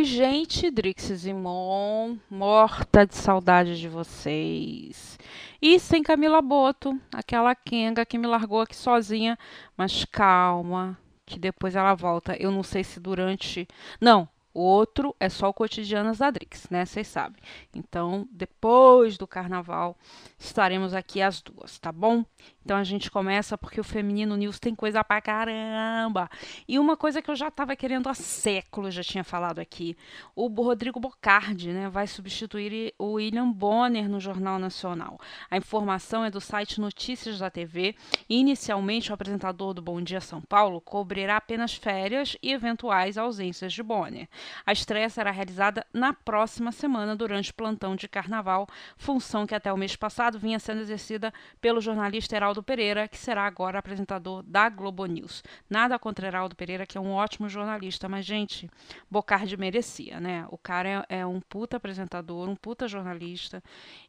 Oi, 0.00 0.04
gente, 0.06 0.70
Drixes 0.70 1.26
e 1.26 1.32
Mon, 1.34 2.16
morta 2.30 3.04
de 3.04 3.14
saudade 3.14 3.78
de 3.78 3.86
vocês. 3.86 5.18
E 5.60 5.78
sem 5.78 6.02
Camila 6.02 6.40
Boto, 6.40 6.98
aquela 7.12 7.54
Kenga 7.54 8.06
que 8.06 8.16
me 8.16 8.26
largou 8.26 8.62
aqui 8.62 8.74
sozinha, 8.74 9.38
mas 9.76 10.06
calma, 10.06 10.98
que 11.26 11.38
depois 11.38 11.76
ela 11.76 11.92
volta. 11.92 12.34
Eu 12.40 12.50
não 12.50 12.62
sei 12.62 12.82
se 12.82 12.98
durante. 12.98 13.68
Não, 14.00 14.26
o 14.52 14.60
outro 14.60 15.14
é 15.20 15.28
só 15.28 15.48
o 15.48 15.54
Cotidianas 15.54 16.18
da 16.18 16.30
Drix, 16.30 16.68
né? 16.70 16.84
Vocês 16.84 17.06
sabem. 17.06 17.40
Então, 17.74 18.28
depois 18.32 19.16
do 19.16 19.26
carnaval, 19.26 19.96
estaremos 20.38 20.92
aqui 20.92 21.22
as 21.22 21.40
duas, 21.40 21.78
tá 21.78 21.92
bom? 21.92 22.24
Então 22.64 22.76
a 22.76 22.84
gente 22.84 23.10
começa 23.10 23.56
porque 23.56 23.80
o 23.80 23.84
Feminino 23.84 24.36
News 24.36 24.58
tem 24.58 24.74
coisa 24.74 25.02
pra 25.02 25.20
caramba. 25.20 26.28
E 26.68 26.78
uma 26.78 26.96
coisa 26.96 27.22
que 27.22 27.30
eu 27.30 27.36
já 27.36 27.48
estava 27.48 27.74
querendo 27.74 28.08
há 28.08 28.14
séculos, 28.14 28.94
já 28.94 29.02
tinha 29.02 29.24
falado 29.24 29.60
aqui. 29.60 29.96
O 30.34 30.48
Rodrigo 30.48 31.00
Bocardi, 31.00 31.72
né, 31.72 31.88
vai 31.88 32.06
substituir 32.06 32.94
o 32.98 33.12
William 33.12 33.50
Bonner 33.50 34.08
no 34.08 34.20
Jornal 34.20 34.58
Nacional. 34.58 35.18
A 35.50 35.56
informação 35.56 36.24
é 36.24 36.30
do 36.30 36.40
site 36.40 36.80
Notícias 36.80 37.38
da 37.38 37.50
TV. 37.50 37.94
Inicialmente, 38.28 39.10
o 39.10 39.14
apresentador 39.14 39.72
do 39.72 39.82
Bom 39.82 40.00
Dia 40.00 40.20
São 40.20 40.40
Paulo 40.40 40.80
cobrirá 40.80 41.36
apenas 41.38 41.74
férias 41.74 42.36
e 42.42 42.52
eventuais 42.52 43.16
ausências 43.16 43.72
de 43.72 43.82
Bonner. 43.82 44.28
A 44.64 44.72
estreia 44.72 45.08
será 45.08 45.30
realizada 45.30 45.86
na 45.92 46.12
próxima 46.12 46.72
semana, 46.72 47.16
durante 47.16 47.50
o 47.50 47.54
plantão 47.54 47.96
de 47.96 48.08
carnaval, 48.08 48.66
função 48.96 49.46
que 49.46 49.54
até 49.54 49.72
o 49.72 49.76
mês 49.76 49.96
passado 49.96 50.38
vinha 50.38 50.58
sendo 50.58 50.80
exercida 50.80 51.32
pelo 51.60 51.80
jornalista 51.80 52.36
Heraldo 52.36 52.62
Pereira, 52.62 53.08
que 53.08 53.18
será 53.18 53.46
agora 53.46 53.78
apresentador 53.78 54.42
da 54.42 54.68
Globo 54.68 55.06
News. 55.06 55.42
Nada 55.68 55.98
contra 55.98 56.26
Heraldo 56.26 56.56
Pereira, 56.56 56.86
que 56.86 56.98
é 56.98 57.00
um 57.00 57.12
ótimo 57.12 57.48
jornalista, 57.48 58.08
mas, 58.08 58.24
gente, 58.24 58.70
Bocardi 59.10 59.56
merecia, 59.56 60.20
né? 60.20 60.46
O 60.50 60.58
cara 60.58 61.06
é, 61.08 61.20
é 61.20 61.26
um 61.26 61.40
puta 61.40 61.76
apresentador, 61.76 62.48
um 62.48 62.56
puta 62.56 62.88
jornalista 62.88 63.62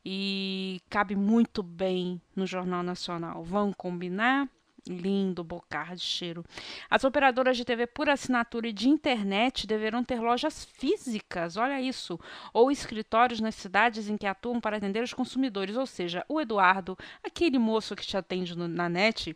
e 0.06 0.82
cabe 0.90 1.16
muito 1.16 1.64
bem 1.64 2.22
no 2.36 2.46
Jornal 2.46 2.84
Nacional. 2.84 3.44
Vão 3.44 3.74
combinar? 3.74 4.48
Lindo, 4.88 5.44
bocar 5.44 5.96
de 5.96 6.02
cheiro. 6.02 6.44
As 6.90 7.04
operadoras 7.04 7.56
de 7.56 7.64
TV 7.64 7.86
por 7.86 8.10
assinatura 8.10 8.68
e 8.68 8.74
de 8.74 8.90
internet 8.90 9.68
deverão 9.68 10.04
ter 10.04 10.20
lojas 10.20 10.66
físicas, 10.66 11.56
olha 11.56 11.80
isso, 11.80 12.20
ou 12.52 12.72
escritórios 12.72 13.40
nas 13.40 13.54
cidades 13.54 14.10
em 14.10 14.18
que 14.18 14.26
atuam 14.26 14.60
para 14.60 14.78
atender 14.78 15.04
os 15.04 15.14
consumidores. 15.14 15.78
Ou 15.78 15.86
seja, 15.86 16.26
o 16.28 16.42
Eduardo, 16.42 16.98
aquele 17.24 17.60
moço 17.60 17.96
que 17.96 18.04
te 18.04 18.18
atende 18.18 18.58
no, 18.58 18.68
na 18.68 18.90
net, 18.90 19.36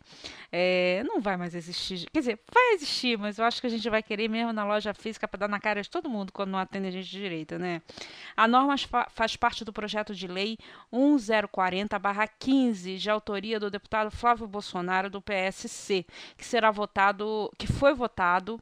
é, 0.50 1.04
não 1.06 1.20
vai 1.20 1.36
mais 1.36 1.54
existir. 1.54 2.10
Quer 2.10 2.18
dizer, 2.18 2.40
vai 2.52 2.74
existir, 2.74 3.16
mas 3.16 3.38
eu 3.38 3.44
acho 3.44 3.60
que 3.60 3.68
a 3.68 3.70
gente 3.70 3.88
vai 3.88 4.02
querer 4.02 4.28
mesmo 4.28 4.52
na 4.52 4.64
loja 4.64 4.92
física 4.94 5.28
para 5.28 5.38
dar 5.38 5.48
na 5.48 5.60
cara 5.60 5.80
de 5.80 5.88
todo 5.88 6.10
mundo 6.10 6.32
quando 6.32 6.50
não 6.50 6.58
atende 6.58 6.88
a 6.88 6.90
gente 6.90 7.08
direito, 7.08 7.56
né? 7.56 7.82
A 8.36 8.48
norma 8.48 8.76
fa 8.76 9.06
faz 9.10 9.36
parte 9.36 9.64
do 9.64 9.72
projeto 9.72 10.12
de 10.12 10.26
lei 10.26 10.58
1040-15, 10.92 12.96
de 12.96 13.08
autoria 13.08 13.60
do 13.60 13.70
deputado 13.70 14.10
Flávio 14.10 14.48
Bolsonaro, 14.48 15.08
do 15.08 15.22
PS 15.22 15.35
PSC, 15.36 16.06
que 16.36 16.44
será 16.44 16.70
votado, 16.70 17.50
que 17.58 17.66
foi 17.66 17.92
votado 17.92 18.60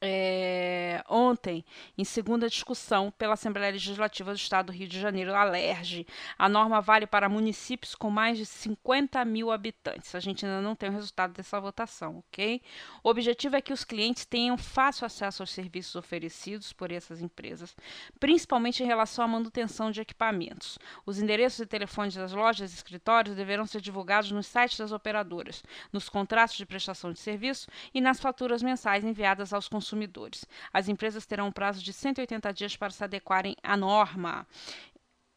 é, 0.00 1.02
ontem, 1.08 1.64
em 1.96 2.04
segunda 2.04 2.48
discussão 2.48 3.10
pela 3.10 3.34
Assembleia 3.34 3.72
Legislativa 3.72 4.32
do 4.32 4.36
Estado 4.36 4.66
do 4.66 4.72
Rio 4.72 4.86
de 4.86 5.00
Janeiro, 5.00 5.34
a 5.34 5.42
LERJ. 5.42 6.06
A 6.38 6.48
norma 6.48 6.80
vale 6.80 7.06
para 7.06 7.28
municípios 7.28 7.94
com 7.94 8.08
mais 8.08 8.38
de 8.38 8.46
50 8.46 9.24
mil 9.24 9.50
habitantes. 9.50 10.14
A 10.14 10.20
gente 10.20 10.46
ainda 10.46 10.60
não 10.60 10.76
tem 10.76 10.88
o 10.88 10.92
resultado 10.92 11.32
dessa 11.32 11.60
votação, 11.60 12.18
ok? 12.18 12.62
O 13.02 13.10
objetivo 13.10 13.56
é 13.56 13.60
que 13.60 13.72
os 13.72 13.82
clientes 13.82 14.24
tenham 14.24 14.56
fácil 14.56 15.04
acesso 15.04 15.42
aos 15.42 15.50
serviços 15.50 15.96
oferecidos 15.96 16.72
por 16.72 16.92
essas 16.92 17.20
empresas, 17.20 17.74
principalmente 18.20 18.82
em 18.82 18.86
relação 18.86 19.24
à 19.24 19.28
manutenção 19.28 19.90
de 19.90 20.00
equipamentos. 20.00 20.78
Os 21.04 21.18
endereços 21.18 21.60
e 21.60 21.66
telefones 21.66 22.14
das 22.14 22.32
lojas 22.32 22.72
e 22.72 22.74
escritórios 22.74 23.34
deverão 23.34 23.66
ser 23.66 23.80
divulgados 23.80 24.30
nos 24.30 24.46
sites 24.46 24.78
das 24.78 24.92
operadoras, 24.92 25.62
nos 25.92 26.08
contratos 26.08 26.56
de 26.56 26.66
prestação 26.66 27.12
de 27.12 27.18
serviço 27.18 27.68
e 27.92 28.00
nas 28.00 28.20
faturas 28.20 28.62
mensais 28.62 29.04
enviadas 29.04 29.52
aos 29.52 29.68
consumidores 29.68 29.87
consumidores. 29.88 30.44
As 30.72 30.88
empresas 30.88 31.24
terão 31.24 31.48
um 31.48 31.52
prazo 31.52 31.82
de 31.82 31.92
180 31.92 32.52
dias 32.52 32.76
para 32.76 32.90
se 32.90 33.02
adequarem 33.02 33.56
à 33.62 33.76
norma. 33.76 34.46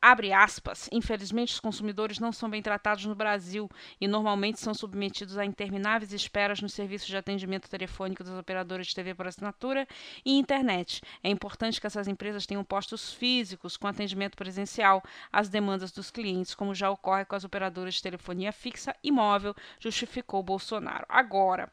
Abre 0.01 0.33
aspas. 0.33 0.89
Infelizmente, 0.91 1.53
os 1.53 1.59
consumidores 1.59 2.17
não 2.17 2.31
são 2.31 2.49
bem 2.49 2.59
tratados 2.59 3.05
no 3.05 3.13
Brasil 3.13 3.69
e 3.99 4.07
normalmente 4.07 4.59
são 4.59 4.73
submetidos 4.73 5.37
a 5.37 5.45
intermináveis 5.45 6.11
esperas 6.11 6.59
nos 6.59 6.73
serviços 6.73 7.07
de 7.07 7.15
atendimento 7.15 7.69
telefônico 7.69 8.23
das 8.23 8.33
operadoras 8.33 8.87
de 8.87 8.95
TV 8.95 9.13
por 9.13 9.27
assinatura 9.27 9.87
e 10.25 10.39
internet. 10.39 11.01
É 11.23 11.29
importante 11.29 11.79
que 11.79 11.85
essas 11.85 12.07
empresas 12.07 12.47
tenham 12.47 12.63
postos 12.63 13.13
físicos 13.13 13.77
com 13.77 13.85
atendimento 13.85 14.35
presencial 14.35 15.03
às 15.31 15.49
demandas 15.49 15.91
dos 15.91 16.09
clientes, 16.09 16.55
como 16.55 16.73
já 16.73 16.89
ocorre 16.89 17.25
com 17.25 17.35
as 17.35 17.43
operadoras 17.43 17.93
de 17.93 18.01
telefonia 18.01 18.51
fixa 18.51 18.95
e 19.03 19.11
móvel, 19.11 19.55
justificou 19.79 20.41
Bolsonaro. 20.41 21.05
Agora, 21.07 21.71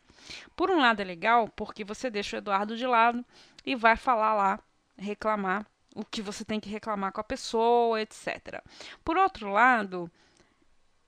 por 0.54 0.70
um 0.70 0.80
lado 0.80 1.00
é 1.00 1.04
legal, 1.04 1.48
porque 1.56 1.82
você 1.82 2.10
deixa 2.10 2.36
o 2.36 2.40
Eduardo 2.40 2.76
de 2.76 2.86
lado 2.86 3.24
e 3.64 3.74
vai 3.74 3.96
falar 3.96 4.34
lá, 4.34 4.60
reclamar 4.98 5.66
o 5.94 6.04
que 6.04 6.22
você 6.22 6.44
tem 6.44 6.60
que 6.60 6.68
reclamar 6.68 7.12
com 7.12 7.20
a 7.20 7.24
pessoa, 7.24 8.00
etc. 8.00 8.62
Por 9.04 9.16
outro 9.16 9.50
lado, 9.50 10.10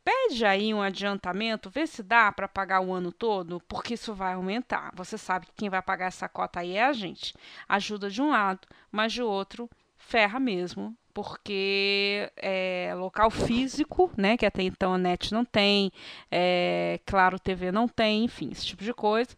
pede 0.05 0.45
aí 0.45 0.75
um 0.75 0.83
adiantamento, 0.83 1.71
vê 1.71 1.87
se 1.87 2.03
dá 2.03 2.33
para 2.33 2.49
pagar 2.49 2.81
o 2.81 2.93
ano 2.93 3.13
todo, 3.13 3.61
porque 3.69 3.95
isso 3.95 4.15
vai 4.15 4.35
aumentar. 4.35 4.93
Você 4.95 5.17
sabe 5.17 5.47
que 5.47 5.53
quem 5.57 5.69
vai 5.69 5.83
pagar 5.83 6.07
essa 6.07 6.29
cota 6.29 6.61
aí 6.61 6.77
é 6.77 6.85
a 6.85 6.93
gente. 6.93 7.35
Ajuda 7.69 8.11
de 8.11 8.21
um 8.21 8.31
lado, 8.31 8.67
mas 8.91 9.13
de 9.13 9.23
outro 9.23 9.69
ferra 9.97 10.41
mesmo, 10.41 10.97
porque 11.13 12.31
é, 12.37 12.93
local 12.97 13.31
físico, 13.31 14.11
né, 14.17 14.37
que 14.37 14.47
até 14.47 14.63
então 14.63 14.95
a 14.95 14.99
NET 14.99 15.33
não 15.33 15.45
tem, 15.45 15.93
é, 16.31 16.99
Claro 17.05 17.39
TV 17.39 17.71
não 17.71 17.87
tem, 17.87 18.25
enfim, 18.25 18.51
esse 18.51 18.67
tipo 18.67 18.83
de 18.83 18.95
coisa. 18.95 19.37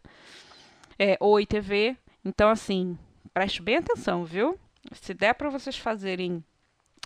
É, 0.97 1.17
Oi 1.19 1.45
TV. 1.45 1.97
Então, 2.23 2.49
assim, 2.49 2.97
preste 3.33 3.61
bem 3.61 3.77
atenção, 3.77 4.23
viu? 4.23 4.57
Se 4.91 5.13
der 5.13 5.33
para 5.33 5.49
vocês 5.49 5.77
fazerem, 5.77 6.43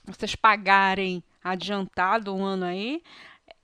vocês 0.06 0.36
pagarem 0.36 1.24
adiantado 1.44 2.36
um 2.36 2.44
ano 2.44 2.66
aí, 2.66 3.04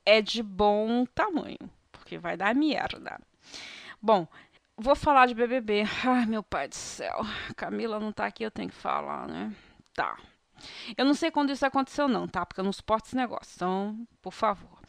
é 0.05 0.21
de 0.21 0.43
bom 0.43 1.05
tamanho, 1.05 1.69
porque 1.91 2.17
vai 2.17 2.37
dar 2.37 2.53
merda. 2.55 3.19
Bom, 4.01 4.27
vou 4.77 4.95
falar 4.95 5.25
de 5.25 5.33
BBB. 5.33 5.83
Ai, 6.05 6.25
meu 6.25 6.43
pai 6.43 6.67
do 6.67 6.75
céu. 6.75 7.21
Camila 7.55 7.99
não 7.99 8.11
tá 8.11 8.25
aqui, 8.25 8.43
eu 8.43 8.51
tenho 8.51 8.69
que 8.69 8.75
falar, 8.75 9.27
né? 9.27 9.53
Tá. 9.93 10.17
Eu 10.97 11.05
não 11.05 11.13
sei 11.13 11.31
quando 11.31 11.51
isso 11.51 11.65
aconteceu, 11.65 12.07
não, 12.07 12.27
tá? 12.27 12.45
Porque 12.45 12.59
eu 12.59 12.65
não 12.65 12.73
suporto 12.73 13.07
esse 13.07 13.15
negócio. 13.15 13.53
Então, 13.55 14.07
por 14.21 14.31
favor. 14.31 14.79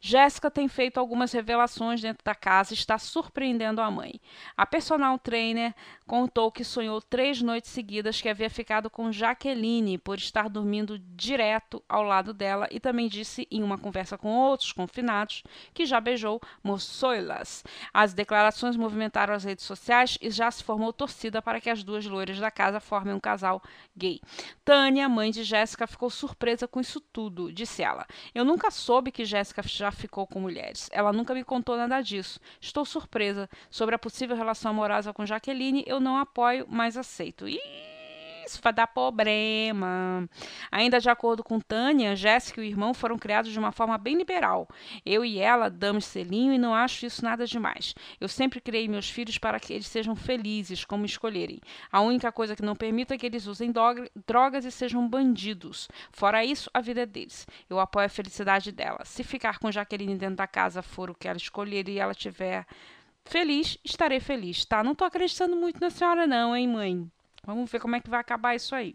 Jéssica 0.00 0.50
tem 0.50 0.68
feito 0.68 0.98
algumas 0.98 1.32
revelações 1.32 2.00
dentro 2.00 2.24
da 2.24 2.34
casa 2.34 2.72
e 2.72 2.76
está 2.76 2.98
surpreendendo 2.98 3.80
a 3.80 3.90
mãe. 3.90 4.20
A 4.56 4.66
personal 4.66 5.18
trainer 5.18 5.74
contou 6.06 6.52
que 6.52 6.64
sonhou 6.64 7.00
três 7.00 7.42
noites 7.42 7.70
seguidas 7.70 8.20
que 8.20 8.28
havia 8.28 8.48
ficado 8.48 8.88
com 8.88 9.10
Jaqueline 9.10 9.98
por 9.98 10.18
estar 10.18 10.48
dormindo 10.48 10.98
direto 10.98 11.82
ao 11.88 12.02
lado 12.02 12.32
dela 12.32 12.68
e 12.70 12.78
também 12.78 13.08
disse 13.08 13.46
em 13.50 13.62
uma 13.62 13.78
conversa 13.78 14.16
com 14.16 14.28
outros 14.28 14.72
confinados 14.72 15.42
que 15.74 15.84
já 15.84 16.00
beijou 16.00 16.40
moçoilas. 16.62 17.64
As 17.92 18.14
declarações 18.14 18.76
movimentaram 18.76 19.34
as 19.34 19.44
redes 19.44 19.64
sociais 19.64 20.18
e 20.20 20.30
já 20.30 20.50
se 20.50 20.62
formou 20.62 20.92
torcida 20.92 21.42
para 21.42 21.60
que 21.60 21.70
as 21.70 21.82
duas 21.82 22.06
loiras 22.06 22.38
da 22.38 22.50
casa 22.50 22.80
formem 22.80 23.14
um 23.14 23.20
casal 23.20 23.62
gay. 23.96 24.20
Tânia, 24.64 25.08
mãe 25.08 25.30
de 25.30 25.42
Jéssica, 25.42 25.86
ficou 25.86 26.10
surpresa 26.10 26.68
com 26.68 26.80
isso 26.80 27.00
tudo, 27.00 27.52
disse 27.52 27.82
ela. 27.82 28.06
Eu 28.34 28.44
nunca 28.44 28.70
soube 28.70 29.10
que 29.10 29.24
Jéssica 29.24 29.62
já 29.64 29.85
já 29.86 29.92
ficou 29.92 30.26
com 30.26 30.40
mulheres. 30.40 30.88
Ela 30.92 31.12
nunca 31.12 31.32
me 31.32 31.44
contou 31.44 31.76
nada 31.76 32.00
disso. 32.00 32.40
Estou 32.60 32.84
surpresa. 32.84 33.48
Sobre 33.70 33.94
a 33.94 33.98
possível 33.98 34.36
relação 34.36 34.72
amorosa 34.72 35.12
com 35.12 35.24
Jaqueline, 35.24 35.84
eu 35.86 36.00
não 36.00 36.18
apoio, 36.18 36.66
mas 36.68 36.96
aceito. 36.96 37.48
Ih! 37.48 37.95
Isso 38.46 38.60
vai 38.62 38.72
dar 38.72 38.86
problema. 38.86 40.28
Ainda 40.70 41.00
de 41.00 41.10
acordo 41.10 41.42
com 41.42 41.58
Tânia, 41.60 42.14
Jéssica 42.14 42.60
e 42.60 42.64
o 42.64 42.66
irmão 42.66 42.94
foram 42.94 43.18
criados 43.18 43.50
de 43.50 43.58
uma 43.58 43.72
forma 43.72 43.98
bem 43.98 44.16
liberal. 44.16 44.68
Eu 45.04 45.24
e 45.24 45.38
ela 45.38 45.68
damos 45.68 46.04
selinho 46.04 46.52
e 46.52 46.58
não 46.58 46.74
acho 46.74 47.06
isso 47.06 47.24
nada 47.24 47.46
demais. 47.46 47.94
Eu 48.20 48.28
sempre 48.28 48.60
criei 48.60 48.88
meus 48.88 49.10
filhos 49.10 49.38
para 49.38 49.58
que 49.58 49.72
eles 49.72 49.86
sejam 49.86 50.14
felizes, 50.14 50.84
como 50.84 51.04
escolherem. 51.04 51.60
A 51.90 52.00
única 52.00 52.30
coisa 52.30 52.54
que 52.54 52.62
não 52.62 52.76
permito 52.76 53.12
é 53.12 53.18
que 53.18 53.26
eles 53.26 53.46
usem 53.46 53.72
drogas 54.26 54.64
e 54.64 54.70
sejam 54.70 55.06
bandidos. 55.08 55.88
Fora 56.10 56.44
isso, 56.44 56.70
a 56.72 56.80
vida 56.80 57.02
é 57.02 57.06
deles. 57.06 57.46
Eu 57.68 57.80
apoio 57.80 58.06
a 58.06 58.08
felicidade 58.08 58.70
dela. 58.72 59.04
Se 59.04 59.24
ficar 59.24 59.58
com 59.58 59.72
Jaqueline 59.72 60.16
dentro 60.16 60.36
da 60.36 60.46
casa 60.46 60.82
for 60.82 61.10
o 61.10 61.14
que 61.14 61.28
ela 61.28 61.36
escolher 61.36 61.88
e 61.88 61.98
ela 61.98 62.14
tiver 62.14 62.64
feliz, 63.24 63.76
estarei 63.84 64.20
feliz, 64.20 64.64
tá? 64.64 64.84
Não 64.84 64.94
tô 64.94 65.04
acreditando 65.04 65.56
muito 65.56 65.80
na 65.80 65.90
senhora 65.90 66.26
não, 66.26 66.54
hein, 66.54 66.68
mãe? 66.68 67.10
Vamos 67.46 67.70
ver 67.70 67.80
como 67.80 67.96
é 67.96 68.00
que 68.00 68.10
vai 68.10 68.20
acabar 68.20 68.54
isso 68.54 68.74
aí. 68.74 68.94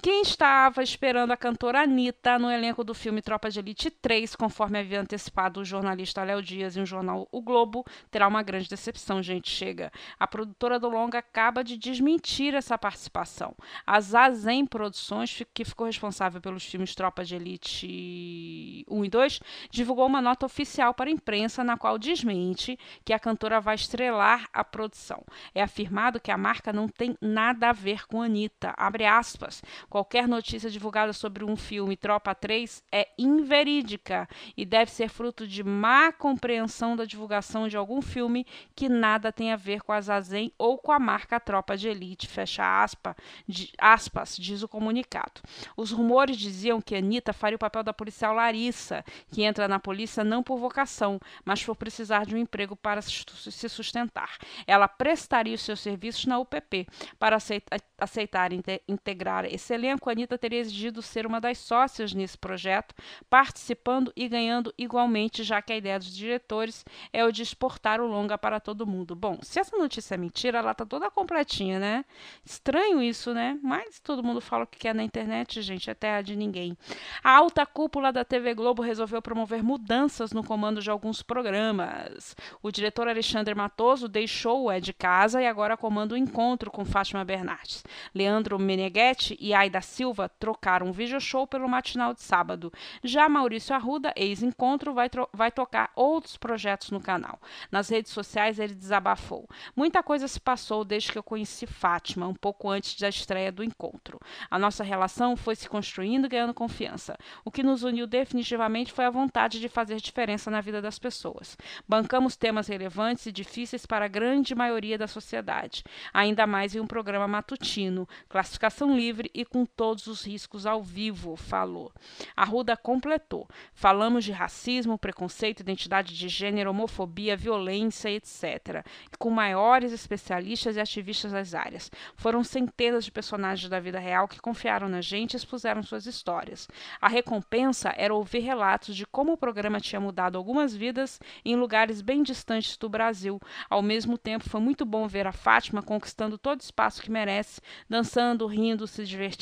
Quem 0.00 0.22
estava 0.22 0.80
esperando 0.80 1.32
a 1.32 1.36
cantora 1.36 1.82
Anitta 1.82 2.38
no 2.38 2.50
elenco 2.50 2.84
do 2.84 2.94
filme 2.94 3.20
Tropa 3.20 3.50
de 3.50 3.58
Elite 3.58 3.90
3, 3.90 4.36
conforme 4.36 4.78
havia 4.78 5.00
antecipado 5.00 5.60
o 5.60 5.64
jornalista 5.64 6.22
Léo 6.22 6.40
Dias 6.40 6.76
em 6.76 6.82
um 6.82 6.86
jornal 6.86 7.26
O 7.32 7.42
Globo, 7.42 7.84
terá 8.08 8.28
uma 8.28 8.42
grande 8.42 8.68
decepção, 8.68 9.20
gente. 9.22 9.50
Chega. 9.50 9.90
A 10.18 10.26
produtora 10.26 10.78
do 10.78 10.88
longa 10.88 11.18
acaba 11.18 11.64
de 11.64 11.76
desmentir 11.76 12.54
essa 12.54 12.78
participação. 12.78 13.56
A 13.84 14.00
Zazen 14.00 14.66
Produções, 14.66 15.42
que 15.52 15.64
ficou 15.64 15.86
responsável 15.86 16.40
pelos 16.40 16.64
filmes 16.64 16.94
Tropa 16.94 17.24
de 17.24 17.34
Elite 17.34 18.84
1 18.88 19.04
e 19.04 19.08
2, 19.08 19.40
divulgou 19.70 20.06
uma 20.06 20.22
nota 20.22 20.46
oficial 20.46 20.94
para 20.94 21.10
a 21.10 21.12
imprensa 21.12 21.64
na 21.64 21.76
qual 21.76 21.98
desmente 21.98 22.78
que 23.04 23.12
a 23.12 23.18
cantora 23.18 23.60
vai 23.60 23.74
estrelar 23.74 24.48
a 24.52 24.62
produção. 24.62 25.24
É 25.52 25.62
afirmado 25.62 26.20
que 26.20 26.30
a 26.30 26.38
marca 26.38 26.72
não 26.72 26.86
tem 26.88 27.16
nada 27.20 27.70
a 27.70 27.72
ver 27.72 28.06
com 28.06 28.22
Anitta. 28.22 28.74
Abre 28.76 29.04
aspas. 29.04 29.60
Qualquer 29.88 30.28
notícia 30.28 30.68
divulgada 30.68 31.12
sobre 31.12 31.44
um 31.44 31.56
filme 31.56 31.96
Tropa 31.96 32.34
3 32.34 32.82
é 32.92 33.08
inverídica 33.16 34.28
e 34.56 34.64
deve 34.64 34.90
ser 34.90 35.08
fruto 35.08 35.46
de 35.46 35.64
má 35.64 36.12
compreensão 36.12 36.94
da 36.94 37.04
divulgação 37.04 37.68
de 37.68 37.76
algum 37.76 38.02
filme 38.02 38.46
que 38.74 38.88
nada 38.88 39.32
tem 39.32 39.52
a 39.52 39.56
ver 39.56 39.80
com 39.82 39.92
a 39.92 40.00
Zazen 40.00 40.52
ou 40.58 40.76
com 40.76 40.92
a 40.92 40.98
marca 40.98 41.40
Tropa 41.40 41.76
de 41.76 41.88
Elite, 41.88 42.26
fecha 42.26 42.82
aspa, 42.82 43.16
de, 43.46 43.72
aspas, 43.78 44.36
diz 44.36 44.62
o 44.62 44.68
comunicado. 44.68 45.40
Os 45.76 45.90
rumores 45.90 46.36
diziam 46.36 46.80
que 46.80 46.94
Anitta 46.94 47.32
faria 47.32 47.56
o 47.56 47.58
papel 47.58 47.82
da 47.82 47.94
policial 47.94 48.34
Larissa, 48.34 49.04
que 49.32 49.42
entra 49.42 49.66
na 49.66 49.78
polícia 49.78 50.22
não 50.22 50.42
por 50.42 50.58
vocação, 50.58 51.18
mas 51.44 51.64
por 51.64 51.74
precisar 51.76 52.26
de 52.26 52.34
um 52.34 52.38
emprego 52.38 52.76
para 52.76 53.00
se 53.00 53.68
sustentar. 53.68 54.36
Ela 54.66 54.86
prestaria 54.86 55.54
os 55.54 55.62
seus 55.62 55.80
serviços 55.80 56.26
na 56.26 56.38
UPP. 56.38 56.86
Para 57.18 57.36
aceitar, 57.36 57.80
aceitar 57.98 58.50
integrar 58.86 59.44
esse 59.46 59.77
elenco, 59.78 60.10
Anitta 60.10 60.36
teria 60.36 60.58
exigido 60.58 61.00
ser 61.00 61.26
uma 61.26 61.40
das 61.40 61.58
sócias 61.58 62.12
nesse 62.12 62.36
projeto, 62.36 62.94
participando 63.30 64.12
e 64.16 64.28
ganhando 64.28 64.74
igualmente, 64.76 65.42
já 65.42 65.62
que 65.62 65.72
a 65.72 65.76
ideia 65.76 65.98
dos 65.98 66.14
diretores 66.14 66.84
é 67.12 67.24
o 67.24 67.32
de 67.32 67.42
exportar 67.42 68.00
o 68.00 68.06
longa 68.06 68.36
para 68.36 68.60
todo 68.60 68.86
mundo. 68.86 69.14
Bom, 69.14 69.38
se 69.42 69.60
essa 69.60 69.76
notícia 69.76 70.14
é 70.14 70.18
mentira, 70.18 70.58
ela 70.58 70.74
tá 70.74 70.84
toda 70.84 71.10
completinha, 71.10 71.78
né? 71.78 72.04
Estranho 72.44 73.02
isso, 73.02 73.32
né? 73.32 73.58
Mas 73.62 74.00
todo 74.00 74.22
mundo 74.22 74.40
fala 74.40 74.64
o 74.64 74.66
que 74.66 74.78
quer 74.78 74.94
na 74.94 75.02
internet, 75.02 75.62
gente, 75.62 75.88
é 75.88 75.94
terra 75.94 76.22
de 76.22 76.36
ninguém. 76.36 76.76
A 77.22 77.30
alta 77.30 77.64
cúpula 77.64 78.12
da 78.12 78.24
TV 78.24 78.54
Globo 78.54 78.82
resolveu 78.82 79.22
promover 79.22 79.62
mudanças 79.62 80.32
no 80.32 80.42
comando 80.42 80.80
de 80.80 80.90
alguns 80.90 81.22
programas. 81.22 82.34
O 82.62 82.70
diretor 82.70 83.08
Alexandre 83.08 83.54
Matoso 83.54 84.08
deixou 84.08 84.64
o 84.64 84.70
É 84.70 84.80
de 84.80 84.92
Casa 84.92 85.40
e 85.40 85.46
agora 85.46 85.76
comanda 85.76 86.14
o 86.14 86.18
encontro 86.18 86.70
com 86.70 86.84
Fátima 86.84 87.24
Bernardes. 87.24 87.84
Leandro 88.14 88.58
Meneghetti 88.58 89.36
e 89.38 89.54
Aida 89.58 89.80
Silva 89.80 90.28
trocaram 90.28 90.86
um 90.86 90.92
vídeo 90.92 91.20
show 91.20 91.46
pelo 91.46 91.68
matinal 91.68 92.14
de 92.14 92.22
sábado. 92.22 92.72
Já 93.02 93.28
Maurício 93.28 93.74
Arruda, 93.74 94.12
ex-encontro, 94.14 94.94
vai, 94.94 95.10
vai 95.32 95.50
tocar 95.50 95.90
outros 95.96 96.36
projetos 96.36 96.90
no 96.90 97.00
canal. 97.00 97.40
Nas 97.70 97.88
redes 97.88 98.12
sociais 98.12 98.58
ele 98.58 98.74
desabafou. 98.74 99.48
Muita 99.74 100.02
coisa 100.02 100.28
se 100.28 100.40
passou 100.40 100.84
desde 100.84 101.10
que 101.10 101.18
eu 101.18 101.22
conheci 101.22 101.66
Fátima, 101.66 102.28
um 102.28 102.34
pouco 102.34 102.70
antes 102.70 102.98
da 103.00 103.08
estreia 103.08 103.50
do 103.50 103.64
encontro. 103.64 104.20
A 104.48 104.58
nossa 104.58 104.84
relação 104.84 105.36
foi 105.36 105.56
se 105.56 105.68
construindo 105.68 106.26
e 106.26 106.28
ganhando 106.28 106.54
confiança. 106.54 107.16
O 107.44 107.50
que 107.50 107.62
nos 107.62 107.82
uniu 107.82 108.06
definitivamente 108.06 108.92
foi 108.92 109.06
a 109.06 109.10
vontade 109.10 109.58
de 109.58 109.68
fazer 109.68 109.96
diferença 109.96 110.50
na 110.50 110.60
vida 110.60 110.80
das 110.80 110.98
pessoas. 110.98 111.56
Bancamos 111.88 112.36
temas 112.36 112.68
relevantes 112.68 113.26
e 113.26 113.32
difíceis 113.32 113.84
para 113.84 114.04
a 114.04 114.08
grande 114.08 114.54
maioria 114.54 114.96
da 114.96 115.08
sociedade, 115.08 115.82
ainda 116.12 116.46
mais 116.46 116.76
em 116.76 116.80
um 116.80 116.86
programa 116.86 117.26
matutino, 117.26 118.08
classificação 118.28 118.96
livre 118.96 119.30
e 119.34 119.47
com 119.50 119.64
todos 119.64 120.06
os 120.06 120.24
riscos 120.24 120.66
ao 120.66 120.82
vivo, 120.82 121.36
falou. 121.36 121.92
Arruda 122.36 122.76
completou. 122.76 123.48
Falamos 123.72 124.24
de 124.24 124.32
racismo, 124.32 124.98
preconceito, 124.98 125.60
identidade 125.60 126.14
de 126.14 126.28
gênero, 126.28 126.70
homofobia, 126.70 127.36
violência, 127.36 128.10
etc. 128.10 128.84
Com 129.18 129.30
maiores 129.30 129.92
especialistas 129.92 130.76
e 130.76 130.80
ativistas 130.80 131.32
das 131.32 131.54
áreas. 131.54 131.90
Foram 132.14 132.44
centenas 132.44 133.04
de 133.04 133.12
personagens 133.12 133.68
da 133.70 133.80
vida 133.80 133.98
real 133.98 134.28
que 134.28 134.40
confiaram 134.40 134.88
na 134.88 135.00
gente 135.00 135.32
e 135.32 135.36
expuseram 135.36 135.82
suas 135.82 136.06
histórias. 136.06 136.68
A 137.00 137.08
recompensa 137.08 137.94
era 137.96 138.14
ouvir 138.14 138.40
relatos 138.40 138.94
de 138.94 139.06
como 139.06 139.32
o 139.32 139.38
programa 139.38 139.80
tinha 139.80 140.00
mudado 140.00 140.36
algumas 140.36 140.74
vidas 140.74 141.18
em 141.44 141.56
lugares 141.56 142.02
bem 142.02 142.22
distantes 142.22 142.76
do 142.76 142.88
Brasil. 142.88 143.40
Ao 143.70 143.80
mesmo 143.80 144.18
tempo, 144.18 144.48
foi 144.48 144.60
muito 144.60 144.84
bom 144.84 145.08
ver 145.08 145.26
a 145.26 145.32
Fátima 145.32 145.82
conquistando 145.82 146.36
todo 146.36 146.60
o 146.60 146.64
espaço 146.64 147.00
que 147.00 147.10
merece, 147.10 147.60
dançando, 147.88 148.46
rindo, 148.46 148.86
se 148.86 149.04
divertindo 149.04 149.37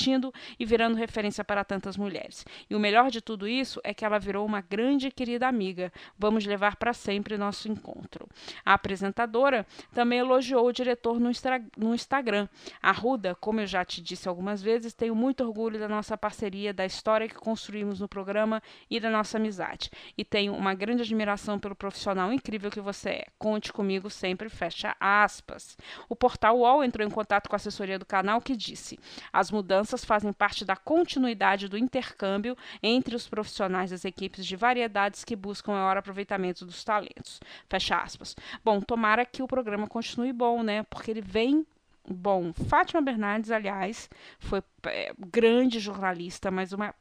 e 0.59 0.65
virando 0.65 0.97
referência 0.97 1.43
para 1.43 1.65
tantas 1.65 1.97
mulheres. 1.97 2.45
E 2.69 2.75
o 2.75 2.79
melhor 2.79 3.11
de 3.11 3.21
tudo 3.21 3.49
isso 3.49 3.81
é 3.83 3.95
que 3.95 4.05
ela 4.05 4.19
virou 4.19 4.45
uma 4.45 4.61
grande 4.61 5.09
e 5.09 5.11
querida 5.11 5.49
amiga. 5.49 5.93
Vamos 6.19 6.45
levar 6.45 6.77
para 6.77 6.93
sempre 6.93 7.39
nosso 7.39 7.69
encontro. 7.69 8.29
A 8.65 8.75
apresentadora 8.75 9.67
também 9.95 10.19
elogiou 10.19 10.67
o 10.67 10.73
diretor 10.73 11.19
no, 11.19 11.31
no 11.77 11.95
Instagram. 11.95 12.49
A 12.83 12.93
Ruda, 12.93 13.35
como 13.35 13.61
eu 13.61 13.67
já 13.67 13.85
te 13.85 14.03
disse 14.03 14.29
algumas 14.29 14.63
vezes, 14.63 14.93
tenho 14.93 15.15
muito 15.15 15.43
orgulho 15.43 15.79
da 15.79 15.89
nossa 15.89 16.17
parceria, 16.17 16.75
da 16.75 16.85
história 16.85 17.29
que 17.29 17.35
construímos 17.35 17.99
no 17.99 18.09
programa 18.09 18.63
e 18.91 19.01
da 19.01 19.11
nossa 19.11 19.39
amizade. 19.39 19.91
E 20.17 20.25
tenho 20.25 20.55
uma 20.55 20.75
grande 20.75 21.03
admiração 21.03 21.59
pelo 21.59 21.75
profissional 21.75 22.33
incrível 22.33 22.71
que 22.71 22.81
você 22.81 23.11
é. 23.11 23.27
Conte 23.39 23.73
comigo 23.73 24.11
sempre, 24.11 24.49
fecha 24.51 24.95
aspas. 25.01 25.77
O 26.09 26.15
portal 26.15 26.59
UOL 26.59 26.85
entrou 26.85 27.07
em 27.07 27.11
contato 27.11 27.49
com 27.49 27.55
a 27.55 27.57
assessoria 27.57 27.99
do 27.99 28.05
canal 28.05 28.41
que 28.41 28.55
disse: 28.55 28.99
as 29.33 29.51
mudanças 29.51 29.86
fazem 30.05 30.33
parte 30.33 30.65
da 30.65 30.77
continuidade 30.77 31.69
do 31.69 31.79
intercâmbio 31.79 32.57
entre 32.83 33.15
os 33.15 33.29
profissionais 33.29 33.91
das 33.91 34.05
equipes 34.05 34.45
de 34.45 34.57
variedades 34.57 35.25
que 35.25 35.37
buscam 35.37 35.73
o 35.73 35.75
maior 35.75 35.97
aproveitamento 35.97 36.65
dos 36.65 36.83
talentos. 36.85 37.41
Fecha 37.69 37.97
aspas. 37.97 38.35
Bom, 38.65 38.81
tomara 38.81 39.25
que 39.25 39.43
o 39.43 39.47
programa 39.47 39.87
continue 39.87 40.33
bom, 40.33 40.63
né? 40.63 40.83
Porque 40.85 41.11
ele 41.11 41.23
vem 41.23 41.67
bom. 42.09 42.53
Fátima 42.53 43.01
Bernardes, 43.01 43.51
aliás, 43.51 44.09
foi 44.39 44.63
é, 44.85 45.13
grande 45.19 45.79
jornalista, 45.79 46.51
mas 46.51 46.73
uma 46.73 46.95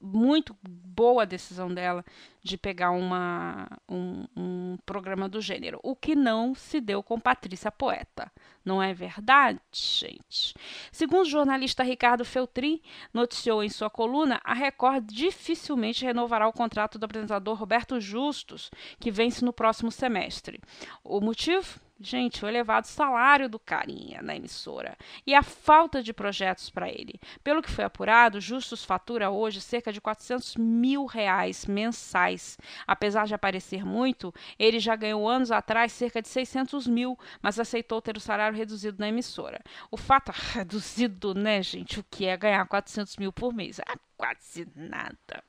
muito 0.00 0.56
boa 0.62 1.22
a 1.22 1.26
decisão 1.26 1.72
dela 1.72 2.04
de 2.42 2.56
pegar 2.56 2.90
uma, 2.90 3.68
um, 3.88 4.26
um, 4.36 4.78
programa 4.86 5.28
do 5.28 5.40
gênero, 5.40 5.78
o 5.82 5.94
que 5.94 6.14
não 6.14 6.54
se 6.54 6.80
deu 6.80 7.02
com 7.02 7.20
Patrícia 7.20 7.70
Poeta. 7.70 8.32
Não 8.64 8.82
é 8.82 8.92
verdade, 8.94 9.60
gente? 9.72 10.54
Segundo 10.92 11.22
o 11.22 11.30
jornalista 11.30 11.82
Ricardo 11.82 12.24
Feltrin 12.24 12.80
noticiou 13.12 13.62
em 13.62 13.68
sua 13.68 13.90
coluna, 13.90 14.40
a 14.44 14.54
Record 14.54 15.04
dificilmente 15.06 16.04
renovará 16.04 16.46
o 16.48 16.52
contrato 16.52 16.98
do 16.98 17.04
apresentador 17.04 17.56
Roberto 17.56 18.00
Justus, 18.00 18.70
que 18.98 19.10
vence 19.10 19.44
no 19.44 19.52
próximo 19.52 19.90
semestre. 19.90 20.60
O 21.04 21.20
motivo? 21.20 21.80
Gente, 22.02 22.42
o 22.42 22.48
elevado 22.48 22.86
salário 22.86 23.46
do 23.46 23.58
carinha 23.58 24.22
na 24.22 24.34
emissora 24.34 24.96
e 25.26 25.34
a 25.34 25.42
falta 25.42 26.02
de 26.02 26.14
projetos 26.14 26.70
para 26.70 26.88
ele. 26.88 27.20
Pelo 27.44 27.60
que 27.60 27.70
foi 27.70 27.84
apurado, 27.84 28.40
Justus 28.40 28.82
fatura 28.82 29.28
hoje 29.28 29.60
cerca 29.60 29.92
de 29.92 30.00
400 30.00 30.56
mil 30.56 31.04
reais 31.04 31.66
mensais. 31.66 32.56
Apesar 32.86 33.26
de 33.26 33.34
aparecer 33.34 33.84
muito, 33.84 34.32
ele 34.58 34.80
já 34.80 34.96
ganhou 34.96 35.28
anos 35.28 35.52
atrás 35.52 35.92
cerca 35.92 36.22
de 36.22 36.28
600 36.28 36.86
mil, 36.86 37.18
mas 37.42 37.60
aceitou 37.60 38.00
ter 38.00 38.16
o 38.16 38.20
salário 38.20 38.56
reduzido 38.56 38.96
na 38.98 39.08
emissora. 39.08 39.60
O 39.90 39.98
fato 39.98 40.32
reduzido, 40.54 41.34
né, 41.34 41.62
gente? 41.62 42.00
O 42.00 42.06
que 42.10 42.24
é 42.24 42.34
ganhar 42.34 42.66
400 42.66 43.18
mil 43.18 43.30
por 43.30 43.52
mês? 43.52 43.78
É 43.78 43.94
quase 44.16 44.66
nada. 44.74 45.44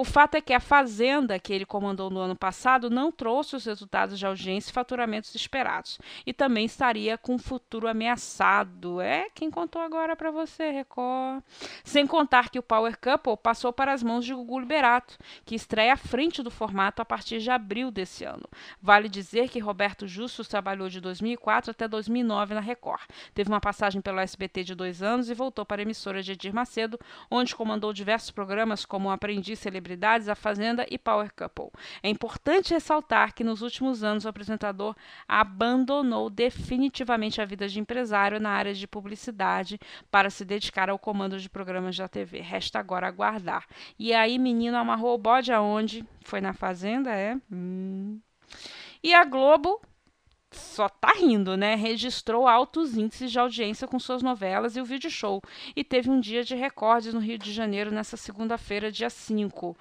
O 0.00 0.04
fato 0.04 0.34
é 0.34 0.40
que 0.40 0.54
a 0.54 0.60
Fazenda, 0.60 1.38
que 1.38 1.52
ele 1.52 1.66
comandou 1.66 2.08
no 2.08 2.20
ano 2.20 2.34
passado, 2.34 2.88
não 2.88 3.12
trouxe 3.12 3.54
os 3.54 3.66
resultados 3.66 4.18
de 4.18 4.24
audiência 4.24 4.70
e 4.70 4.72
faturamentos 4.72 5.34
esperados. 5.34 5.98
E 6.24 6.32
também 6.32 6.64
estaria 6.64 7.18
com 7.18 7.34
o 7.34 7.38
futuro 7.38 7.86
ameaçado. 7.86 8.98
É 9.02 9.28
quem 9.34 9.50
contou 9.50 9.82
agora 9.82 10.16
para 10.16 10.30
você, 10.30 10.70
Record. 10.70 11.42
Sem 11.84 12.06
contar 12.06 12.48
que 12.48 12.58
o 12.58 12.62
Power 12.62 12.98
Couple 12.98 13.36
passou 13.36 13.74
para 13.74 13.92
as 13.92 14.02
mãos 14.02 14.24
de 14.24 14.32
Gugu 14.32 14.60
Liberato, 14.60 15.18
que 15.44 15.54
estreia 15.54 15.92
à 15.92 15.98
frente 15.98 16.42
do 16.42 16.50
formato 16.50 17.02
a 17.02 17.04
partir 17.04 17.38
de 17.38 17.50
abril 17.50 17.90
desse 17.90 18.24
ano. 18.24 18.48
Vale 18.80 19.06
dizer 19.06 19.50
que 19.50 19.58
Roberto 19.58 20.06
Justus 20.06 20.48
trabalhou 20.48 20.88
de 20.88 20.98
2004 20.98 21.72
até 21.72 21.86
2009 21.86 22.54
na 22.54 22.60
Record. 22.60 23.02
Teve 23.34 23.50
uma 23.50 23.60
passagem 23.60 24.00
pelo 24.00 24.18
SBT 24.18 24.64
de 24.64 24.74
dois 24.74 25.02
anos 25.02 25.28
e 25.28 25.34
voltou 25.34 25.66
para 25.66 25.82
a 25.82 25.84
emissora 25.84 26.22
de 26.22 26.32
Edir 26.32 26.54
Macedo, 26.54 26.98
onde 27.30 27.54
comandou 27.54 27.92
diversos 27.92 28.30
programas 28.30 28.86
como 28.86 29.10
Aprendiz 29.10 29.58
Celebridade 29.58 29.89
celebridades, 29.90 30.28
A 30.28 30.34
Fazenda 30.34 30.86
e 30.88 30.96
Power 30.96 31.32
Couple. 31.34 31.70
É 32.02 32.08
importante 32.08 32.72
ressaltar 32.72 33.34
que 33.34 33.42
nos 33.42 33.62
últimos 33.62 34.04
anos 34.04 34.24
o 34.24 34.28
apresentador 34.28 34.94
abandonou 35.26 36.30
definitivamente 36.30 37.40
a 37.40 37.44
vida 37.44 37.68
de 37.68 37.80
empresário 37.80 38.38
na 38.38 38.50
área 38.50 38.74
de 38.74 38.86
publicidade 38.86 39.78
para 40.10 40.30
se 40.30 40.44
dedicar 40.44 40.88
ao 40.88 40.98
comando 40.98 41.38
de 41.38 41.48
programas 41.48 41.96
da 41.96 42.08
TV. 42.08 42.40
Resta 42.40 42.78
agora 42.78 43.08
aguardar. 43.08 43.66
E 43.98 44.12
aí, 44.12 44.38
menino 44.38 44.76
amarrou 44.76 45.14
o 45.14 45.18
bode 45.18 45.52
aonde? 45.52 46.04
Foi 46.22 46.40
na 46.40 46.52
Fazenda, 46.52 47.10
é? 47.10 47.36
Hum. 47.50 48.20
E 49.02 49.14
a 49.14 49.24
Globo 49.24 49.80
só 50.52 50.88
tá 50.88 51.12
rindo, 51.12 51.56
né? 51.56 51.76
Registrou 51.76 52.48
altos 52.48 52.96
índices 52.96 53.30
de 53.30 53.38
audiência 53.38 53.86
com 53.86 53.98
suas 53.98 54.22
novelas 54.22 54.76
e 54.76 54.80
o 54.80 54.84
vídeo 54.84 55.10
show. 55.10 55.40
E 55.76 55.84
teve 55.84 56.10
um 56.10 56.18
dia 56.18 56.42
de 56.42 56.54
recordes 56.56 57.14
no 57.14 57.20
Rio 57.20 57.38
de 57.38 57.52
Janeiro 57.52 57.90
nessa 57.92 58.16
segunda-feira, 58.16 58.90
dia 58.90 59.08
5. 59.08 59.76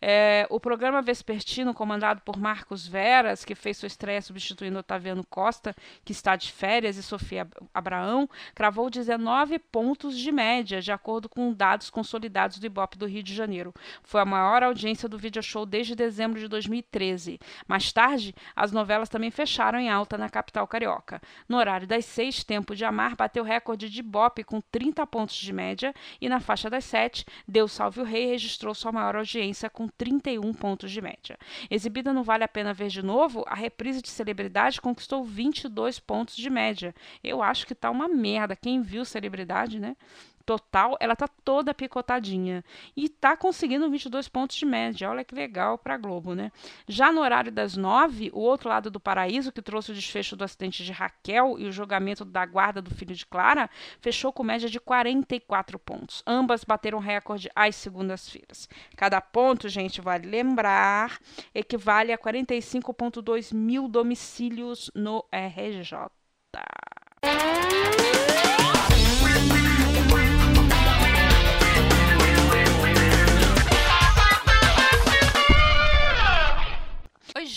É, 0.00 0.46
o 0.48 0.60
programa 0.60 1.02
Vespertino, 1.02 1.74
comandado 1.74 2.20
por 2.20 2.38
Marcos 2.38 2.86
Veras, 2.86 3.44
que 3.44 3.54
fez 3.54 3.76
sua 3.76 3.88
estreia 3.88 4.22
substituindo 4.22 4.78
Otaviano 4.78 5.24
Costa, 5.28 5.74
que 6.04 6.12
está 6.12 6.36
de 6.36 6.52
férias, 6.52 6.96
e 6.96 7.02
Sofia 7.02 7.48
Abraão, 7.74 8.28
cravou 8.54 8.88
19 8.88 9.58
pontos 9.58 10.16
de 10.16 10.30
média, 10.30 10.80
de 10.80 10.92
acordo 10.92 11.28
com 11.28 11.52
dados 11.52 11.90
consolidados 11.90 12.58
do 12.58 12.66
Ibope 12.66 12.96
do 12.96 13.06
Rio 13.06 13.22
de 13.22 13.34
Janeiro. 13.34 13.74
Foi 14.02 14.20
a 14.20 14.24
maior 14.24 14.62
audiência 14.62 15.08
do 15.08 15.18
vídeo 15.18 15.42
show 15.42 15.66
desde 15.66 15.96
dezembro 15.96 16.38
de 16.38 16.46
2013. 16.46 17.40
Mais 17.66 17.92
tarde, 17.92 18.34
as 18.54 18.70
novelas 18.70 19.08
também 19.08 19.30
fecharam 19.30 19.78
em 19.78 19.90
alta 19.90 20.11
na 20.16 20.28
capital 20.28 20.66
carioca. 20.66 21.20
No 21.48 21.56
horário 21.56 21.86
das 21.86 22.04
seis, 22.04 22.44
Tempo 22.44 22.74
de 22.74 22.84
Amar 22.84 23.16
bateu 23.16 23.44
recorde 23.44 23.88
de 23.88 24.00
Ibope 24.00 24.44
com 24.44 24.60
30 24.60 25.06
pontos 25.06 25.36
de 25.36 25.52
média 25.52 25.94
e 26.20 26.28
na 26.28 26.40
faixa 26.40 26.68
das 26.68 26.84
sete, 26.84 27.24
Deus 27.46 27.72
Salve 27.72 28.00
o 28.00 28.04
Rei 28.04 28.26
registrou 28.26 28.74
sua 28.74 28.92
maior 28.92 29.16
audiência 29.16 29.70
com 29.70 29.88
31 29.88 30.52
pontos 30.54 30.90
de 30.90 31.00
média. 31.00 31.38
Exibida 31.70 32.12
no 32.12 32.22
Vale 32.22 32.44
a 32.44 32.48
Pena 32.48 32.74
Ver 32.74 32.88
de 32.88 33.02
Novo, 33.02 33.44
a 33.46 33.54
reprise 33.54 34.02
de 34.02 34.08
Celebridade 34.08 34.80
conquistou 34.80 35.24
22 35.24 35.98
pontos 35.98 36.36
de 36.36 36.50
média. 36.50 36.94
Eu 37.22 37.42
acho 37.42 37.66
que 37.66 37.74
tá 37.74 37.90
uma 37.90 38.08
merda. 38.08 38.56
Quem 38.56 38.82
viu 38.82 39.04
Celebridade, 39.04 39.78
né? 39.78 39.96
Total, 40.42 40.96
ela 41.00 41.16
tá 41.16 41.26
toda 41.44 41.72
picotadinha 41.72 42.64
e 42.96 43.08
tá 43.08 43.36
conseguindo 43.36 43.90
22 43.90 44.28
pontos 44.28 44.56
de 44.56 44.66
média. 44.66 45.08
Olha 45.08 45.24
que 45.24 45.34
legal 45.34 45.78
para 45.78 45.96
Globo, 45.96 46.34
né? 46.34 46.52
Já 46.86 47.12
no 47.12 47.20
horário 47.20 47.50
das 47.50 47.76
nove, 47.76 48.30
o 48.32 48.40
outro 48.40 48.68
lado 48.68 48.90
do 48.90 49.00
paraíso, 49.00 49.52
que 49.52 49.62
trouxe 49.62 49.92
o 49.92 49.94
desfecho 49.94 50.36
do 50.36 50.44
acidente 50.44 50.84
de 50.84 50.92
Raquel 50.92 51.56
e 51.58 51.66
o 51.66 51.72
julgamento 51.72 52.24
da 52.24 52.44
guarda 52.44 52.82
do 52.82 52.94
filho 52.94 53.14
de 53.14 53.24
Clara, 53.26 53.70
fechou 54.00 54.32
com 54.32 54.42
média 54.42 54.68
de 54.68 54.80
44 54.80 55.78
pontos. 55.78 56.22
Ambas 56.26 56.64
bateram 56.64 56.98
recorde 56.98 57.48
às 57.54 57.76
segundas-feiras. 57.76 58.68
Cada 58.96 59.20
ponto, 59.20 59.68
gente, 59.68 60.00
vale 60.00 60.28
lembrar, 60.28 61.18
equivale 61.54 62.12
a 62.12 62.18
45,2 62.18 63.54
mil 63.54 63.88
domicílios 63.88 64.90
no 64.94 65.24
RJ. 65.32 66.10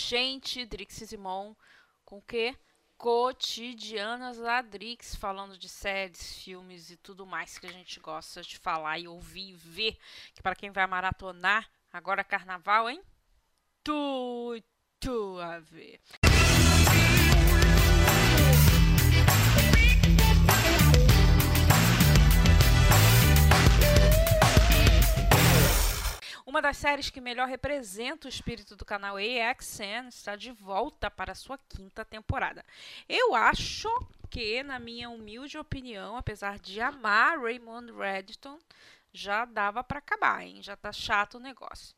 Gente, 0.06 0.64
Drix 0.64 0.94
Simon, 0.94 1.56
com 2.04 2.18
o 2.18 2.22
quê? 2.22 2.56
Cotidianas 2.96 4.38
da 4.38 4.62
Drix, 4.62 5.16
falando 5.16 5.58
de 5.58 5.68
séries, 5.68 6.36
filmes 6.42 6.90
e 6.90 6.96
tudo 6.96 7.26
mais 7.26 7.58
que 7.58 7.66
a 7.66 7.72
gente 7.72 7.98
gosta 7.98 8.40
de 8.40 8.56
falar 8.56 9.00
e 9.00 9.08
ouvir 9.08 9.50
e 9.50 9.54
ver. 9.54 9.98
Que 10.32 10.40
para 10.40 10.54
quem 10.54 10.70
vai 10.70 10.86
maratonar, 10.86 11.68
agora 11.92 12.20
é 12.20 12.24
carnaval, 12.24 12.88
hein? 12.88 13.02
Tudo 13.82 15.40
a 15.42 15.58
ver. 15.58 16.00
Das 26.66 26.78
séries 26.78 27.10
que 27.10 27.20
melhor 27.20 27.46
representa 27.46 28.26
o 28.26 28.28
espírito 28.28 28.74
do 28.74 28.84
canal 28.84 29.14
AXN 29.18 30.08
está 30.08 30.34
de 30.34 30.50
volta 30.50 31.08
para 31.08 31.32
sua 31.32 31.56
quinta 31.68 32.04
temporada. 32.04 32.66
Eu 33.08 33.36
acho 33.36 33.88
que, 34.28 34.64
na 34.64 34.80
minha 34.80 35.08
humilde 35.08 35.56
opinião, 35.56 36.16
apesar 36.16 36.58
de 36.58 36.80
amar 36.80 37.38
Raymond 37.38 37.92
Reddington, 37.92 38.58
já 39.12 39.44
dava 39.44 39.84
para 39.84 40.00
acabar, 40.00 40.44
hein? 40.44 40.60
Já 40.60 40.74
tá 40.74 40.92
chato 40.92 41.36
o 41.36 41.40
negócio. 41.40 41.94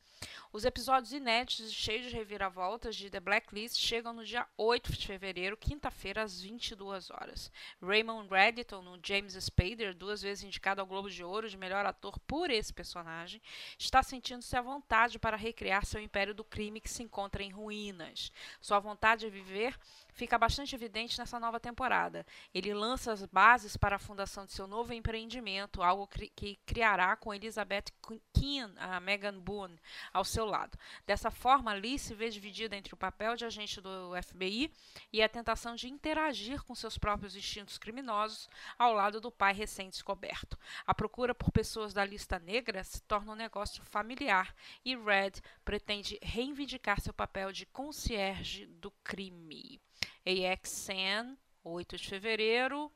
Os 0.50 0.64
episódios 0.64 1.12
inéditos 1.12 1.71
e 1.71 1.75
cheios 1.75 2.07
de 2.07 2.17
reviravoltas 2.17 2.97
de 2.97 3.11
The 3.11 3.21
Blacklist 3.21 3.76
chegam 3.76 4.14
no 4.14 4.25
dia 4.25 4.47
8 4.57 4.93
de 4.93 5.07
fevereiro, 5.07 5.59
quinta-feira, 5.59 6.23
às 6.23 6.40
22 6.40 7.11
horas. 7.11 7.52
Raymond 7.83 8.31
Reddington, 8.31 8.81
no 8.81 8.99
James 9.05 9.35
Spader, 9.35 9.95
duas 9.95 10.23
vezes 10.23 10.45
indicado 10.45 10.81
ao 10.81 10.87
Globo 10.87 11.11
de 11.11 11.23
Ouro 11.23 11.50
de 11.50 11.57
melhor 11.59 11.85
ator 11.85 12.19
por 12.21 12.50
esse 12.50 12.73
personagem, 12.73 13.43
está 13.78 14.02
sentindo-se 14.02 14.57
à 14.57 14.62
vontade 14.62 15.19
para 15.19 15.37
recriar 15.37 15.85
seu 15.85 16.00
império 16.00 16.35
do 16.35 16.43
crime 16.43 16.81
que 16.81 16.90
se 16.90 17.02
encontra 17.02 17.43
em 17.43 17.50
ruínas. 17.50 18.33
Sua 18.59 18.81
vontade 18.81 19.26
de 19.26 19.31
viver 19.31 19.78
fica 20.14 20.38
bastante 20.38 20.75
evidente 20.75 21.19
nessa 21.19 21.38
nova 21.38 21.61
temporada. 21.61 22.26
Ele 22.55 22.73
lança 22.73 23.12
as 23.12 23.25
bases 23.26 23.76
para 23.76 23.97
a 23.97 24.00
fundação 24.00 24.47
de 24.47 24.52
seu 24.52 24.67
novo 24.67 24.95
empreendimento, 24.95 25.83
algo 25.83 26.09
que 26.09 26.59
criará 26.64 27.14
com 27.17 27.35
Elizabeth 27.35 27.85
Keane, 28.33 28.75
a 28.78 28.99
Megan 28.99 29.38
Boone, 29.38 29.78
ao 30.12 30.25
seu 30.25 30.45
lado. 30.49 30.78
Dessa 31.07 31.31
forma, 31.31 31.73
Lee 31.75 31.99
se 31.99 32.14
vê 32.14 32.28
dividida 32.31 32.75
entre 32.75 32.95
o 32.95 32.97
papel 32.97 33.37
de 33.37 33.45
agente 33.45 33.81
do 33.81 34.11
FBI 34.23 34.73
e 35.12 35.23
a 35.23 35.28
tentação 35.28 35.75
de 35.75 35.88
interagir 35.88 36.62
com 36.64 36.75
seus 36.75 36.99
próprios 36.99 37.37
instintos 37.37 37.78
criminosos 37.78 38.49
ao 38.78 38.93
lado 38.93 39.21
do 39.21 39.31
pai 39.31 39.52
recém-descoberto. 39.52 40.59
A 40.87 40.95
procura 40.95 41.35
por 41.35 41.52
pessoas 41.52 41.93
da 41.93 42.05
lista 42.05 42.38
negra 42.38 42.83
se 42.83 43.02
torna 43.02 43.33
um 43.33 43.37
negócio 43.37 43.85
familiar 43.85 44.55
e 44.85 44.97
Red 44.97 45.33
pretende 45.64 46.19
reivindicar 46.23 47.00
seu 47.00 47.12
papel 47.12 47.52
de 47.52 47.67
concierge 47.67 48.67
do 48.67 48.90
crime. 49.05 49.81
AXN, 50.25 51.37
8 51.62 51.97
de 51.97 52.09
fevereiro, 52.09 52.90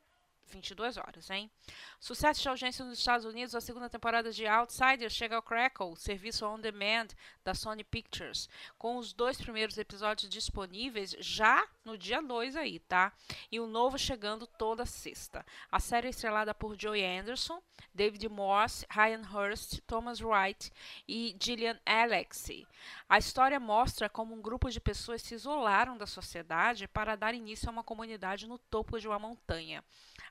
22 0.49 0.97
horas, 0.97 1.31
hein? 1.31 1.51
Sucesso 1.99 2.43
de 2.43 2.49
audiência 2.49 2.85
nos 2.85 2.99
Estados 2.99 3.25
Unidos, 3.25 3.55
a 3.55 3.61
segunda 3.61 3.89
temporada 3.89 4.31
de 4.31 4.47
Outsiders 4.47 5.15
chega 5.15 5.37
ao 5.37 5.43
Crackle, 5.43 5.97
serviço 5.97 6.47
on 6.47 6.61
demand 6.61 7.09
da 7.45 7.55
Sony 7.55 7.85
Pictures, 7.85 8.49
com 8.77 8.97
os 8.97 9.13
dois 9.13 9.41
primeiros 9.41 9.79
episódios 9.79 10.29
disponíveis 10.29 11.17
já 11.19 11.67
no 11.85 11.97
dia 11.97 12.21
2 12.21 12.57
aí, 12.57 12.79
tá? 12.81 13.13
E 13.51 13.61
o 13.61 13.67
novo 13.67 13.99
chegando 13.99 14.47
toda 14.47 14.85
sexta. 14.85 15.45
A 15.71 15.81
série 15.81 16.09
é 16.09 16.11
estrelada 16.11 16.55
por 16.55 16.79
Joey 16.79 17.05
Anderson, 17.05 17.63
David 17.95 18.29
Morse, 18.29 18.87
Ryan 18.91 19.23
Hurst, 19.33 19.81
Thomas 19.87 20.21
Wright 20.21 20.71
e 21.09 21.37
Gillian 21.41 21.79
Alexie. 21.87 22.67
A 23.09 23.19
história 23.19 23.61
mostra 23.61 24.09
como 24.09 24.35
um 24.35 24.43
grupo 24.43 24.71
de 24.71 24.81
pessoas 24.81 25.23
se 25.23 25.35
isolaram 25.35 25.97
da 25.97 26.07
sociedade 26.07 26.89
para 26.89 27.17
dar 27.17 27.35
início 27.35 27.69
a 27.69 27.73
uma 27.73 27.85
comunidade 27.85 28.47
no 28.47 28.59
topo 28.59 28.99
de 28.99 29.07
uma 29.07 29.19
montanha. 29.19 29.85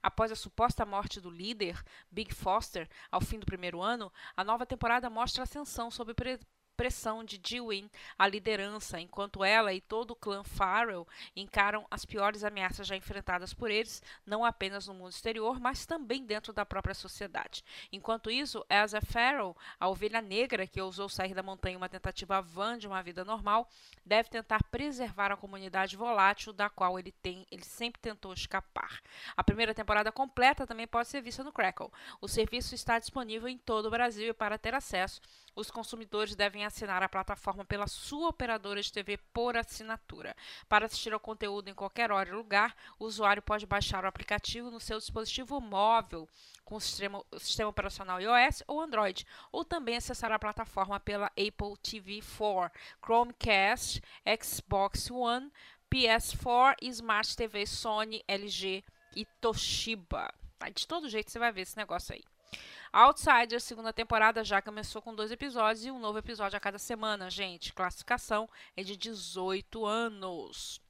Após 0.03 0.31
a 0.31 0.35
suposta 0.35 0.85
morte 0.85 1.21
do 1.21 1.29
líder, 1.29 1.83
Big 2.09 2.33
Foster, 2.33 2.89
ao 3.11 3.21
fim 3.21 3.39
do 3.39 3.45
primeiro 3.45 3.81
ano, 3.81 4.11
a 4.35 4.43
nova 4.43 4.65
temporada 4.65 5.09
mostra 5.09 5.43
ascensão 5.43 5.91
sob 5.91 6.13
de 7.25 7.37
Dewey 7.37 7.89
à 8.17 8.27
liderança, 8.27 8.99
enquanto 8.99 9.43
ela 9.43 9.73
e 9.73 9.81
todo 9.81 10.11
o 10.11 10.15
clã 10.15 10.43
Farrell 10.43 11.07
encaram 11.35 11.85
as 11.91 12.05
piores 12.05 12.43
ameaças 12.43 12.87
já 12.87 12.95
enfrentadas 12.95 13.53
por 13.53 13.69
eles, 13.69 14.01
não 14.25 14.43
apenas 14.43 14.87
no 14.87 14.93
mundo 14.93 15.11
exterior, 15.11 15.59
mas 15.59 15.85
também 15.85 16.25
dentro 16.25 16.51
da 16.51 16.65
própria 16.65 16.93
sociedade. 16.93 17.63
Enquanto 17.91 18.31
isso, 18.31 18.65
Elsa 18.69 19.01
Farrell, 19.01 19.55
a 19.79 19.87
ovelha 19.87 20.21
negra 20.21 20.65
que 20.65 20.81
ousou 20.81 21.07
sair 21.07 21.33
da 21.33 21.43
montanha 21.43 21.73
em 21.73 21.77
uma 21.77 21.89
tentativa 21.89 22.41
vã 22.41 22.77
de 22.77 22.87
uma 22.87 23.03
vida 23.03 23.23
normal, 23.23 23.69
deve 24.05 24.29
tentar 24.29 24.63
preservar 24.63 25.31
a 25.31 25.37
comunidade 25.37 25.95
volátil 25.95 26.53
da 26.53 26.69
qual 26.69 26.97
ele 26.97 27.11
tem, 27.11 27.45
ele 27.51 27.63
sempre 27.63 28.01
tentou 28.01 28.33
escapar. 28.33 29.01
A 29.35 29.43
primeira 29.43 29.73
temporada 29.73 30.11
completa 30.11 30.65
também 30.65 30.87
pode 30.87 31.07
ser 31.07 31.21
vista 31.21 31.43
no 31.43 31.51
Crackle. 31.51 31.91
O 32.19 32.27
serviço 32.27 32.73
está 32.73 32.97
disponível 32.97 33.47
em 33.47 33.57
todo 33.57 33.85
o 33.85 33.91
Brasil 33.91 34.29
e 34.29 34.33
para 34.33 34.57
ter 34.57 34.73
acesso, 34.73 35.21
os 35.55 35.69
consumidores 35.69 36.35
devem 36.35 36.65
assinar 36.65 37.03
a 37.03 37.09
plataforma 37.09 37.65
pela 37.65 37.87
sua 37.87 38.29
operadora 38.29 38.81
de 38.81 38.91
TV 38.91 39.17
por 39.33 39.57
assinatura. 39.57 40.35
Para 40.67 40.85
assistir 40.85 41.13
ao 41.13 41.19
conteúdo 41.19 41.69
em 41.69 41.73
qualquer 41.73 42.11
hora 42.11 42.29
e 42.29 42.33
lugar, 42.33 42.75
o 42.97 43.05
usuário 43.05 43.41
pode 43.41 43.65
baixar 43.65 44.03
o 44.03 44.07
aplicativo 44.07 44.71
no 44.71 44.79
seu 44.79 44.97
dispositivo 44.97 45.59
móvel 45.59 46.27
com 46.63 46.75
o 46.75 46.81
sistema, 46.81 47.23
sistema 47.37 47.69
operacional 47.69 48.21
iOS 48.21 48.63
ou 48.67 48.81
Android, 48.81 49.25
ou 49.51 49.65
também 49.65 49.97
acessar 49.97 50.31
a 50.31 50.39
plataforma 50.39 50.99
pela 50.99 51.27
Apple 51.27 51.77
TV 51.81 52.21
4, 52.37 52.71
Chromecast, 53.03 54.01
Xbox 54.41 55.11
One, 55.11 55.51
PS4 55.93 56.75
e 56.81 56.87
Smart 56.87 57.35
TV 57.35 57.65
Sony, 57.65 58.23
LG 58.27 58.83
e 59.15 59.25
Toshiba. 59.41 60.33
De 60.73 60.87
todo 60.87 61.09
jeito 61.09 61.29
você 61.29 61.39
vai 61.39 61.51
ver 61.51 61.61
esse 61.61 61.75
negócio 61.75 62.13
aí. 62.13 62.23
Outsiders, 62.93 63.63
segunda 63.63 63.93
temporada, 63.93 64.43
já 64.43 64.61
começou 64.61 65.01
com 65.01 65.15
dois 65.15 65.31
episódios 65.31 65.85
e 65.85 65.91
um 65.91 65.97
novo 65.97 66.17
episódio 66.17 66.57
a 66.57 66.59
cada 66.59 66.77
semana, 66.77 67.29
gente. 67.29 67.71
Classificação 67.71 68.49
é 68.75 68.83
de 68.83 68.97
18 68.97 69.85
anos. 69.85 70.80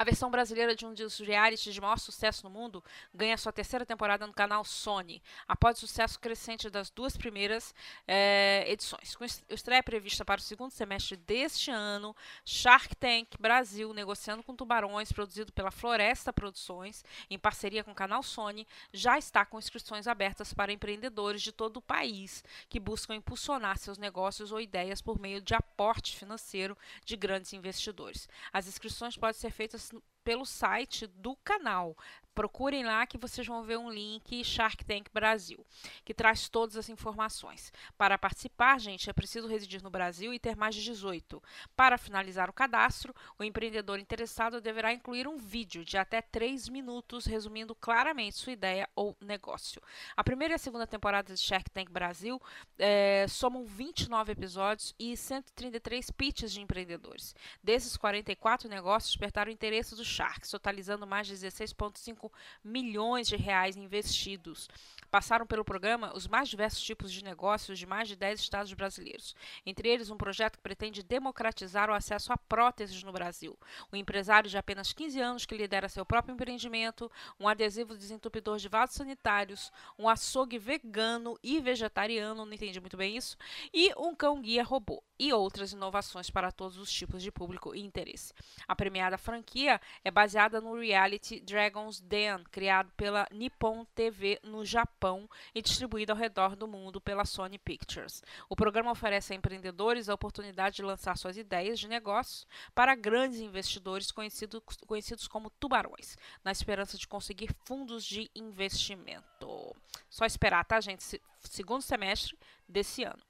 A 0.00 0.04
versão 0.04 0.30
brasileira 0.30 0.76
de 0.76 0.86
um 0.86 0.94
dos 0.94 1.18
realities 1.18 1.74
de 1.74 1.80
maior 1.80 1.98
sucesso 1.98 2.44
no 2.44 2.50
mundo 2.50 2.84
ganha 3.12 3.36
sua 3.36 3.52
terceira 3.52 3.84
temporada 3.84 4.24
no 4.28 4.32
canal 4.32 4.64
Sony, 4.64 5.20
após 5.48 5.76
o 5.76 5.80
sucesso 5.80 6.20
crescente 6.20 6.70
das 6.70 6.88
duas 6.88 7.16
primeiras 7.16 7.74
eh, 8.06 8.64
edições. 8.68 9.16
Com 9.16 9.24
estreia 9.24 9.82
prevista 9.82 10.24
para 10.24 10.38
o 10.38 10.42
segundo 10.42 10.70
semestre 10.70 11.16
deste 11.16 11.72
ano, 11.72 12.14
Shark 12.44 12.94
Tank 12.94 13.30
Brasil, 13.40 13.92
negociando 13.92 14.44
com 14.44 14.54
tubarões, 14.54 15.10
produzido 15.10 15.52
pela 15.52 15.72
Floresta 15.72 16.32
Produções, 16.32 17.04
em 17.28 17.36
parceria 17.36 17.82
com 17.82 17.90
o 17.90 17.94
canal 17.94 18.22
Sony, 18.22 18.68
já 18.92 19.18
está 19.18 19.44
com 19.44 19.58
inscrições 19.58 20.06
abertas 20.06 20.54
para 20.54 20.72
empreendedores 20.72 21.42
de 21.42 21.50
todo 21.50 21.78
o 21.78 21.82
país 21.82 22.44
que 22.68 22.78
buscam 22.78 23.16
impulsionar 23.16 23.76
seus 23.78 23.98
negócios 23.98 24.52
ou 24.52 24.60
ideias 24.60 25.02
por 25.02 25.18
meio 25.18 25.40
de 25.40 25.56
aporte 25.56 26.16
financeiro 26.16 26.78
de 27.04 27.16
grandes 27.16 27.52
investidores. 27.52 28.28
As 28.52 28.68
inscrições 28.68 29.16
podem 29.16 29.34
ser 29.34 29.50
feitas 29.50 29.87
pelo 30.24 30.44
site 30.44 31.06
do 31.06 31.36
canal. 31.36 31.96
Procurem 32.38 32.84
lá 32.84 33.04
que 33.04 33.18
vocês 33.18 33.44
vão 33.44 33.64
ver 33.64 33.78
um 33.78 33.90
link 33.90 34.44
Shark 34.44 34.84
Tank 34.84 35.10
Brasil, 35.12 35.66
que 36.04 36.14
traz 36.14 36.48
todas 36.48 36.76
as 36.76 36.88
informações. 36.88 37.72
Para 37.96 38.16
participar, 38.16 38.78
gente, 38.78 39.10
é 39.10 39.12
preciso 39.12 39.48
residir 39.48 39.82
no 39.82 39.90
Brasil 39.90 40.32
e 40.32 40.38
ter 40.38 40.54
mais 40.54 40.76
de 40.76 40.84
18. 40.84 41.42
Para 41.74 41.98
finalizar 41.98 42.48
o 42.48 42.52
cadastro, 42.52 43.12
o 43.36 43.42
empreendedor 43.42 43.98
interessado 43.98 44.60
deverá 44.60 44.92
incluir 44.92 45.26
um 45.26 45.36
vídeo 45.36 45.84
de 45.84 45.98
até 45.98 46.22
3 46.22 46.68
minutos 46.68 47.26
resumindo 47.26 47.74
claramente 47.74 48.36
sua 48.36 48.52
ideia 48.52 48.88
ou 48.94 49.16
negócio. 49.20 49.82
A 50.16 50.22
primeira 50.22 50.54
e 50.54 50.56
a 50.56 50.58
segunda 50.58 50.86
temporada 50.86 51.34
de 51.34 51.40
Shark 51.40 51.68
Tank 51.72 51.90
Brasil 51.90 52.40
é, 52.78 53.26
somam 53.28 53.64
29 53.64 54.30
episódios 54.30 54.94
e 54.96 55.16
133 55.16 56.12
pitches 56.12 56.52
de 56.52 56.60
empreendedores. 56.60 57.34
Desses 57.64 57.96
44 57.96 58.68
negócios 58.68 59.10
despertaram 59.10 59.50
o 59.50 59.52
interesse 59.52 59.96
dos 59.96 60.06
Sharks, 60.06 60.52
totalizando 60.52 61.04
mais 61.04 61.26
de 61.26 61.34
16,5 61.34 62.27
milhões 62.62 63.28
de 63.28 63.36
reais 63.36 63.76
investidos. 63.76 64.68
Passaram 65.10 65.46
pelo 65.46 65.64
programa 65.64 66.14
os 66.14 66.28
mais 66.28 66.50
diversos 66.50 66.82
tipos 66.82 67.10
de 67.10 67.24
negócios 67.24 67.78
de 67.78 67.86
mais 67.86 68.08
de 68.08 68.16
10 68.16 68.40
estados 68.40 68.72
brasileiros, 68.74 69.34
entre 69.64 69.88
eles 69.88 70.10
um 70.10 70.18
projeto 70.18 70.56
que 70.56 70.62
pretende 70.62 71.02
democratizar 71.02 71.88
o 71.88 71.94
acesso 71.94 72.30
a 72.30 72.36
próteses 72.36 73.02
no 73.02 73.10
Brasil. 73.10 73.58
Um 73.90 73.96
empresário 73.96 74.50
de 74.50 74.58
apenas 74.58 74.92
15 74.92 75.20
anos 75.20 75.46
que 75.46 75.56
lidera 75.56 75.88
seu 75.88 76.04
próprio 76.04 76.34
empreendimento, 76.34 77.10
um 77.40 77.48
adesivo 77.48 77.96
desentupidor 77.96 78.58
de 78.58 78.68
vasos 78.68 78.96
sanitários, 78.96 79.72
um 79.98 80.08
açougue 80.08 80.58
vegano 80.58 81.38
e 81.42 81.58
vegetariano, 81.58 82.44
não 82.44 82.52
entendi 82.52 82.78
muito 82.78 82.96
bem 82.96 83.16
isso, 83.16 83.36
e 83.72 83.90
um 83.96 84.14
cão-guia 84.14 84.62
robô 84.62 85.02
e 85.18 85.32
outras 85.32 85.72
inovações 85.72 86.30
para 86.30 86.52
todos 86.52 86.76
os 86.76 86.92
tipos 86.92 87.22
de 87.22 87.32
público 87.32 87.74
e 87.74 87.80
interesse. 87.80 88.32
A 88.68 88.76
premiada 88.76 89.16
franquia 89.16 89.80
é 90.04 90.10
baseada 90.10 90.60
no 90.60 90.78
reality 90.78 91.40
Dragon's 91.40 92.00
Den, 92.00 92.17
criado 92.50 92.90
pela 92.96 93.26
Nippon 93.30 93.84
TV 93.94 94.40
no 94.42 94.64
Japão 94.64 95.28
e 95.54 95.62
distribuído 95.62 96.12
ao 96.12 96.18
redor 96.18 96.56
do 96.56 96.66
mundo 96.66 97.00
pela 97.00 97.24
Sony 97.24 97.58
Pictures. 97.58 98.22
O 98.48 98.56
programa 98.56 98.90
oferece 98.90 99.32
a 99.32 99.36
empreendedores 99.36 100.08
a 100.08 100.14
oportunidade 100.14 100.76
de 100.76 100.82
lançar 100.82 101.16
suas 101.16 101.36
ideias 101.36 101.78
de 101.78 101.88
negócios 101.88 102.46
para 102.74 102.94
grandes 102.94 103.40
investidores 103.40 104.10
conhecidos, 104.10 104.60
conhecidos 104.86 105.28
como 105.28 105.50
tubarões, 105.50 106.16
na 106.44 106.52
esperança 106.52 106.96
de 106.96 107.06
conseguir 107.06 107.54
fundos 107.64 108.04
de 108.04 108.30
investimento. 108.34 109.74
Só 110.08 110.24
esperar, 110.24 110.64
tá, 110.64 110.80
gente? 110.80 111.20
Segundo 111.40 111.82
semestre 111.82 112.36
desse 112.68 113.04
ano. 113.04 113.22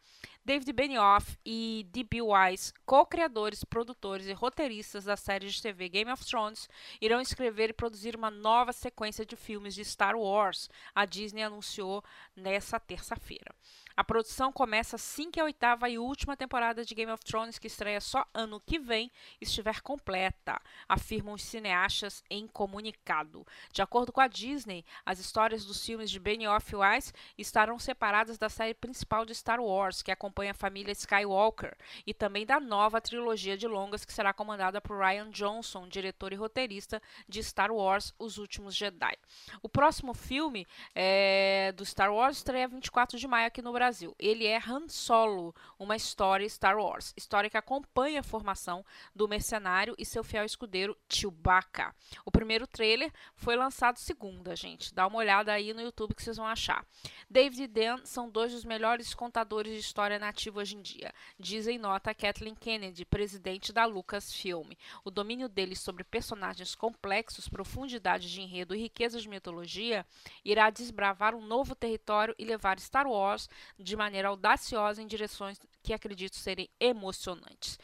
David 0.49 0.73
Benioff 0.73 1.37
e 1.45 1.87
D.B. 1.91 2.23
Wise, 2.23 2.73
co-criadores, 2.87 3.65
produtores 3.65 4.29
e 4.29 4.33
roteiristas 4.33 5.05
da 5.05 5.15
série 5.15 5.47
de 5.47 5.61
TV 5.61 5.91
Game 5.91 6.11
of 6.11 6.25
Thrones, 6.25 6.71
irão 7.03 7.21
escrever 7.21 7.69
e 7.69 7.75
produzir 7.75 8.17
uma 8.17 8.31
nova 8.31 8.73
sequência 8.73 9.27
de 9.27 9.37
filmes 9.37 9.75
de 9.75 9.85
Star 9.85 10.17
Wars, 10.17 10.71
a 10.95 11.05
Disney 11.05 11.43
anunciou 11.43 12.03
nessa 12.35 12.81
terça-feira. 12.81 13.55
A 13.95 14.05
produção 14.05 14.53
começa 14.53 14.95
assim 14.95 15.29
que 15.29 15.41
a 15.41 15.45
oitava 15.45 15.91
e 15.91 15.99
última 15.99 16.37
temporada 16.37 16.85
de 16.85 16.95
Game 16.95 17.11
of 17.11 17.25
Thrones, 17.25 17.59
que 17.59 17.67
estreia 17.67 18.01
só 18.01 18.25
ano 18.33 18.63
que 18.65 18.79
vem, 18.79 19.11
estiver 19.41 19.81
completa, 19.81 20.63
afirmam 20.89 21.35
os 21.35 21.43
cineastas 21.43 22.23
em 22.31 22.47
comunicado. 22.47 23.45
De 23.73 23.83
acordo 23.83 24.13
com 24.13 24.21
a 24.21 24.29
Disney, 24.29 24.85
as 25.05 25.19
histórias 25.19 25.65
dos 25.65 25.85
filmes 25.85 26.13
de 26.13 26.21
Benioff 26.21 26.73
e 26.73 26.77
Weiss 26.77 27.13
estarão 27.37 27.77
separadas 27.77 28.39
da 28.39 28.49
série 28.49 28.73
principal 28.73 29.27
de 29.27 29.35
Star 29.35 29.61
Wars, 29.61 30.01
que 30.01 30.13
acompanha 30.13 30.38
a 30.47 30.55
família 30.55 30.93
Skywalker, 30.93 31.75
e 32.07 32.13
também 32.13 32.45
da 32.45 32.61
nova 32.61 33.01
trilogia 33.01 33.57
de 33.57 33.67
longas 33.67 34.05
que 34.05 34.13
será 34.13 34.35
comandada 34.35 34.79
por 34.79 34.99
Ryan 34.99 35.31
Johnson, 35.31 35.89
diretor 35.89 36.35
e 36.35 36.37
roteirista 36.37 37.01
de 37.27 37.43
Star 37.43 37.73
Wars: 37.73 38.13
Os 38.19 38.37
Últimos 38.37 38.75
Jedi. 38.77 39.17
O 39.63 39.69
próximo 39.69 40.13
filme 40.13 40.67
é, 40.95 41.73
do 41.75 41.85
Star 41.85 42.13
Wars 42.13 42.37
estreia 42.37 42.69
24 42.69 43.19
de 43.19 43.27
maio 43.27 43.47
aqui 43.47 43.63
no 43.63 43.73
Brasil. 43.73 44.15
Ele 44.19 44.47
é 44.47 44.59
Han 44.59 44.89
Solo, 44.89 45.55
uma 45.79 45.97
história 45.97 46.49
Star 46.49 46.77
Wars, 46.77 47.15
história 47.17 47.49
que 47.49 47.57
acompanha 47.57 48.21
a 48.21 48.23
formação 48.23 48.85
do 49.15 49.27
mercenário 49.27 49.95
e 49.97 50.05
seu 50.05 50.23
fiel 50.23 50.45
escudeiro 50.45 50.97
Chewbacca. 51.09 51.95
O 52.25 52.31
primeiro 52.31 52.67
trailer 52.67 53.11
foi 53.35 53.57
lançado 53.57 53.97
segunda, 53.97 54.55
gente. 54.55 54.95
Dá 54.95 55.07
uma 55.07 55.19
olhada 55.19 55.53
aí 55.53 55.73
no 55.73 55.81
YouTube 55.81 56.15
que 56.15 56.23
vocês 56.23 56.37
vão 56.37 56.47
achar. 56.47 56.85
David 57.31 57.63
e 57.63 57.67
Dan 57.67 58.05
são 58.05 58.29
dois 58.29 58.53
dos 58.53 58.65
melhores 58.65 59.15
contadores 59.15 59.73
de 59.73 59.81
história 59.81 60.19
nativa 60.29 60.61
hoje 60.61 60.77
em 60.77 60.83
dia, 60.83 61.13
dizem 61.39 61.79
nota 61.79 62.15
Kathleen 62.15 62.55
Kennedy, 62.55 63.05
presidente 63.05 63.73
da 63.73 63.87
Lucasfilm. 63.87 64.73
O 65.03 65.11
domínio 65.11 65.49
deles 65.49 65.81
sobre 65.81 66.05
personagens 66.05 66.75
complexos, 66.75 67.49
profundidade 67.49 68.31
de 68.31 68.41
enredo 68.41 68.75
e 68.75 68.83
riqueza 68.83 69.19
de 69.21 69.29
mitologia 69.29 70.05
irá 70.45 70.69
desbravar 70.71 71.35
um 71.35 71.45
novo 71.45 71.75
território 71.75 72.35
e 72.39 72.45
levar 72.45 72.79
Star 72.79 73.07
Wars 73.07 73.49
de 73.79 73.97
maneira 73.97 74.29
audaciosa 74.29 75.03
em 75.03 75.07
direções 75.07 75.59
que 75.83 75.95
acredito 75.95 76.37
serem 76.37 76.69
emocionantes. 76.79 77.79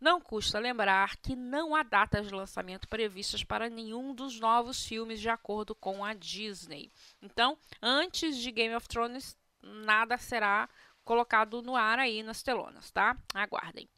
Não 0.00 0.20
custa 0.20 0.60
lembrar 0.60 1.16
que 1.16 1.34
não 1.34 1.74
há 1.74 1.82
datas 1.82 2.28
de 2.28 2.34
lançamento 2.34 2.86
previstas 2.86 3.42
para 3.42 3.68
nenhum 3.68 4.14
dos 4.14 4.38
novos 4.38 4.84
filmes, 4.84 5.20
de 5.20 5.28
acordo 5.28 5.74
com 5.74 6.04
a 6.04 6.14
Disney. 6.14 6.92
Então, 7.20 7.58
antes 7.82 8.36
de 8.36 8.52
Game 8.52 8.76
of 8.76 8.86
Thrones, 8.86 9.36
nada 9.62 10.16
será 10.16 10.68
colocado 11.08 11.62
no 11.62 11.74
ar 11.74 11.98
aí 11.98 12.22
nas 12.22 12.42
telonas, 12.42 12.90
tá? 12.90 13.16
Aguardem. 13.34 13.88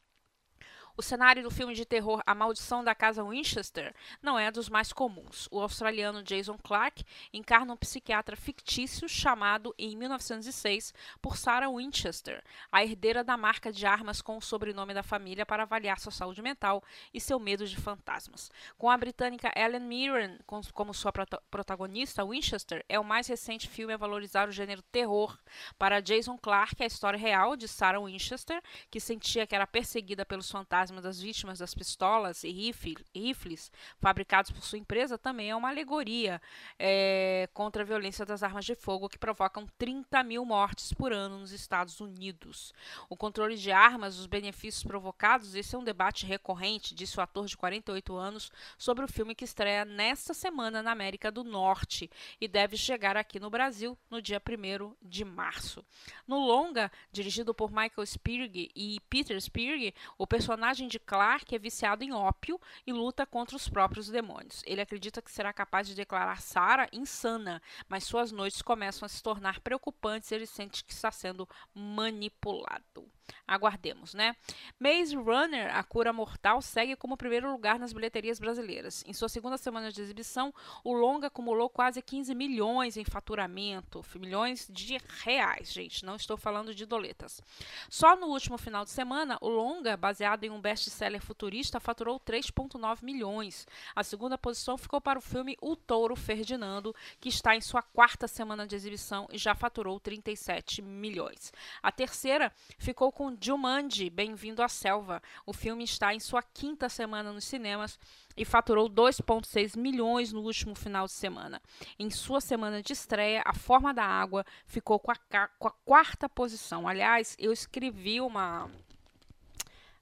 O 1.01 1.03
cenário 1.03 1.43
do 1.43 1.51
filme 1.51 1.73
de 1.73 1.87
terror 1.87 2.23
A 2.27 2.35
Maldição 2.35 2.85
da 2.85 2.95
Casa 2.95 3.25
Winchester 3.25 3.95
não 4.23 4.39
é 4.39 4.51
dos 4.51 4.69
mais 4.69 4.93
comuns. 4.93 5.49
O 5.51 5.59
australiano 5.59 6.23
Jason 6.23 6.59
Clarke 6.59 7.07
encarna 7.33 7.73
um 7.73 7.77
psiquiatra 7.79 8.37
fictício 8.37 9.09
chamado, 9.09 9.75
em 9.79 9.97
1906, 9.97 10.93
por 11.23 11.39
Sarah 11.39 11.71
Winchester, 11.71 12.45
a 12.71 12.85
herdeira 12.85 13.25
da 13.25 13.35
marca 13.35 13.73
de 13.73 13.87
armas 13.87 14.21
com 14.21 14.37
o 14.37 14.43
sobrenome 14.43 14.93
da 14.93 15.03
família 15.03 15.47
para 15.47 15.63
avaliar 15.63 15.99
sua 15.99 16.13
saúde 16.13 16.43
mental 16.43 16.85
e 17.15 17.19
seu 17.19 17.41
medo 17.41 17.67
de 17.67 17.79
fantasmas. 17.79 18.51
Com 18.77 18.91
a 18.91 18.99
britânica 18.99 19.51
Ellen 19.57 19.81
Mirren 19.81 20.39
como 20.75 20.93
sua 20.93 21.15
protagonista, 21.51 22.27
Winchester 22.27 22.85
é 22.91 23.01
o 23.01 23.05
mais 23.05 23.27
recente 23.27 23.71
filme 23.71 23.95
a 23.95 23.97
valorizar 23.97 24.51
o 24.51 24.53
gênero 24.53 24.83
terror. 24.83 25.39
Para 25.79 26.03
Jason 26.03 26.37
Clarke, 26.37 26.83
a 26.83 26.87
história 26.87 27.19
real 27.19 27.57
de 27.57 27.67
Sarah 27.67 28.05
Winchester, 28.05 28.63
que 28.91 29.01
sentia 29.01 29.47
que 29.47 29.55
era 29.55 29.67
perseguida 29.67 30.27
pelos 30.27 30.51
fantasmas 30.51 30.90
fantasma 30.91 31.01
das 31.01 31.21
vítimas 31.21 31.59
das 31.61 31.75
pistolas 31.75 32.43
e 32.45 32.73
rifles 33.15 33.71
fabricados 33.99 34.51
por 34.51 34.63
sua 34.63 34.79
empresa 34.79 35.17
também 35.17 35.51
é 35.51 35.57
uma 35.57 35.69
alegoria 35.69 36.43
é, 36.79 37.49
contra 37.55 37.83
a 37.83 37.87
violência 37.87 38.27
das 38.27 38.43
armas 38.43 38.65
de 38.65 38.75
fogo 38.75 39.09
que 39.09 39.19
provocam 39.19 39.67
30 39.79 40.23
mil 40.25 40.45
mortes 40.45 40.93
por 40.93 41.13
ano 41.13 41.39
nos 41.39 41.53
Estados 41.53 42.01
Unidos. 42.01 42.75
O 43.09 43.17
controle 43.17 43.57
de 43.57 43.71
armas, 43.71 44.19
os 44.19 44.27
benefícios 44.27 44.83
provocados, 44.83 45.55
esse 45.55 45.75
é 45.75 45.79
um 45.79 45.85
debate 45.85 46.27
recorrente, 46.27 46.95
disse 46.95 47.19
o 47.19 47.23
ator 47.23 47.47
de 47.47 47.57
48 47.57 48.17
anos, 48.17 48.51
sobre 48.77 49.05
o 49.05 49.09
filme 49.09 49.35
que 49.35 49.45
estreia 49.45 49.85
nesta 49.85 50.35
semana 50.35 50.83
na 50.83 50.91
América 50.91 51.31
do 51.31 51.45
Norte 51.45 52.11
e 52.41 52.49
deve 52.49 52.77
chegar 52.77 53.17
aqui 53.17 53.39
no 53.39 53.51
Brasil 53.51 53.97
no 54.11 54.21
dia 54.21 54.41
1 54.41 54.95
de 55.03 55.25
março. 55.25 55.85
No 56.27 56.39
longa, 56.39 56.91
dirigido 57.13 57.55
por 57.55 57.71
Michael 57.71 58.07
Spirg 58.07 58.71
e 58.75 58.99
Peter 59.09 59.41
Spirg, 59.41 59.95
o 60.19 60.27
personagem 60.27 60.80
personagem 60.81 60.89
de 60.89 60.99
Clark 60.99 61.55
é 61.55 61.59
viciado 61.59 62.05
em 62.05 62.13
ópio 62.13 62.59
e 62.87 62.93
luta 62.93 63.27
contra 63.27 63.57
os 63.57 63.69
próprios 63.69 64.09
demônios. 64.09 64.63
Ele 64.65 64.81
acredita 64.81 65.21
que 65.21 65.31
será 65.31 65.53
capaz 65.53 65.87
de 65.87 65.95
declarar 65.95 66.41
Sarah 66.41 66.89
insana, 66.93 67.61
mas 67.89 68.05
suas 68.05 68.33
noites 68.33 68.63
começam 68.63 69.05
a 69.05 69.09
se 69.09 69.23
tornar 69.23 69.61
preocupantes 69.61 70.31
e 70.31 70.35
ele 70.35 70.47
sente 70.47 70.85
que 70.85 70.93
está 70.93 71.11
sendo 71.11 71.49
manipulado. 71.75 73.11
Aguardemos, 73.47 74.15
né? 74.15 74.37
Maze 74.79 75.17
Runner, 75.17 75.75
a 75.77 75.83
cura 75.83 76.13
mortal, 76.13 76.63
segue 76.63 76.95
como 76.97 77.17
primeiro 77.17 77.51
lugar 77.51 77.79
nas 77.79 77.93
bilheterias 77.93 78.39
brasileiras. 78.39 79.03
Em 79.07 79.13
sua 79.13 79.29
segunda 79.29 79.59
semana 79.59 79.91
de 79.91 80.01
exibição, 80.01 80.55
o 80.85 80.93
longa 80.93 81.27
acumulou 81.27 81.69
quase 81.69 82.01
15 82.01 82.35
milhões 82.35 82.97
em 82.97 83.05
faturamento, 83.05 84.05
milhões 84.21 84.69
de 84.71 84.99
reais, 85.25 85.73
gente, 85.73 86.05
não 86.05 86.15
estou 86.15 86.37
falando 86.37 86.75
de 86.75 86.87
doletas. 86.87 87.43
Só 87.89 88.15
no 88.15 88.27
último 88.27 88.57
final 88.59 88.85
de 88.85 88.91
semana, 88.91 89.39
o 89.41 89.49
longa, 89.49 89.97
baseado 89.97 90.45
em 90.45 90.51
um 90.51 90.61
best-seller 90.61 91.21
futurista, 91.21 91.81
faturou 91.81 92.21
3,9 92.21 93.03
milhões. 93.03 93.67
A 93.97 94.05
segunda 94.05 94.39
posição 94.39 94.79
ficou 94.79 95.01
para 95.01 95.19
o 95.19 95.23
filme 95.23 95.57
O 95.61 95.75
Touro 95.75 96.15
Ferdinando, 96.15 96.95
que 97.21 97.29
está 97.29 97.57
em 97.57 97.61
sua 97.61 97.83
quarta 97.83 98.29
semana 98.29 98.67
de 98.67 98.77
exibição 98.77 99.27
e 99.33 99.39
já 99.39 99.55
faturou 99.55 99.99
37 99.99 100.83
milhões. 100.83 101.53
A 101.83 101.91
terceira 101.91 102.53
ficou 102.79 103.11
com 103.11 103.20
Jumanji, 103.39 104.09
Bem-vindo 104.09 104.63
à 104.63 104.69
Selva. 104.69 105.23
O 105.45 105.53
filme 105.53 105.85
está 105.85 106.15
em 106.15 106.21
sua 106.21 106.43
quinta 106.43 106.89
semana 106.89 107.33
nos 107.33 107.45
cinemas 107.45 107.99
e 108.35 108.45
faturou 108.47 108.89
2,6 108.89 109.77
milhões 109.77 110.33
no 110.33 110.41
último 110.41 110.75
final 110.75 111.05
de 111.05 111.13
semana. 111.13 111.61
Em 111.99 112.09
sua 112.09 112.41
semana 112.41 112.83
de 112.83 112.95
estreia, 112.95 113.43
A 113.45 113.53
Forma 113.53 113.93
da 113.93 114.05
Água 114.05 114.47
ficou 114.65 114.99
com 114.99 115.13
a, 115.13 115.49
com 115.59 115.69
a 115.69 115.71
quarta 115.85 116.29
posição. 116.29 116.89
Aliás, 116.89 117.37
eu 117.39 117.53
escrevi 117.53 118.21
uma 118.21 118.71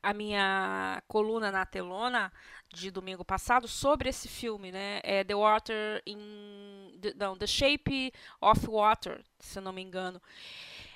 a 0.00 0.14
minha 0.14 1.02
coluna 1.08 1.50
na 1.50 1.66
telona 1.66 2.32
de 2.72 2.88
domingo 2.88 3.24
passado 3.24 3.66
sobre 3.66 4.08
esse 4.08 4.28
filme, 4.28 4.70
né? 4.70 5.00
É 5.02 5.24
The 5.24 5.34
Water 5.34 6.02
in 6.06 6.98
the, 7.00 7.14
não, 7.14 7.36
The 7.36 7.48
Shape 7.48 8.12
of 8.40 8.66
Water, 8.66 9.24
se 9.40 9.60
não 9.60 9.72
me 9.72 9.82
engano. 9.82 10.22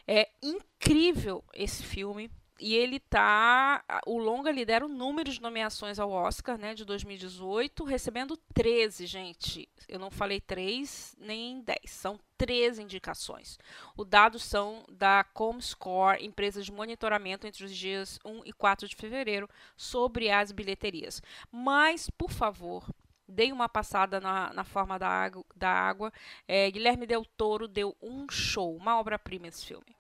É 0.07 0.29
incrível 0.43 1.45
esse 1.55 1.83
filme. 1.83 2.31
E 2.61 2.77
ele 2.77 3.01
tá. 3.01 3.85
O 4.07 4.19
Longa 4.19 4.53
lidera 4.53 4.87
o 4.87 4.89
número 4.89 5.33
de 5.33 5.43
nomeações 5.43 5.99
ao 5.99 6.13
Oscar, 6.13 6.57
né, 6.57 6.75
de 6.75 6.85
2018, 6.85 7.83
recebendo 7.83 8.37
13, 8.55 9.05
gente. 9.05 9.69
Eu 9.89 9.99
não 9.99 10.13
falei 10.13 10.41
3 10.41 11.17
nem 11.19 11.61
10, 11.61 11.79
são 11.87 12.21
13 12.39 12.83
indicações. 12.83 13.59
Os 13.97 14.07
dados 14.07 14.45
são 14.45 14.85
da 14.89 15.25
Comscore, 15.25 16.25
empresa 16.25 16.63
de 16.63 16.71
monitoramento 16.71 17.49
entre 17.49 17.65
os 17.65 17.75
dias 17.75 18.21
1 18.25 18.43
e 18.45 18.53
4 18.53 18.87
de 18.87 18.95
fevereiro, 18.95 19.49
sobre 19.77 20.31
as 20.31 20.53
bilheterias. 20.53 21.21
Mas, 21.51 22.09
por 22.11 22.31
favor, 22.31 22.89
dei 23.33 23.53
uma 23.53 23.69
passada 23.69 24.21
na, 24.21 24.53
na 24.53 24.65
forma 24.65 24.99
da 24.99 25.09
água. 25.09 25.45
Da 25.57 25.71
água. 25.71 26.13
É, 26.47 26.71
Guilherme 26.71 27.07
Del 27.07 27.25
Toro 27.25 27.67
deu 27.67 27.97
um 28.01 28.29
show, 28.31 28.77
uma 28.77 28.99
obra-prima 28.99 29.49
esse 29.49 29.67
filme. 29.67 29.97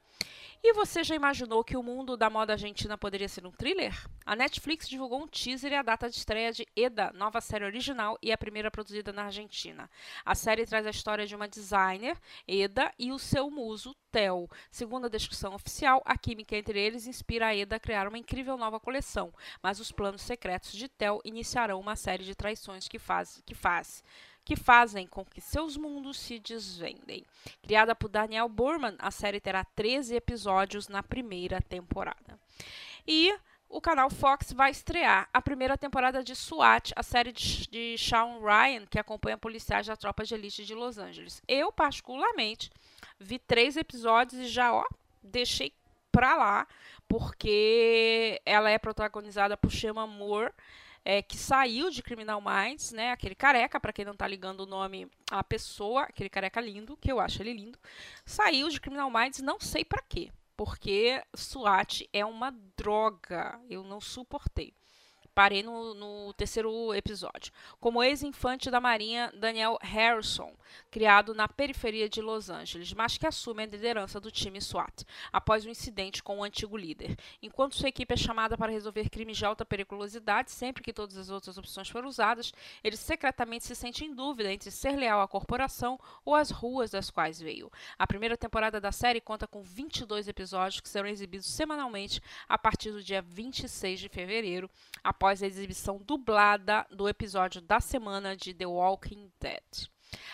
E 0.64 0.72
você 0.75 1.03
já 1.03 1.16
imaginou 1.16 1.64
que 1.64 1.77
o 1.77 1.83
mundo 1.83 2.16
da 2.16 2.31
moda 2.31 2.53
argentina 2.53 2.96
poderia 2.96 3.29
ser 3.29 3.44
um 3.44 3.51
thriller? 3.51 3.92
A 4.25 4.37
Netflix 4.37 4.88
divulgou 4.88 5.20
um 5.20 5.27
teaser 5.27 5.72
e 5.72 5.75
a 5.75 5.83
data 5.83 6.09
de 6.09 6.14
estreia 6.14 6.53
de 6.53 6.64
Eda, 6.77 7.11
nova 7.16 7.40
série 7.40 7.64
original 7.64 8.16
e 8.22 8.31
a 8.31 8.38
primeira 8.38 8.70
produzida 8.70 9.12
na 9.12 9.25
Argentina. 9.25 9.90
A 10.25 10.37
série 10.37 10.64
traz 10.64 10.87
a 10.87 10.90
história 10.90 11.27
de 11.27 11.35
uma 11.35 11.48
designer, 11.48 12.16
Eda, 12.46 12.92
e 12.96 13.11
o 13.11 13.18
seu 13.18 13.51
muso, 13.51 13.92
Theo. 14.12 14.48
Segundo 14.70 15.07
a 15.07 15.11
descrição 15.11 15.53
oficial, 15.53 16.01
a 16.05 16.16
química 16.16 16.57
entre 16.57 16.79
eles 16.79 17.09
inspira 17.09 17.48
a 17.48 17.57
Eda 17.57 17.75
a 17.75 17.81
criar 17.81 18.07
uma 18.07 18.18
incrível 18.18 18.57
nova 18.57 18.79
coleção, 18.79 19.35
mas 19.61 19.81
os 19.81 19.90
planos 19.90 20.22
secretos 20.22 20.70
de 20.70 20.88
Theo 20.88 21.20
iniciarão 21.25 21.81
uma 21.81 21.96
série 21.96 22.22
de 22.22 22.37
traições 22.37 22.87
que 22.87 23.01
faz, 23.01 23.42
que 23.44 23.55
faz 23.57 24.05
que 24.45 24.57
fazem 24.57 25.07
com 25.07 25.25
que 25.25 25.41
seus 25.41 25.77
mundos 25.77 26.19
se 26.19 26.39
desvendem. 26.39 27.25
Criada 27.63 27.95
por 27.95 28.09
Daniel 28.09 28.49
Burman, 28.49 28.97
a 28.99 29.11
série 29.11 29.41
terá 29.41 29.65
13 29.65 30.17
episódios 30.17 30.89
na 30.89 31.03
primeira 31.03 31.61
temporada. 31.61 32.39
E 33.07 33.35
o 33.69 33.81
canal 33.81 34.11
Fox 34.11 34.53
vai 34.53 34.71
estrear 34.71 35.29
a 35.33 35.41
primeira 35.41 35.79
temporada 35.79 36.23
de 36.23 36.37
SWAT, 36.37 36.93
a 36.95 37.03
série 37.03 37.33
de, 37.33 37.67
de 37.69 37.97
Sean 37.97 38.39
Ryan, 38.39 38.85
que 38.87 38.99
acompanha 38.99 39.39
policiais 39.39 39.87
da 39.87 39.97
tropa 39.97 40.25
de 40.25 40.35
elite 40.35 40.65
de 40.65 40.75
Los 40.75 40.99
Angeles. 40.99 41.43
Eu, 41.49 41.73
particularmente, 41.73 42.71
vi 43.19 43.39
três 43.39 43.77
episódios 43.77 44.43
e 44.43 44.47
já, 44.47 44.75
ó, 44.75 44.85
deixei 45.23 45.73
pra 46.13 46.37
lá, 46.37 46.69
porque 47.09 48.41
ela 48.45 48.69
é 48.69 48.79
protagonizada 48.79 49.57
por 49.57 49.71
Shema 49.71 50.07
Moore, 50.07 50.53
é, 51.05 51.23
que 51.23 51.37
saiu 51.37 51.91
de 51.91 52.03
Criminal 52.03 52.41
Minds, 52.41 52.93
né? 52.93 53.11
Aquele 53.11 53.35
careca, 53.35 53.81
para 53.81 53.93
quem 53.93 54.05
não 54.05 54.15
tá 54.15 54.27
ligando 54.27 54.61
o 54.61 54.67
nome 54.67 55.11
à 55.31 55.43
pessoa, 55.43 56.03
aquele 56.03 56.29
careca 56.29 56.61
lindo, 56.61 56.97
que 56.97 57.11
eu 57.11 57.21
acho 57.21 57.43
ele 57.43 57.53
lindo, 57.53 57.79
saiu 58.25 58.69
de 58.69 58.81
Criminal 58.81 59.11
Minds, 59.11 59.41
não 59.41 59.59
sei 59.61 59.85
para 59.85 60.03
quê, 60.03 60.31
porque 60.57 61.23
SWAT 61.35 62.09
é 62.12 62.25
uma 62.25 62.55
droga, 62.77 63.61
eu 63.69 63.83
não 63.83 64.01
suportei. 64.01 64.73
Parei 65.35 65.62
no, 65.62 65.95
no 65.95 66.33
terceiro 66.35 66.92
episódio. 66.95 67.53
Como 67.81 68.03
ex-infante 68.03 68.71
da 68.71 68.81
Marinha, 68.81 69.33
Daniel 69.35 69.79
Harrison, 69.81 70.53
criado 70.90 71.35
na 71.35 71.49
periferia 71.49 72.07
de 72.07 72.21
Los 72.21 72.51
Angeles, 72.51 72.92
mas 72.92 73.16
que 73.16 73.27
assume 73.27 73.62
a 73.62 73.66
liderança 73.66 74.21
do 74.21 74.31
time 74.31 74.61
SWAT 74.61 75.05
após 75.33 75.64
um 75.64 75.71
incidente 75.71 76.23
com 76.23 76.38
o 76.38 76.45
antigo 76.45 76.77
líder. 76.77 77.16
Enquanto 77.42 77.77
sua 77.77 77.88
equipe 77.88 78.12
é 78.12 78.16
chamada 78.16 78.59
para 78.59 78.71
resolver 78.71 79.09
crimes 79.09 79.38
de 79.38 79.47
alta 79.47 79.64
periculosidade, 79.64 80.51
sempre 80.51 80.83
que 80.83 80.92
todas 80.92 81.16
as 81.16 81.31
outras 81.31 81.57
opções 81.57 81.88
forem 81.88 82.09
usadas, 82.09 82.53
ele 82.85 82.97
secretamente 82.97 83.64
se 83.64 83.75
sente 83.75 84.05
em 84.05 84.14
dúvida 84.14 84.53
entre 84.53 84.71
ser 84.71 84.97
leal 84.97 85.23
à 85.23 85.29
corporação 85.29 85.99
ou 86.27 86.35
às 86.35 86.51
ruas 86.51 86.90
das 86.90 87.11
quais 87.11 87.40
veio. 87.40 87.73
A 87.99 88.07
primeira 88.07 88.37
temporada 88.37 88.79
da 88.79 88.92
série 88.92 89.21
conta 89.21 89.47
com 89.47 89.62
22 89.62 90.29
episódios 90.29 90.81
que 90.81 90.88
serão 90.88 91.09
exibidos 91.09 91.47
semanalmente 91.47 92.21
a 92.47 92.59
partir 92.59 92.90
do 92.90 93.03
dia 93.03 93.23
26 93.23 93.99
de 93.99 94.09
fevereiro, 94.11 94.71
após 95.23 95.41
a 95.41 95.47
exibição 95.47 96.03
dublada 96.05 96.85
do 96.91 97.09
episódio 97.09 97.63
da 97.63 97.79
semana 97.79 98.37
de 98.37 98.53
The 98.53 98.67
Walking 98.67 99.31
Dead. 99.41 99.89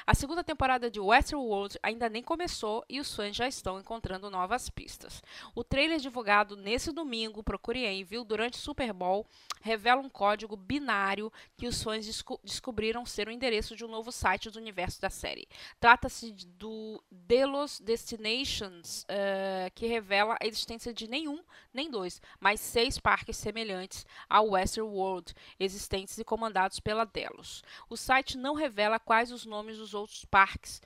A 0.07 0.15
segunda 0.15 0.43
temporada 0.43 0.91
de 0.91 0.99
Westworld 0.99 1.79
ainda 1.83 2.09
nem 2.09 2.23
começou 2.23 2.85
e 2.89 2.99
os 2.99 3.15
fãs 3.15 3.37
já 3.37 3.47
estão 3.47 3.79
encontrando 3.79 4.31
novas 4.31 4.71
pistas. 4.71 5.23
O 5.55 5.63
trailer 5.63 5.99
divulgado 5.99 6.57
nesse 6.57 6.93
domingo, 6.93 7.43
procure 7.43 7.85
em, 7.85 8.05
viu, 8.05 8.25
durante 8.25 8.55
o 8.55 8.63
Super 8.63 8.93
Bowl, 8.93 9.27
revela 9.61 10.01
um 10.01 10.09
código 10.09 10.57
binário 10.57 11.33
que 11.57 11.67
os 11.67 11.83
fãs 11.83 12.07
desco 12.07 12.41
descobriram 12.43 13.05
ser 13.05 13.29
o 13.29 13.31
endereço 13.31 13.77
de 13.77 13.85
um 13.85 13.89
novo 13.89 14.11
site 14.11 14.51
do 14.51 14.59
universo 14.59 15.01
da 15.01 15.11
série. 15.11 15.49
Trata-se 15.79 16.33
do 16.33 17.03
Delos 17.11 17.81
Destinations, 17.81 19.03
uh, 19.03 19.71
que 19.75 19.87
revela 19.87 20.37
a 20.41 20.47
existência 20.47 20.93
de 20.93 21.09
nenhum, 21.09 21.43
nem 21.73 21.91
dois, 21.91 22.23
mas 22.41 22.61
seis 22.61 22.99
parques 22.99 23.37
semelhantes 23.37 24.07
ao 24.29 24.51
Westworld, 24.51 25.35
existentes 25.59 26.17
e 26.19 26.25
comandados 26.25 26.81
pela 26.81 27.05
Delos. 27.05 27.63
O 27.91 27.97
site 27.97 28.39
não 28.39 28.55
revela 28.55 28.99
quais 28.99 29.31
os 29.33 29.45
nomes 29.45 29.68
dos 29.77 29.93
outros 29.93 30.25
parques 30.25 30.81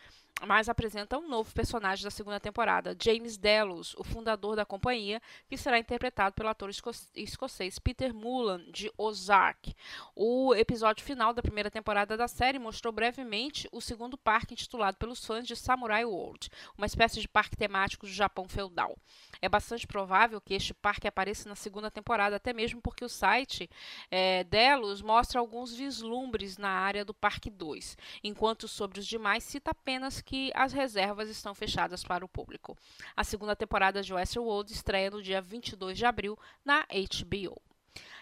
mas 0.47 0.69
apresenta 0.69 1.19
um 1.19 1.29
novo 1.29 1.53
personagem 1.53 2.05
da 2.05 2.11
segunda 2.11 2.41
temporada, 2.41 2.97
James 3.01 3.37
Delos, 3.37 3.95
o 3.97 4.03
fundador 4.03 4.57
da 4.57 4.65
companhia, 4.65 5.23
que 5.49 5.57
será 5.57 5.79
interpretado 5.79 6.35
pelo 6.35 6.49
ator 6.49 6.69
esco 6.69 6.91
escocês 7.15 7.79
Peter 7.79 8.13
Mullan, 8.13 8.65
de 8.71 8.91
Ozark. 8.99 9.75
O 10.17 10.55
episódio 10.55 11.05
final 11.05 11.33
da 11.33 11.43
primeira 11.43 11.71
temporada 11.71 12.17
da 12.17 12.27
série 12.27 12.59
mostrou 12.59 12.93
brevemente 12.93 13.69
o 13.71 13.81
segundo 13.81 14.19
parque 14.19 14.55
intitulado 14.55 14.97
pelos 14.97 15.25
fãs 15.25 15.47
de 15.47 15.55
Samurai 15.55 16.05
World, 16.05 16.51
uma 16.77 16.87
espécie 16.87 17.21
de 17.21 17.29
parque 17.29 17.57
temático 17.57 18.07
do 18.07 18.13
Japão 18.13 18.49
feudal. 18.49 18.97
É 19.41 19.49
bastante 19.49 19.87
provável 19.87 20.41
que 20.41 20.55
este 20.55 20.75
parque 20.75 21.07
apareça 21.07 21.49
na 21.49 21.55
segunda 21.55 21.91
temporada, 21.91 22.37
até 22.37 22.53
mesmo 22.53 22.81
porque 22.81 23.05
o 23.05 23.09
site 23.09 23.71
é, 24.11 24.45
Delos 24.45 25.03
mostra 25.03 25.39
alguns 25.39 25.73
vislumbres 25.73 26.59
na 26.59 26.71
área 26.71 27.05
do 27.05 27.15
Parque 27.15 27.51
2, 27.51 27.97
enquanto 28.25 28.67
sobre 28.67 28.99
os 28.99 29.07
demais 29.07 29.45
cita 29.45 29.71
apenas 29.71 30.21
que 30.33 30.51
as 30.55 30.73
reservas 30.73 31.29
estão 31.29 31.55
fechadas 31.55 32.03
para 32.03 32.25
o 32.25 32.29
público. 32.29 32.75
A 33.15 33.23
segunda 33.23 33.55
temporada 33.55 34.01
de 34.01 34.15
Westworld 34.15 34.73
estreia 34.73 35.11
no 35.11 35.23
dia 35.23 35.43
22 35.43 35.99
de 35.99 36.07
abril 36.07 36.39
na 36.65 36.87
HBO. 36.87 37.61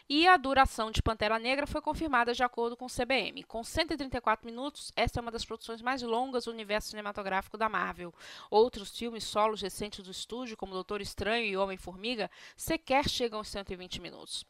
E 0.08 0.26
a 0.26 0.36
duração 0.36 0.90
de 0.90 1.00
Pantera 1.00 1.38
Negra 1.38 1.68
foi 1.68 1.80
confirmada 1.80 2.34
de 2.34 2.42
acordo 2.42 2.76
com 2.76 2.86
o 2.86 2.90
CBM. 2.90 3.44
Com 3.44 3.62
134 3.62 4.44
minutos, 4.44 4.90
esta 4.96 5.20
é 5.20 5.22
uma 5.22 5.30
das 5.30 5.44
produções 5.44 5.80
mais 5.80 6.02
longas 6.02 6.46
do 6.46 6.50
universo 6.50 6.88
cinematográfico 6.88 7.56
da 7.56 7.68
Marvel. 7.68 8.12
Outros 8.50 8.90
filmes 8.90 9.22
solos 9.22 9.62
recentes 9.62 10.04
do 10.04 10.10
estúdio, 10.10 10.56
como 10.56 10.72
Doutor 10.72 11.00
Estranho 11.00 11.46
e 11.46 11.56
Homem-Formiga, 11.56 12.28
sequer 12.56 13.08
chegam 13.08 13.38
aos 13.38 13.46
120 13.46 14.00
minutos. 14.00 14.44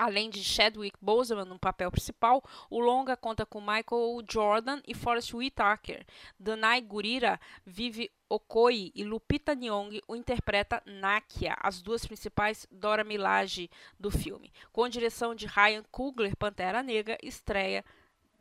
Além 0.00 0.30
de 0.30 0.42
Chadwick 0.42 0.96
Boseman 0.98 1.44
no 1.44 1.58
papel 1.58 1.90
principal, 1.90 2.42
o 2.70 2.80
longa 2.80 3.18
conta 3.18 3.44
com 3.44 3.60
Michael 3.60 4.24
Jordan 4.26 4.80
e 4.88 4.94
Forrest 4.94 5.34
Whitaker. 5.34 6.06
Danai 6.38 6.80
Gurira 6.80 7.38
vive 7.66 8.10
Okoi 8.26 8.90
e 8.94 9.04
Lupita 9.04 9.54
Nyong 9.54 10.00
o 10.08 10.16
interpreta 10.16 10.82
Nakia, 10.86 11.54
as 11.60 11.82
duas 11.82 12.06
principais 12.06 12.66
Dora 12.70 13.04
Milaje 13.04 13.68
do 13.98 14.10
filme. 14.10 14.50
Com 14.72 14.88
direção 14.88 15.34
de 15.34 15.44
Ryan 15.44 15.84
Coogler, 15.90 16.34
Pantera 16.34 16.82
Negra, 16.82 17.18
estreia 17.22 17.84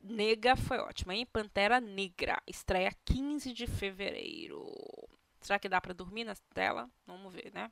Nega 0.01 0.55
foi 0.55 0.77
ótima, 0.77 1.13
hein? 1.13 1.25
Pantera 1.25 1.81
Negra, 1.81 2.41
estreia 2.47 2.95
15 3.03 3.51
de 3.51 3.67
fevereiro. 3.67 4.65
Será 5.41 5.59
que 5.59 5.67
dá 5.67 5.81
para 5.81 5.93
dormir 5.93 6.23
na 6.23 6.35
tela? 6.53 6.89
Vamos 7.05 7.33
ver, 7.33 7.51
né? 7.53 7.69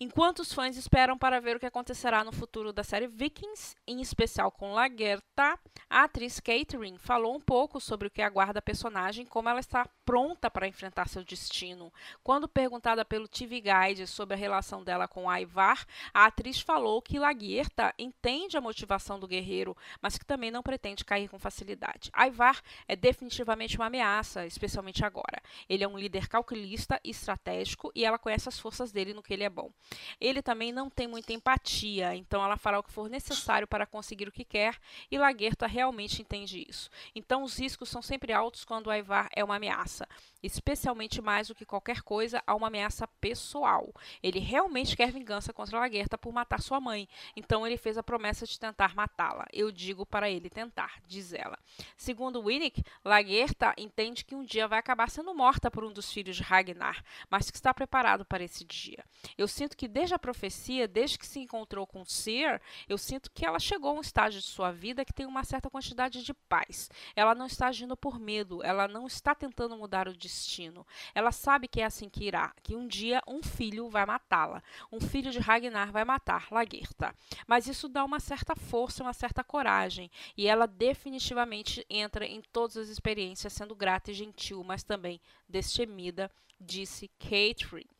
Enquanto 0.00 0.40
os 0.40 0.52
fãs 0.52 0.76
esperam 0.76 1.16
para 1.16 1.40
ver 1.40 1.54
o 1.54 1.60
que 1.60 1.66
acontecerá 1.66 2.24
no 2.24 2.32
futuro 2.32 2.72
da 2.72 2.82
série 2.82 3.06
Vikings, 3.06 3.76
em 3.86 4.00
especial 4.00 4.50
com 4.50 4.72
Lagertha, 4.72 5.56
a 5.88 6.02
atriz 6.02 6.40
Catherine 6.40 6.98
falou 6.98 7.36
um 7.36 7.40
pouco 7.40 7.80
sobre 7.80 8.08
o 8.08 8.10
que 8.10 8.20
aguarda 8.20 8.58
a 8.58 8.62
personagem, 8.62 9.24
como 9.24 9.48
ela 9.48 9.60
está 9.60 9.86
pronta 10.04 10.50
para 10.50 10.66
enfrentar 10.66 11.08
seu 11.08 11.22
destino. 11.22 11.92
Quando 12.24 12.48
perguntada 12.48 13.04
pelo 13.04 13.28
TV 13.28 13.60
Guide 13.60 14.08
sobre 14.08 14.34
a 14.34 14.36
relação 14.36 14.82
dela 14.82 15.06
com 15.06 15.32
Ivar, 15.32 15.86
a 16.12 16.26
atriz 16.26 16.60
falou 16.60 17.00
que 17.00 17.20
Lagertha 17.20 17.94
entende 17.96 18.56
a 18.56 18.60
motivação 18.60 19.20
do 19.20 19.28
guerreiro, 19.28 19.76
mas 20.02 20.18
que 20.18 20.26
também 20.26 20.50
não 20.50 20.62
pretende 20.62 21.04
cair 21.04 21.28
com 21.28 21.38
facilidade. 21.38 22.10
Ivar 22.16 22.60
é 22.88 22.96
definitivamente 22.96 23.76
uma 23.76 23.86
ameaça, 23.86 24.44
especialmente 24.44 25.04
agora. 25.04 25.40
Ele 25.68 25.84
é 25.84 25.88
um 25.88 25.96
líder 25.96 26.26
calculista 26.26 27.00
e 27.04 27.10
estratégico 27.10 27.92
e 27.94 28.04
ela 28.04 28.18
conhece 28.18 28.48
as 28.48 28.58
forças 28.58 28.90
dele 28.90 29.14
no 29.14 29.22
que 29.22 29.32
ele 29.32 29.44
é 29.44 29.50
bom. 29.50 29.70
Ele 30.20 30.42
também 30.42 30.72
não 30.72 30.88
tem 30.90 31.06
muita 31.06 31.32
empatia, 31.32 32.14
então 32.14 32.42
ela 32.44 32.56
fará 32.56 32.78
o 32.78 32.82
que 32.82 32.92
for 32.92 33.08
necessário 33.08 33.66
para 33.66 33.86
conseguir 33.86 34.28
o 34.28 34.32
que 34.32 34.44
quer, 34.44 34.78
e 35.10 35.18
Laguerta 35.18 35.66
realmente 35.66 36.22
entende 36.22 36.64
isso. 36.68 36.90
Então 37.14 37.42
os 37.42 37.58
riscos 37.58 37.88
são 37.88 38.02
sempre 38.02 38.32
altos 38.32 38.64
quando 38.64 38.86
o 38.86 38.90
Aivar 38.90 39.28
é 39.34 39.44
uma 39.44 39.56
ameaça, 39.56 40.08
especialmente 40.42 41.20
mais 41.20 41.48
do 41.48 41.54
que 41.54 41.64
qualquer 41.64 42.02
coisa 42.02 42.42
a 42.46 42.54
uma 42.54 42.68
ameaça 42.68 43.06
pessoal. 43.20 43.92
Ele 44.22 44.38
realmente 44.38 44.96
quer 44.96 45.10
vingança 45.10 45.52
contra 45.52 45.78
Laguerta 45.78 46.18
por 46.18 46.32
matar 46.32 46.60
sua 46.60 46.80
mãe, 46.80 47.08
então 47.36 47.66
ele 47.66 47.76
fez 47.76 47.98
a 47.98 48.02
promessa 48.02 48.46
de 48.46 48.58
tentar 48.58 48.94
matá-la. 48.94 49.46
Eu 49.52 49.70
digo 49.70 50.04
para 50.06 50.30
ele 50.30 50.50
tentar, 50.50 51.00
diz 51.06 51.32
ela. 51.32 51.58
Segundo 51.96 52.42
Winnick, 52.42 52.82
Laguerta 53.04 53.74
entende 53.78 54.24
que 54.24 54.34
um 54.34 54.44
dia 54.44 54.68
vai 54.68 54.78
acabar 54.78 55.10
sendo 55.10 55.34
morta 55.34 55.70
por 55.70 55.84
um 55.84 55.92
dos 55.92 56.12
filhos 56.12 56.36
de 56.36 56.42
Ragnar, 56.42 57.02
mas 57.30 57.50
que 57.50 57.56
está 57.56 57.72
preparado 57.72 58.24
para 58.24 58.44
esse 58.44 58.64
dia. 58.64 59.04
Eu 59.36 59.48
sinto 59.48 59.73
que 59.74 59.88
desde 59.88 60.14
a 60.14 60.18
profecia, 60.18 60.86
desde 60.86 61.18
que 61.18 61.26
se 61.26 61.40
encontrou 61.40 61.86
com 61.86 62.04
Seer, 62.04 62.60
eu 62.88 62.98
sinto 62.98 63.30
que 63.30 63.44
ela 63.44 63.58
chegou 63.58 63.90
a 63.90 63.94
um 63.94 64.00
estágio 64.00 64.40
de 64.40 64.46
sua 64.46 64.70
vida 64.70 65.04
que 65.04 65.12
tem 65.12 65.26
uma 65.26 65.44
certa 65.44 65.70
quantidade 65.70 66.22
de 66.22 66.34
paz. 66.34 66.90
Ela 67.14 67.34
não 67.34 67.46
está 67.46 67.68
agindo 67.68 67.96
por 67.96 68.18
medo, 68.18 68.62
ela 68.62 68.86
não 68.86 69.06
está 69.06 69.34
tentando 69.34 69.76
mudar 69.76 70.08
o 70.08 70.16
destino. 70.16 70.86
Ela 71.14 71.32
sabe 71.32 71.68
que 71.68 71.80
é 71.80 71.84
assim 71.84 72.08
que 72.08 72.24
irá, 72.24 72.52
que 72.62 72.74
um 72.76 72.86
dia 72.86 73.22
um 73.26 73.42
filho 73.42 73.88
vai 73.88 74.06
matá-la. 74.06 74.62
Um 74.92 75.00
filho 75.00 75.30
de 75.30 75.38
Ragnar 75.38 75.92
vai 75.92 76.04
matar 76.04 76.48
Lagertha. 76.50 77.14
Mas 77.46 77.66
isso 77.66 77.88
dá 77.88 78.04
uma 78.04 78.20
certa 78.20 78.54
força, 78.54 79.02
uma 79.02 79.12
certa 79.12 79.44
coragem, 79.44 80.10
e 80.36 80.46
ela 80.46 80.66
definitivamente 80.66 81.84
entra 81.88 82.26
em 82.26 82.40
todas 82.40 82.76
as 82.76 82.88
experiências 82.88 83.52
sendo 83.52 83.74
grata 83.74 84.10
e 84.10 84.14
gentil, 84.14 84.62
mas 84.64 84.82
também 84.82 85.20
destemida, 85.48 86.30
disse 86.60 87.08
Catherine. 87.18 87.93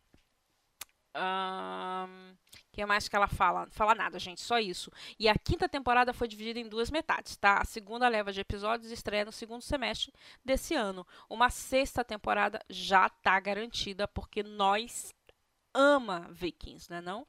Um, 1.16 2.35
que 2.72 2.85
mais 2.85 3.09
que 3.09 3.14
ela 3.14 3.29
fala? 3.29 3.68
Fala 3.70 3.94
nada, 3.94 4.18
gente, 4.18 4.40
só 4.40 4.59
isso. 4.59 4.90
E 5.18 5.29
a 5.29 5.38
quinta 5.38 5.68
temporada 5.68 6.12
foi 6.12 6.27
dividida 6.27 6.59
em 6.59 6.68
duas 6.68 6.90
metades, 6.90 7.37
tá? 7.37 7.59
A 7.61 7.64
segunda 7.64 8.09
leva 8.09 8.33
de 8.33 8.40
episódios 8.40 8.90
estreia 8.90 9.24
no 9.24 9.33
segundo 9.33 9.62
semestre 9.62 10.12
desse 10.44 10.74
ano. 10.74 11.07
Uma 11.31 11.50
sexta 11.50 12.05
temporada 12.05 12.61
já 12.68 13.09
tá 13.09 13.38
garantida, 13.38 14.09
porque 14.09 14.42
nós 14.42 15.14
ama 15.72 16.29
Vikings, 16.33 16.90
né 16.90 17.00
não? 17.00 17.27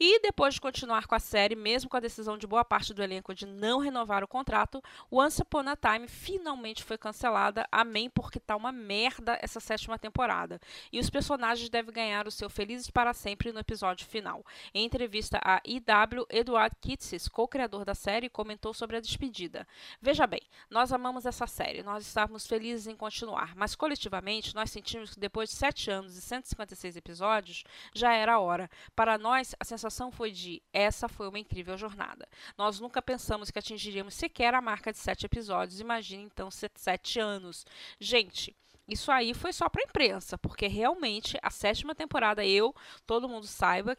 E 0.00 0.20
depois 0.20 0.54
de 0.54 0.60
continuar 0.60 1.06
com 1.06 1.14
a 1.14 1.18
série, 1.18 1.56
mesmo 1.56 1.90
com 1.90 1.96
a 1.96 2.00
decisão 2.00 2.38
de 2.38 2.46
boa 2.46 2.64
parte 2.64 2.94
do 2.94 3.02
elenco 3.02 3.34
de 3.34 3.46
não 3.46 3.80
renovar 3.80 4.22
o 4.22 4.28
contrato, 4.28 4.82
Once 5.10 5.42
Upon 5.42 5.68
a 5.68 5.76
Time 5.76 6.06
finalmente 6.06 6.84
foi 6.84 6.96
cancelada. 6.96 7.66
Amém, 7.70 8.08
porque 8.08 8.38
tá 8.38 8.54
uma 8.54 8.70
merda 8.70 9.38
essa 9.42 9.60
sétima 9.60 9.98
temporada. 9.98 10.60
E 10.92 11.00
os 11.00 11.10
personagens 11.10 11.68
devem 11.68 11.92
ganhar 11.92 12.26
o 12.26 12.30
seu 12.30 12.48
Felizes 12.48 12.90
para 12.90 13.12
Sempre 13.12 13.52
no 13.52 13.60
episódio 13.60 14.06
final. 14.06 14.44
Em 14.72 14.84
entrevista 14.84 15.40
a 15.44 15.60
IW, 15.64 16.26
Eduard 16.30 16.76
Kitsis, 16.80 17.28
co-criador 17.28 17.84
da 17.84 17.94
série, 17.94 18.28
comentou 18.28 18.72
sobre 18.72 18.96
a 18.96 19.00
despedida. 19.00 19.66
Veja 20.00 20.26
bem, 20.26 20.42
nós 20.70 20.92
amamos 20.92 21.26
essa 21.26 21.46
série, 21.46 21.82
nós 21.82 22.06
estávamos 22.06 22.46
felizes 22.46 22.86
em 22.86 22.96
continuar, 22.96 23.54
mas 23.56 23.74
coletivamente 23.74 24.54
nós 24.54 24.70
sentimos 24.70 25.14
que 25.14 25.20
depois 25.20 25.50
de 25.50 25.56
sete 25.56 25.90
anos 25.90 26.16
e 26.16 26.20
156 26.20 26.96
episódios, 26.96 27.64
já 27.94 28.12
era 28.12 28.34
a 28.34 28.38
hora. 28.38 28.70
Para 28.94 29.18
nós, 29.18 29.47
a 29.58 29.64
sensação 29.64 30.10
foi 30.10 30.30
de 30.30 30.62
essa 30.72 31.08
foi 31.08 31.28
uma 31.28 31.38
incrível 31.38 31.76
jornada. 31.76 32.28
Nós 32.56 32.80
nunca 32.80 33.02
pensamos 33.02 33.50
que 33.50 33.58
atingiríamos 33.58 34.14
sequer 34.14 34.54
a 34.54 34.60
marca 34.60 34.92
de 34.92 34.98
sete 34.98 35.26
episódios. 35.26 35.80
Imagine 35.80 36.24
então 36.24 36.50
sete 36.50 37.20
anos. 37.20 37.64
Gente, 38.00 38.54
isso 38.88 39.12
aí 39.12 39.34
foi 39.34 39.52
só 39.52 39.68
para 39.68 39.82
imprensa, 39.82 40.38
porque 40.38 40.66
realmente 40.66 41.38
a 41.42 41.50
sétima 41.50 41.94
temporada 41.94 42.44
eu, 42.44 42.74
todo 43.06 43.28
mundo 43.28 43.46
saiba, 43.46 43.96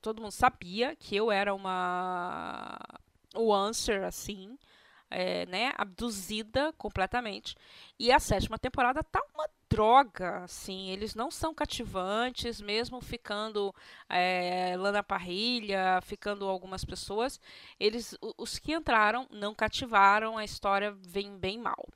todo 0.00 0.22
mundo 0.22 0.32
sabia 0.32 0.96
que 0.96 1.14
eu 1.14 1.30
era 1.30 1.54
uma 1.54 2.78
o 3.34 3.54
answer 3.54 4.02
assim, 4.04 4.58
é, 5.10 5.44
né, 5.46 5.72
abduzida 5.76 6.72
completamente. 6.74 7.54
E 7.98 8.10
a 8.10 8.18
sétima 8.18 8.58
temporada 8.58 9.02
tá 9.02 9.22
uma 9.34 9.46
droga, 9.70 10.42
assim, 10.42 10.90
eles 10.90 11.14
não 11.14 11.30
são 11.30 11.54
cativantes, 11.54 12.60
mesmo 12.60 13.00
ficando 13.00 13.72
é, 14.08 14.74
Lana 14.76 15.02
Parrilha, 15.02 16.00
ficando 16.02 16.48
algumas 16.48 16.84
pessoas, 16.84 17.40
eles, 17.78 18.16
os 18.36 18.58
que 18.58 18.74
entraram 18.74 19.28
não 19.30 19.54
cativaram, 19.54 20.36
a 20.36 20.44
história 20.44 20.90
vem 20.90 21.38
bem 21.38 21.56
mal. 21.56 21.86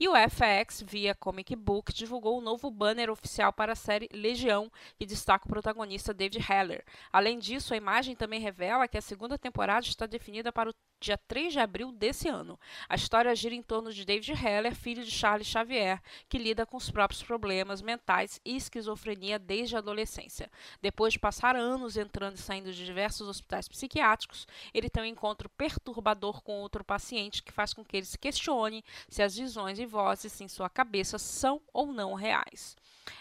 E 0.00 0.08
o 0.08 0.12
FX, 0.14 0.82
via 0.86 1.14
Comic 1.14 1.54
Book, 1.54 1.92
divulgou 1.92 2.38
um 2.38 2.40
novo 2.40 2.70
banner 2.70 3.10
oficial 3.10 3.52
para 3.52 3.72
a 3.72 3.76
série 3.76 4.08
Legião, 4.12 4.70
que 4.96 5.04
destaca 5.04 5.44
o 5.44 5.48
protagonista 5.48 6.14
David 6.14 6.38
Heller. 6.50 6.84
Além 7.12 7.38
disso, 7.38 7.74
a 7.74 7.76
imagem 7.76 8.14
também 8.14 8.40
revela 8.40 8.88
que 8.88 8.96
a 8.96 9.02
segunda 9.02 9.36
temporada 9.36 9.84
está 9.86 10.06
definida 10.06 10.52
para 10.52 10.70
o 10.70 10.74
dia 11.00 11.16
3 11.16 11.52
de 11.52 11.60
abril 11.60 11.92
desse 11.92 12.28
ano. 12.28 12.58
A 12.88 12.94
história 12.94 13.34
gira 13.34 13.54
em 13.54 13.62
torno 13.62 13.92
de 13.92 14.04
David 14.04 14.32
Heller, 14.32 14.74
filho 14.74 15.04
de 15.04 15.10
Charles 15.10 15.46
Xavier, 15.46 16.00
que 16.28 16.38
lida 16.38 16.66
com 16.66 16.76
os 16.76 16.90
próprios 16.90 17.22
problemas 17.22 17.80
mentais 17.80 18.40
e 18.44 18.56
esquizofrenia 18.56 19.38
desde 19.38 19.76
a 19.76 19.78
adolescência. 19.78 20.50
Depois 20.82 21.12
de 21.12 21.18
passar 21.18 21.56
anos 21.56 21.96
entrando 21.96 22.36
e 22.36 22.40
saindo 22.40 22.72
de 22.72 22.84
diversos 22.84 23.28
hospitais 23.28 23.68
psiquiátricos, 23.68 24.46
ele 24.74 24.90
tem 24.90 25.02
um 25.02 25.06
encontro 25.06 25.48
perturbador 25.50 26.42
com 26.42 26.60
outro 26.60 26.84
paciente 26.84 27.42
que 27.42 27.52
faz 27.52 27.72
com 27.72 27.84
que 27.84 27.96
ele 27.96 28.06
se 28.06 28.18
questione 28.18 28.84
se 29.08 29.22
as 29.22 29.36
visões 29.36 29.78
e 29.78 29.86
vozes 29.86 30.40
em 30.40 30.48
sua 30.48 30.68
cabeça 30.68 31.18
são 31.18 31.60
ou 31.72 31.92
não 31.92 32.14
reais. 32.14 32.76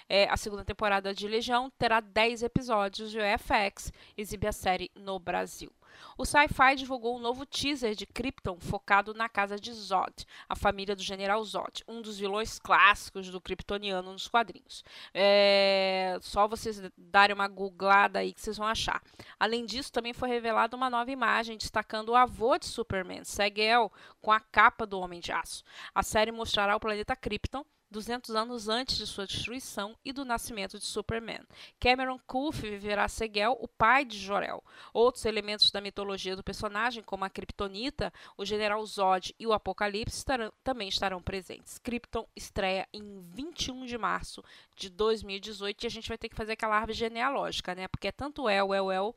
É, 0.10 0.30
a 0.30 0.38
segunda 0.38 0.64
temporada 0.64 1.14
de 1.14 1.28
Legião 1.28 1.70
terá 1.78 2.00
10 2.00 2.44
episódios 2.44 3.14
e 3.14 3.18
o 3.18 3.22
FX 3.22 3.92
exibe 4.18 4.48
a 4.48 4.52
série 4.52 4.92
no 4.96 5.20
Brasil. 5.20 5.72
O 6.18 6.26
Sci-Fi 6.26 6.76
divulgou 6.76 7.18
um 7.18 7.20
novo 7.20 7.46
teaser 7.46 7.96
de 7.96 8.06
Krypton 8.06 8.60
focado 8.60 9.14
na 9.14 9.30
casa 9.30 9.60
de 9.60 9.72
Zod, 9.74 10.26
a 10.48 10.56
família 10.56 10.96
do 10.96 11.02
General 11.02 11.44
Zod, 11.44 11.84
um 11.88 12.02
dos 12.02 12.18
vilões 12.18 12.60
clássicos 12.60 13.30
do 13.30 13.42
Kryptoniano 13.42 14.12
nos 14.12 14.28
quadrinhos. 14.28 14.84
É... 15.14 16.18
Só 16.22 16.48
vocês 16.48 16.82
darem 16.98 17.34
uma 17.34 17.48
googlada 17.48 18.20
aí 18.20 18.34
que 18.34 18.42
vocês 18.42 18.58
vão 18.58 18.68
achar. 18.68 19.02
Além 19.40 19.66
disso, 19.66 19.92
também 19.92 20.14
foi 20.14 20.30
revelada 20.30 20.76
uma 20.76 20.90
nova 20.90 21.12
imagem 21.12 21.58
destacando 21.58 22.10
o 22.10 22.16
avô 22.16 22.58
de 22.58 22.66
Superman, 22.66 23.24
Segel, 23.24 23.92
com 24.22 24.32
a 24.32 24.40
capa 24.40 24.86
do 24.86 25.00
Homem 25.00 25.20
de 25.20 25.32
Aço. 25.32 25.64
A 25.94 26.04
série 26.04 26.32
mostrará 26.32 26.76
o 26.76 26.80
planeta 26.80 27.16
Krypton 27.16 27.66
200 27.90 28.36
anos 28.36 28.68
antes 28.68 28.98
de 28.98 29.08
sua 29.08 29.26
destruição 29.26 29.98
e 30.04 30.12
do 30.12 30.26
nascimento 30.26 30.78
de 30.78 30.86
Superman. 30.86 31.42
Cameron 31.80 32.20
Culf 32.28 32.62
viverá 32.62 33.08
Segel, 33.08 33.58
o 33.60 33.68
pai 33.68 34.06
de 34.06 34.18
Jor-El. 34.18 34.64
Outros 34.94 35.26
elementos 35.26 35.72
da 35.72 35.82
mitologia 35.82 36.36
do 36.36 36.44
personagem, 36.44 37.04
como 37.04 37.26
a 37.26 37.30
Kryptonita, 37.30 38.12
o 38.38 38.46
General 38.46 38.86
Zod 38.86 39.34
e 39.40 39.48
o 39.48 39.54
Apocalipse, 39.54 40.18
estarão, 40.18 40.52
também 40.64 40.90
estarão 40.90 41.22
presentes. 41.22 41.78
Krypton 41.78 42.28
estreia 42.36 42.88
em 42.94 43.22
21 43.34 43.86
de 43.86 43.98
março 43.98 44.44
de 44.76 44.90
2018 44.90 45.84
e 45.84 45.88
a 45.88 45.90
gente 45.90 46.10
vai 46.10 46.18
ter 46.18 46.30
que 46.30 46.36
fazer 46.36 46.54
aquela 46.54 46.76
árvore 46.76 46.94
genealógica, 46.94 47.74
né? 47.74 47.88
Porque 47.88 48.10
é 48.10 48.12
tanto 48.12 48.50
El, 48.50 48.74
El, 48.74 48.92
El 48.92 49.16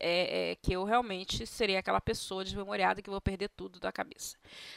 é, 0.00 0.52
é, 0.52 0.54
que 0.56 0.72
eu 0.72 0.84
realmente 0.84 1.46
serei 1.46 1.76
aquela 1.76 2.00
pessoa 2.00 2.42
desmemoriada 2.42 3.02
que 3.02 3.10
vou 3.10 3.20
perder 3.20 3.50
tudo 3.50 3.78
da 3.78 3.92
cabeça. 3.92 4.36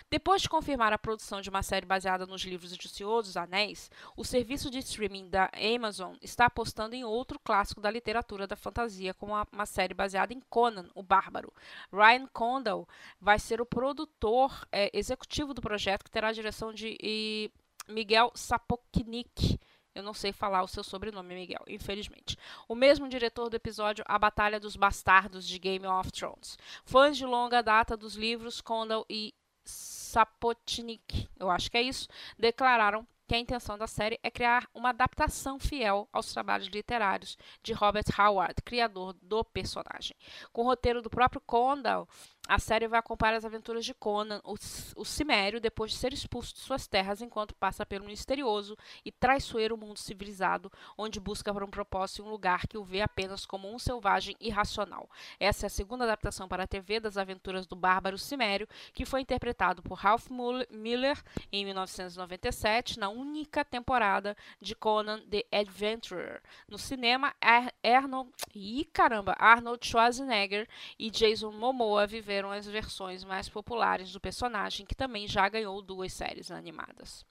Depois 0.10 0.42
de 0.42 0.50
confirmar 0.50 0.92
a 0.92 0.98
produção 0.98 1.42
de 1.42 1.50
uma 1.50 1.64
série 1.64 1.86
baseada 1.86 2.26
nos 2.26 2.42
livros 2.44 2.76
de 2.76 2.86
O 2.86 2.90
Senhor 2.90 3.22
dos 3.22 3.38
Anéis, 3.38 3.90
o 4.18 4.26
serviço 4.26 4.70
de 4.70 4.80
streaming 4.80 5.30
da 5.30 5.50
Amazon 5.76 6.16
está 6.22 6.46
apostando 6.46 6.96
em 6.96 7.04
outro 7.04 7.40
clássico 7.40 7.82
da 7.82 7.90
literatura 7.90 8.46
da 8.46 8.56
fantasia, 8.56 9.14
como 9.14 9.34
uma 9.52 9.66
série 9.66 9.94
baseada 9.94 10.34
em 10.34 10.42
Conan, 10.50 10.90
o 10.94 11.02
Bárbaro. 11.02 11.54
Ryan 11.92 12.28
Condal 12.28 12.88
vai 13.20 13.40
ser 13.40 13.62
o 13.62 13.66
produtor 13.66 14.68
é, 14.72 14.90
executivo 14.94 15.54
do 15.54 15.62
projeto, 15.62 16.04
que 16.04 16.12
terá 16.12 16.28
a 16.28 16.34
direção 16.34 16.74
de 16.74 17.50
Miguel 17.88 18.32
Sapoknik 18.36 19.60
eu 19.96 20.04
não 20.04 20.14
sei 20.14 20.32
falar 20.32 20.64
o 20.64 20.68
seu 20.68 20.84
sobrenome, 20.84 21.36
Miguel, 21.36 21.64
infelizmente. 21.68 22.38
O 22.68 22.76
mesmo 22.76 23.08
diretor 23.08 23.50
do 23.50 23.56
episódio 23.56 24.04
A 24.08 24.18
Batalha 24.18 24.60
dos 24.60 24.76
Bastardos 24.76 25.48
de 25.48 25.60
Game 25.60 25.86
of 25.86 26.12
Thrones. 26.12 26.58
Fãs 26.84 27.18
de 27.18 27.26
longa 27.26 27.62
data 27.62 27.96
dos 27.96 28.16
livros 28.16 28.62
Condal 28.62 29.06
e 29.10 29.34
Sapotnik, 29.66 31.30
eu 31.40 31.50
acho 31.50 31.72
que 31.72 31.78
é 31.78 31.82
isso, 31.82 32.08
declararam 32.38 33.08
que 33.28 33.36
a 33.36 33.40
intenção 33.40 33.78
da 33.78 33.88
série 33.88 34.20
é 34.22 34.30
criar 34.30 34.68
uma 34.74 34.90
adaptação 34.90 35.58
fiel 35.58 36.08
aos 36.12 36.32
trabalhos 36.32 36.68
literários 36.68 37.38
de 37.64 37.74
Robert 37.74 38.06
Howard, 38.20 38.56
criador 38.64 39.14
do 39.22 39.44
personagem. 39.44 40.16
Com 40.52 40.62
o 40.62 40.66
roteiro 40.66 41.02
do 41.02 41.10
próprio 41.10 41.42
Condal, 41.42 42.08
a 42.48 42.60
série 42.60 42.90
vai 42.90 43.00
acompanhar 43.00 43.36
as 43.36 43.46
aventuras 43.46 43.86
de 43.86 43.94
Conan, 43.94 44.42
o, 44.44 45.06
Cimério, 45.06 45.62
depois 45.62 45.92
de 45.92 45.98
ser 45.98 46.12
expulso 46.12 46.54
de 46.54 46.60
suas 46.60 46.86
terras 46.86 47.22
enquanto 47.22 47.56
passa 47.56 47.86
pelo 47.86 48.06
misterioso 48.06 48.78
e 49.06 49.12
traiçoeiro 49.12 49.78
mundo 49.78 49.98
civilizado, 49.98 50.70
onde 50.98 51.22
busca 51.22 51.54
por 51.54 51.64
um 51.64 51.70
propósito 51.70 52.22
em 52.22 52.26
um 52.26 52.30
lugar 52.30 52.68
que 52.68 52.78
o 52.78 52.84
vê 52.84 53.02
apenas 53.02 53.46
como 53.46 53.74
um 53.74 53.80
selvagem 53.80 54.36
irracional. 54.42 55.10
Essa 55.40 55.66
é 55.66 55.68
a 55.68 55.70
segunda 55.70 56.04
adaptação 56.04 56.48
para 56.48 56.64
a 56.64 56.68
TV 56.68 57.00
das 57.00 57.18
aventuras 57.18 57.66
do 57.66 57.78
bárbaro 57.78 58.18
Cimério, 58.18 58.68
que 58.94 59.06
foi 59.06 59.22
interpretado 59.22 59.82
por 59.82 59.96
Ralph 59.96 60.28
Miller 60.70 61.24
em 61.50 61.64
1997, 61.64 63.00
na 63.00 63.08
única 63.08 63.64
temporada 63.64 64.36
de 64.60 64.76
Conan 64.76 65.22
the 65.30 65.46
Adventurer. 65.50 66.42
No 66.68 66.78
cinema, 66.78 67.34
Arnold, 67.82 68.32
Ih, 68.54 68.86
caramba, 68.92 69.34
Arnold 69.40 69.86
Schwarzenegger 69.88 70.68
e 71.00 71.10
Jason 71.10 71.52
Momoa 71.52 72.06
viveram 72.06 72.33
desenvolveram 72.34 72.52
as 72.52 72.65
versões 72.65 73.24
mais 73.24 73.48
populares 73.48 74.12
do 74.12 74.19
personagem, 74.19 74.86
que 74.86 74.96
também 74.96 75.28
já 75.28 75.48
ganhou 75.48 75.82
duas 75.82 76.13
séries 76.13 76.50
animadas. 76.50 77.24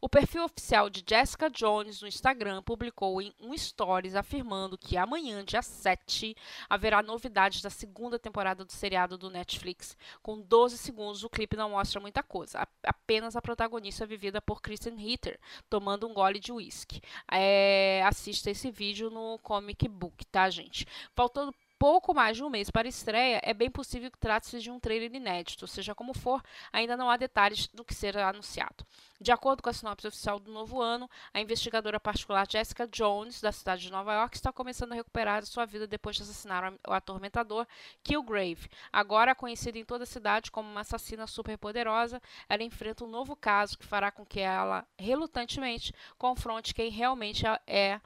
O 0.00 0.08
perfil 0.08 0.42
oficial 0.42 0.90
de 0.90 1.04
Jessica 1.08 1.48
Jones 1.48 2.02
no 2.02 2.08
Instagram 2.08 2.60
publicou 2.64 3.22
em 3.22 3.32
um 3.38 3.56
stories 3.56 4.16
afirmando 4.16 4.76
que 4.76 4.96
amanhã, 4.96 5.44
dia 5.44 5.62
7, 5.62 6.34
haverá 6.68 7.00
novidades 7.00 7.62
da 7.62 7.70
segunda 7.70 8.18
temporada 8.18 8.64
do 8.64 8.72
seriado 8.72 9.16
do 9.16 9.30
Netflix. 9.30 9.96
Com 10.20 10.40
12 10.40 10.76
segundos, 10.76 11.22
o 11.22 11.30
clipe 11.30 11.56
não 11.56 11.70
mostra 11.70 12.00
muita 12.00 12.24
coisa, 12.24 12.66
apenas 12.82 13.36
a 13.36 13.40
protagonista 13.40 14.04
vivida 14.04 14.42
por 14.42 14.60
Kristen 14.60 14.96
Ritter, 14.96 15.38
tomando 15.70 16.08
um 16.08 16.12
gole 16.12 16.40
de 16.40 16.50
uísque. 16.50 17.00
É, 17.30 18.02
assista 18.04 18.50
esse 18.50 18.68
vídeo 18.68 19.10
no 19.10 19.38
Comic 19.38 19.86
Book, 19.86 20.26
tá, 20.26 20.50
gente? 20.50 20.84
Faltando 21.14 21.54
pouco 21.82 22.14
mais 22.14 22.36
de 22.36 22.44
um 22.44 22.48
mês 22.48 22.70
para 22.70 22.86
a 22.86 22.88
estreia, 22.88 23.40
é 23.42 23.52
bem 23.52 23.68
possível 23.68 24.08
que 24.08 24.16
trate-se 24.16 24.60
de 24.60 24.70
um 24.70 24.78
trailer 24.78 25.12
inédito, 25.12 25.66
seja 25.66 25.96
como 25.96 26.14
for, 26.14 26.40
ainda 26.72 26.96
não 26.96 27.10
há 27.10 27.16
detalhes 27.16 27.66
do 27.74 27.84
que 27.84 27.92
será 27.92 28.28
anunciado. 28.28 28.86
De 29.20 29.32
acordo 29.32 29.64
com 29.64 29.68
a 29.68 29.72
sinopse 29.72 30.06
oficial 30.06 30.38
do 30.38 30.52
novo 30.52 30.80
ano, 30.80 31.10
a 31.34 31.40
investigadora 31.40 31.98
particular 31.98 32.46
Jessica 32.48 32.86
Jones, 32.86 33.40
da 33.40 33.50
cidade 33.50 33.82
de 33.82 33.90
Nova 33.90 34.14
York, 34.14 34.36
está 34.36 34.52
começando 34.52 34.92
a 34.92 34.94
recuperar 34.94 35.44
sua 35.44 35.66
vida 35.66 35.84
depois 35.84 36.14
de 36.14 36.22
assassinar 36.22 36.72
o 36.86 36.92
atormentador 36.92 37.66
Killgrave. 38.04 38.68
Agora 38.92 39.34
conhecida 39.34 39.76
em 39.76 39.84
toda 39.84 40.04
a 40.04 40.06
cidade 40.06 40.52
como 40.52 40.70
uma 40.70 40.82
assassina 40.82 41.26
superpoderosa, 41.26 42.22
ela 42.48 42.62
enfrenta 42.62 43.04
um 43.04 43.08
novo 43.08 43.34
caso 43.34 43.76
que 43.76 43.84
fará 43.84 44.12
com 44.12 44.24
que 44.24 44.38
ela, 44.38 44.86
relutantemente, 44.96 45.92
confronte 46.16 46.74
quem 46.74 46.90
realmente 46.90 47.44
é 47.66 48.00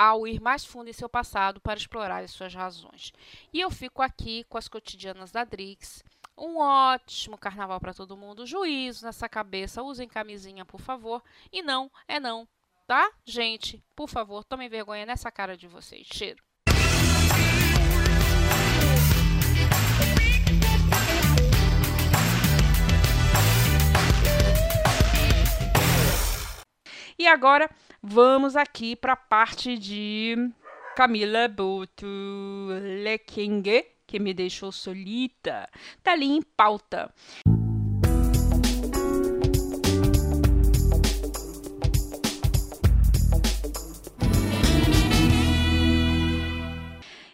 ao 0.00 0.26
ir 0.26 0.40
mais 0.40 0.64
fundo 0.64 0.88
em 0.88 0.94
seu 0.94 1.10
passado 1.10 1.60
para 1.60 1.78
explorar 1.78 2.24
as 2.24 2.30
suas 2.30 2.54
razões. 2.54 3.12
E 3.52 3.60
eu 3.60 3.70
fico 3.70 4.00
aqui 4.00 4.44
com 4.44 4.56
as 4.56 4.66
cotidianas 4.66 5.30
da 5.30 5.44
Drix. 5.44 6.02
Um 6.38 6.56
ótimo 6.56 7.36
carnaval 7.36 7.78
para 7.78 7.92
todo 7.92 8.16
mundo. 8.16 8.46
Juízo 8.46 9.04
nessa 9.04 9.28
cabeça. 9.28 9.82
Usem 9.82 10.08
camisinha, 10.08 10.64
por 10.64 10.80
favor. 10.80 11.22
E 11.52 11.60
não 11.60 11.90
é 12.08 12.18
não, 12.18 12.48
tá? 12.86 13.12
Gente, 13.26 13.84
por 13.94 14.08
favor, 14.08 14.42
tomem 14.42 14.70
vergonha 14.70 15.04
nessa 15.04 15.30
cara 15.30 15.54
de 15.54 15.68
vocês. 15.68 16.06
Cheiro. 16.10 16.42
E 27.18 27.26
agora 27.26 27.68
vamos 28.02 28.56
aqui 28.56 28.96
para 28.96 29.12
a 29.12 29.16
parte 29.16 29.76
de 29.76 30.50
Camila 30.96 31.48
Boto 31.48 32.06
Lekengue, 33.02 33.84
que 34.06 34.18
me 34.18 34.32
deixou 34.32 34.72
solita. 34.72 35.68
Tá 36.02 36.12
ali 36.12 36.26
em 36.26 36.42
pauta. 36.42 37.12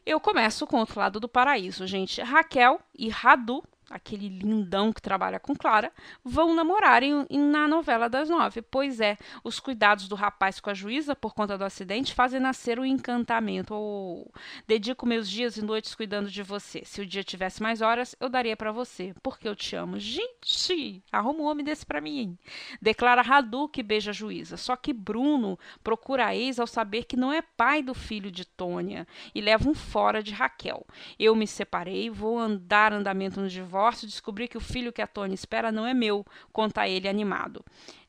Eu 0.04 0.20
começo 0.20 0.66
com 0.66 0.76
o 0.76 0.80
outro 0.80 1.00
lado 1.00 1.18
do 1.18 1.28
paraíso, 1.28 1.86
gente. 1.86 2.22
Raquel 2.22 2.80
e 2.96 3.08
Radu 3.08 3.62
aquele 3.88 4.28
lindão 4.28 4.92
que 4.92 5.00
trabalha 5.00 5.38
com 5.38 5.54
Clara, 5.54 5.92
vão 6.24 6.54
namorar 6.54 7.02
em, 7.02 7.26
na 7.30 7.68
novela 7.68 8.08
das 8.08 8.28
nove. 8.28 8.60
Pois 8.60 9.00
é, 9.00 9.16
os 9.44 9.60
cuidados 9.60 10.08
do 10.08 10.14
rapaz 10.14 10.58
com 10.60 10.70
a 10.70 10.74
juíza 10.74 11.14
por 11.14 11.34
conta 11.34 11.56
do 11.56 11.64
acidente 11.64 12.14
fazem 12.14 12.40
nascer 12.40 12.78
o 12.78 12.84
encantamento. 12.84 13.74
Oh, 13.74 14.28
dedico 14.66 15.06
meus 15.06 15.30
dias 15.30 15.56
e 15.56 15.62
noites 15.62 15.94
cuidando 15.94 16.28
de 16.28 16.42
você. 16.42 16.82
Se 16.84 17.00
o 17.00 17.06
dia 17.06 17.22
tivesse 17.22 17.62
mais 17.62 17.80
horas, 17.80 18.16
eu 18.18 18.28
daria 18.28 18.56
para 18.56 18.72
você, 18.72 19.14
porque 19.22 19.48
eu 19.48 19.54
te 19.54 19.76
amo. 19.76 19.98
Gente, 19.98 21.02
arruma 21.12 21.40
um 21.40 21.46
homem 21.46 21.64
desse 21.64 21.86
para 21.86 22.00
mim. 22.00 22.36
Declara 22.82 23.22
Radu 23.22 23.68
que 23.68 23.82
beija 23.82 24.10
a 24.10 24.14
juíza. 24.14 24.56
Só 24.56 24.74
que 24.74 24.92
Bruno 24.92 25.58
procura 25.82 26.26
a 26.26 26.36
ex 26.36 26.58
ao 26.58 26.66
saber 26.66 27.04
que 27.04 27.16
não 27.16 27.32
é 27.32 27.40
pai 27.40 27.82
do 27.82 27.94
filho 27.94 28.30
de 28.30 28.44
Tônia 28.44 29.06
e 29.34 29.40
leva 29.40 29.68
um 29.68 29.74
fora 29.74 30.22
de 30.22 30.32
Raquel. 30.32 30.84
Eu 31.18 31.36
me 31.36 31.46
separei, 31.46 32.10
vou 32.10 32.38
andar 32.38 32.92
andamento 32.92 33.40
no 33.40 33.48
divórcio 33.48 33.75
divórcio, 33.76 34.06
descobri 34.06 34.48
que 34.48 34.56
o 34.56 34.60
filho 34.60 34.92
que 34.92 35.02
a 35.02 35.06
Tony 35.06 35.34
espera 35.34 35.70
não 35.70 35.86
é 35.86 35.92
meu, 35.92 36.24
conta 36.52 36.88
ele 36.88 37.08
animado. 37.08 37.62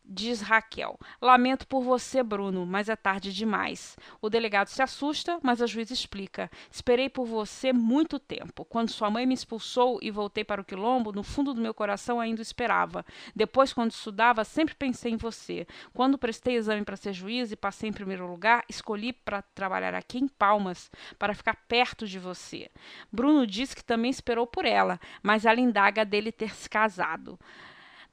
Diz 0.10 0.39
Raquel: 0.39 0.98
Lamento 1.22 1.67
por 1.67 1.82
você, 1.84 2.24
Bruno, 2.24 2.65
mas 2.65 2.88
é 2.88 2.96
tarde 2.96 3.34
demais. 3.34 3.98
O 4.22 4.30
delegado 4.30 4.70
se 4.70 4.82
assusta, 4.82 5.38
mas 5.43 5.62
a 5.62 5.65
juíza 5.67 5.91
explica: 5.91 6.50
Esperei 6.72 7.10
por 7.10 7.26
você 7.26 7.74
muito 7.74 8.17
tempo. 8.17 8.63
Quando 8.63 8.89
sua 8.89 9.10
mãe 9.10 9.26
me 9.26 9.34
expulsou 9.34 10.00
e 10.02 10.10
voltei 10.10 10.46
para 10.46 10.62
o 10.62 10.63
quilombo, 10.63 11.12
no 11.12 11.24
fundo 11.24 11.54
do 11.54 11.60
meu 11.60 11.74
coração 11.74 12.22
ainda 12.22 12.41
esperava. 12.41 13.06
Depois, 13.36 13.74
quando 13.74 13.91
estudava, 13.91 14.46
sempre 14.46 14.76
pensei 14.76 15.12
em 15.12 15.17
você. 15.17 15.67
Quando 15.93 16.17
prestei 16.17 16.56
exame 16.56 16.86
para 16.86 16.96
ser 16.96 17.12
juiz 17.12 17.52
e 17.52 17.58
passei 17.58 17.89
em 17.89 17.93
primeiro 17.93 18.26
lugar, 18.26 18.63
escolhi 18.70 19.12
para 19.12 19.41
trabalhar 19.41 19.93
aqui 19.93 20.20
em 20.20 20.28
Palmas, 20.30 20.89
para 21.20 21.36
ficar 21.36 21.58
perto 21.67 22.08
de 22.08 22.17
você. 22.17 22.72
Bruno 23.12 23.46
disse 23.46 23.76
que 23.76 23.84
também 23.84 24.10
esperou 24.10 24.48
por 24.48 24.63
ela, 24.63 25.02
mas 25.22 25.43
ela 25.43 25.60
indaga 25.60 26.06
dele 26.06 26.32
ter 26.32 26.56
se 26.56 26.70
casado. 26.70 27.38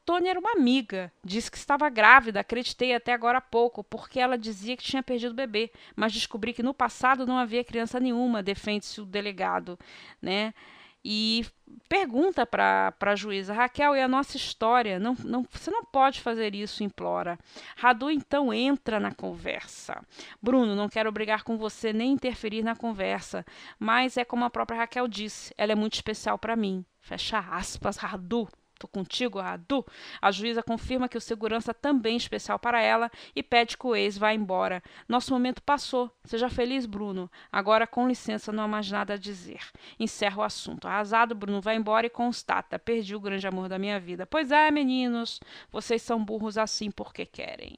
Tônia 0.04 0.30
era 0.30 0.38
uma 0.38 0.52
amiga, 0.52 1.10
disse 1.24 1.50
que 1.50 1.56
estava 1.56 1.88
grávida, 1.88 2.40
acreditei 2.40 2.94
até 2.94 3.12
agora 3.12 3.38
há 3.38 3.40
pouco, 3.40 3.82
porque 3.82 4.20
ela 4.20 4.36
dizia 4.36 4.76
que 4.76 4.84
tinha 4.84 5.02
perdido 5.02 5.32
o 5.32 5.34
bebê, 5.34 5.70
mas 5.96 6.12
descobri 6.12 6.52
que 6.52 6.62
no 6.62 6.74
passado 6.74 7.26
não 7.26 7.38
havia 7.38 7.64
criança 7.64 7.98
nenhuma, 7.98 8.42
defende-se 8.42 9.00
o 9.00 9.06
delegado, 9.06 9.78
né? 10.20 10.52
E 11.06 11.44
pergunta 11.86 12.46
para 12.46 12.94
a 12.98 13.14
juíza, 13.14 13.52
Raquel, 13.52 13.94
e 13.94 14.00
a 14.00 14.08
nossa 14.08 14.38
história? 14.38 14.98
Não, 14.98 15.14
não, 15.22 15.46
você 15.50 15.70
não 15.70 15.84
pode 15.84 16.20
fazer 16.20 16.54
isso, 16.54 16.82
implora. 16.82 17.38
Radu 17.76 18.10
então 18.10 18.54
entra 18.54 18.98
na 18.98 19.12
conversa. 19.12 20.02
Bruno, 20.40 20.74
não 20.74 20.88
quero 20.88 21.12
brigar 21.12 21.44
com 21.44 21.58
você 21.58 21.92
nem 21.92 22.12
interferir 22.12 22.62
na 22.62 22.74
conversa, 22.74 23.44
mas 23.78 24.16
é 24.16 24.24
como 24.24 24.46
a 24.46 24.50
própria 24.50 24.78
Raquel 24.78 25.06
disse, 25.06 25.52
ela 25.58 25.72
é 25.72 25.74
muito 25.74 25.94
especial 25.94 26.38
para 26.38 26.56
mim. 26.56 26.84
Fecha 27.00 27.38
aspas, 27.38 27.98
Radu. 27.98 28.48
Contigo, 28.88 29.40
Radu. 29.40 29.84
A 30.20 30.30
juíza 30.30 30.62
confirma 30.62 31.08
que 31.08 31.18
o 31.18 31.20
segurança 31.20 31.72
também 31.72 32.14
é 32.14 32.16
especial 32.16 32.58
para 32.58 32.80
ela 32.80 33.10
e 33.34 33.42
pede 33.42 33.76
que 33.76 33.86
o 33.86 33.94
ex 33.94 34.16
vá 34.18 34.32
embora. 34.32 34.82
Nosso 35.08 35.32
momento 35.32 35.62
passou. 35.62 36.10
Seja 36.24 36.48
feliz, 36.48 36.86
Bruno. 36.86 37.30
Agora, 37.50 37.86
com 37.86 38.08
licença, 38.08 38.52
não 38.52 38.64
há 38.64 38.68
mais 38.68 38.90
nada 38.90 39.14
a 39.14 39.18
dizer. 39.18 39.60
Encerra 39.98 40.38
o 40.38 40.44
assunto. 40.44 40.86
Arrasado, 40.86 41.34
Bruno 41.34 41.60
vai 41.60 41.76
embora 41.76 42.06
e 42.06 42.10
constata: 42.10 42.78
perdi 42.78 43.14
o 43.14 43.20
grande 43.20 43.46
amor 43.46 43.68
da 43.68 43.78
minha 43.78 43.98
vida. 44.00 44.26
Pois 44.26 44.50
é, 44.50 44.70
meninos, 44.70 45.40
vocês 45.70 46.02
são 46.02 46.24
burros 46.24 46.58
assim 46.58 46.90
porque 46.90 47.26
querem. 47.26 47.76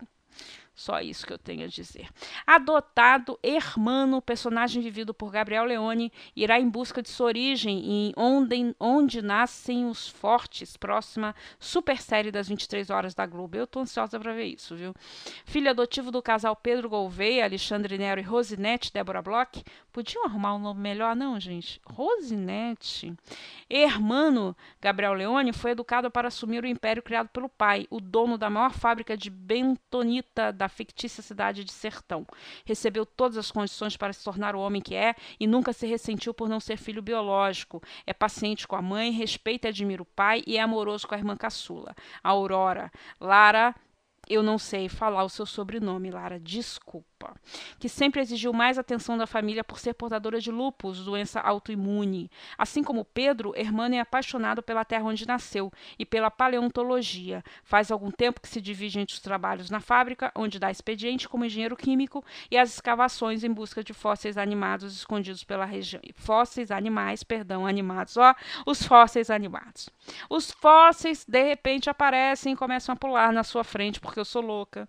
Só 0.77 1.01
isso 1.01 1.27
que 1.27 1.33
eu 1.33 1.39
tenho 1.39 1.65
a 1.65 1.69
dizer. 1.69 2.07
Adotado, 2.47 3.39
Hermano, 3.43 4.21
personagem 4.21 4.83
vivido 4.83 5.15
por 5.15 5.31
Gabriel 5.31 5.65
Leone, 5.65 6.13
irá 6.37 6.61
em 6.61 6.69
busca 6.69 7.01
de 7.01 7.09
sua 7.09 7.29
origem 7.29 7.79
em 7.79 8.13
Onde, 8.15 8.77
Onde 8.79 9.23
Nascem 9.23 9.89
os 9.89 10.07
Fortes, 10.07 10.77
próxima 10.77 11.35
super 11.59 11.99
série 11.99 12.31
das 12.31 12.49
23 12.49 12.91
horas 12.91 13.15
da 13.15 13.25
Globo. 13.25 13.57
Eu 13.57 13.67
tô 13.67 13.81
ansiosa 13.81 14.21
para 14.21 14.35
ver 14.35 14.45
isso, 14.45 14.77
viu? 14.77 14.95
Filho 15.47 15.71
adotivo 15.71 16.11
do 16.11 16.21
casal 16.21 16.55
Pedro 16.55 16.91
Gouveia, 16.91 17.45
Alexandre 17.45 17.97
Nero 17.97 18.21
e 18.21 18.25
Rosinete 18.25 18.93
Débora 18.93 19.23
Bloch. 19.23 19.65
Podiam 19.91 20.27
arrumar 20.27 20.55
um 20.55 20.59
nome 20.59 20.81
melhor, 20.81 21.17
não, 21.17 21.41
gente? 21.41 21.81
Rosinete. 21.87 23.15
Hermano, 23.71 24.55
Gabriel 24.79 25.15
Leone, 25.15 25.55
foi 25.55 25.71
educado 25.71 26.11
para 26.11 26.29
assumir 26.29 26.63
o 26.63 26.67
império 26.67 27.03
criado 27.03 27.29
pelo 27.29 27.49
pai, 27.49 27.87
o 27.89 27.99
dono 27.99 28.37
da 28.37 28.51
maior 28.51 28.73
fábrica 28.73 29.17
de 29.17 29.31
bentonita 29.31 30.53
da 30.53 30.66
da 30.67 30.69
fictícia 30.69 31.23
cidade 31.23 31.65
de 31.65 31.73
Sertão. 31.73 32.27
Recebeu 32.65 33.07
todas 33.07 33.39
as 33.39 33.51
condições 33.51 33.97
para 33.97 34.13
se 34.13 34.23
tornar 34.23 34.55
o 34.57 34.61
homem 34.61 34.83
que 34.83 34.95
é 34.95 35.15
e 35.39 35.47
nunca 35.47 35.73
se 35.73 35.87
ressentiu 35.87 36.35
por 36.35 36.49
não 36.49 36.59
ser 36.59 36.77
filho 36.77 37.01
biológico. 37.01 37.81
É 38.05 38.13
paciente 38.13 38.67
com 38.67 38.75
a 38.75 38.83
mãe, 38.83 39.13
respeita 39.13 39.69
e 39.69 39.71
admira 39.71 40.03
o 40.03 40.07
pai 40.07 40.43
e 40.47 40.57
é 40.57 40.61
amoroso 40.61 41.07
com 41.07 41.15
a 41.15 41.19
irmã 41.19 41.37
caçula. 41.37 41.95
Aurora. 42.23 42.91
Lara 43.21 43.75
Eu 44.29 44.43
não 44.43 44.59
sei 44.59 44.89
falar 44.89 45.23
o 45.23 45.29
seu 45.29 45.47
sobrenome, 45.47 46.11
Lara, 46.11 46.41
desculpa. 46.41 47.16
Que 47.79 47.89
sempre 47.89 48.21
exigiu 48.21 48.53
mais 48.53 48.79
atenção 48.79 49.17
da 49.17 49.27
família 49.27 49.65
por 49.65 49.79
ser 49.79 49.95
portadora 49.95 50.41
de 50.41 50.51
lupus, 50.51 51.05
doença 51.05 51.41
autoimune. 51.41 52.31
Assim 52.59 52.83
como 52.83 53.05
Pedro, 53.05 53.53
Hermano 53.57 53.95
é 53.95 54.01
apaixonado 54.01 54.63
pela 54.63 54.85
terra 54.85 55.05
onde 55.05 55.27
nasceu 55.27 55.73
e 55.99 56.05
pela 56.05 56.31
paleontologia. 56.31 57.43
Faz 57.65 57.91
algum 57.91 58.11
tempo 58.11 58.41
que 58.41 58.49
se 58.49 58.61
divide 58.61 59.01
entre 59.01 59.15
os 59.15 59.21
trabalhos 59.21 59.71
na 59.71 59.81
fábrica, 59.81 60.31
onde 60.35 60.59
dá 60.59 60.71
expediente 60.71 61.29
como 61.29 61.45
engenheiro 61.45 61.77
químico, 61.77 62.25
e 62.51 62.59
as 62.59 62.75
escavações 62.75 63.45
em 63.45 63.53
busca 63.53 63.83
de 63.83 63.95
fósseis 63.95 64.37
animados 64.37 64.95
escondidos 64.97 65.45
pela 65.45 65.65
região. 65.65 66.03
Fósseis 66.15 66.71
animais, 66.71 67.23
perdão, 67.23 67.67
animados. 67.67 68.17
Ó, 68.17 68.35
os 68.67 68.83
fósseis 68.83 69.31
animados. 69.31 69.89
Os 70.29 70.51
fósseis, 70.51 71.25
de 71.27 71.43
repente, 71.43 71.89
aparecem 71.89 72.53
e 72.53 72.57
começam 72.57 72.93
a 72.93 72.97
pular 72.97 73.33
na 73.33 73.43
sua 73.43 73.65
frente 73.65 74.01
porque 74.01 74.21
eu 74.21 74.25
sou 74.25 74.43
louca 74.43 74.89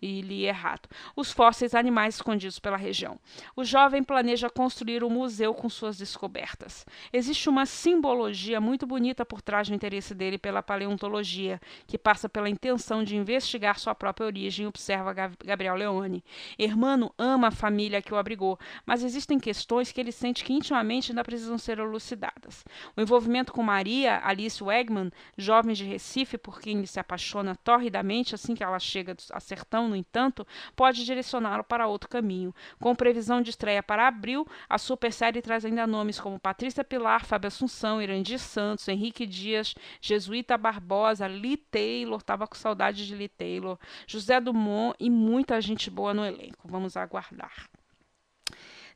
e 0.00 0.20
li 0.20 0.44
errado. 0.44 0.88
Os 1.16 1.32
fósseis 1.32 1.74
animais 1.74 2.16
escondidos 2.16 2.58
pela 2.58 2.76
região. 2.76 3.18
O 3.56 3.64
jovem 3.64 4.02
planeja 4.02 4.48
construir 4.48 5.02
um 5.02 5.10
museu 5.10 5.52
com 5.54 5.68
suas 5.68 5.98
descobertas. 5.98 6.86
Existe 7.12 7.48
uma 7.48 7.66
simbologia 7.66 8.60
muito 8.60 8.86
bonita 8.86 9.24
por 9.24 9.42
trás 9.42 9.68
do 9.68 9.74
interesse 9.74 10.14
dele 10.14 10.38
pela 10.38 10.62
paleontologia, 10.62 11.60
que 11.86 11.98
passa 11.98 12.28
pela 12.28 12.48
intenção 12.48 13.02
de 13.02 13.16
investigar 13.16 13.78
sua 13.78 13.94
própria 13.94 14.26
origem, 14.26 14.66
observa 14.66 15.12
Gabriel 15.12 15.74
Leone. 15.74 16.24
Hermano 16.58 17.12
ama 17.18 17.48
a 17.48 17.52
família 17.52 18.02
que 18.02 18.12
o 18.12 18.16
abrigou, 18.16 18.58
mas 18.86 19.02
existem 19.02 19.38
questões 19.38 19.92
que 19.92 20.00
ele 20.00 20.12
sente 20.12 20.44
que 20.44 20.52
intimamente 20.52 21.10
ainda 21.12 21.24
precisam 21.24 21.58
ser 21.58 21.78
elucidadas. 21.78 22.64
O 22.96 23.00
envolvimento 23.00 23.52
com 23.52 23.62
Maria 23.62 24.20
Alice 24.24 24.62
Wegman, 24.62 25.10
jovem 25.36 25.74
de 25.74 25.84
Recife, 25.84 26.38
por 26.38 26.60
quem 26.60 26.78
ele 26.78 26.86
se 26.86 27.00
apaixona 27.00 27.56
torridamente 27.56 28.34
assim 28.34 28.54
que 28.54 28.62
ela 28.62 28.78
chega 28.78 29.16
a 29.32 29.40
sertão 29.40 29.87
no 29.88 29.96
entanto, 29.96 30.46
pode 30.76 31.04
direcioná-lo 31.04 31.64
para 31.64 31.86
outro 31.86 32.08
caminho. 32.08 32.54
Com 32.80 32.94
previsão 32.94 33.42
de 33.42 33.50
estreia 33.50 33.82
para 33.82 34.06
abril, 34.06 34.46
a 34.68 34.78
super 34.78 35.12
série 35.12 35.42
traz 35.42 35.64
ainda 35.64 35.86
nomes 35.86 36.20
como 36.20 36.38
Patrícia 36.38 36.84
Pilar, 36.84 37.24
Fábio 37.24 37.48
Assunção, 37.48 38.00
Irandir 38.00 38.38
Santos, 38.38 38.86
Henrique 38.86 39.26
Dias, 39.26 39.74
Jesuíta 40.00 40.56
Barbosa, 40.56 41.26
Lee 41.26 41.56
Taylor, 41.56 42.18
estava 42.18 42.46
com 42.46 42.54
saudade 42.54 43.06
de 43.06 43.14
Lee 43.14 43.28
Taylor, 43.28 43.78
José 44.06 44.40
Dumont 44.40 44.94
e 45.00 45.10
muita 45.10 45.60
gente 45.60 45.90
boa 45.90 46.14
no 46.14 46.24
elenco. 46.24 46.68
Vamos 46.68 46.96
aguardar. 46.96 47.68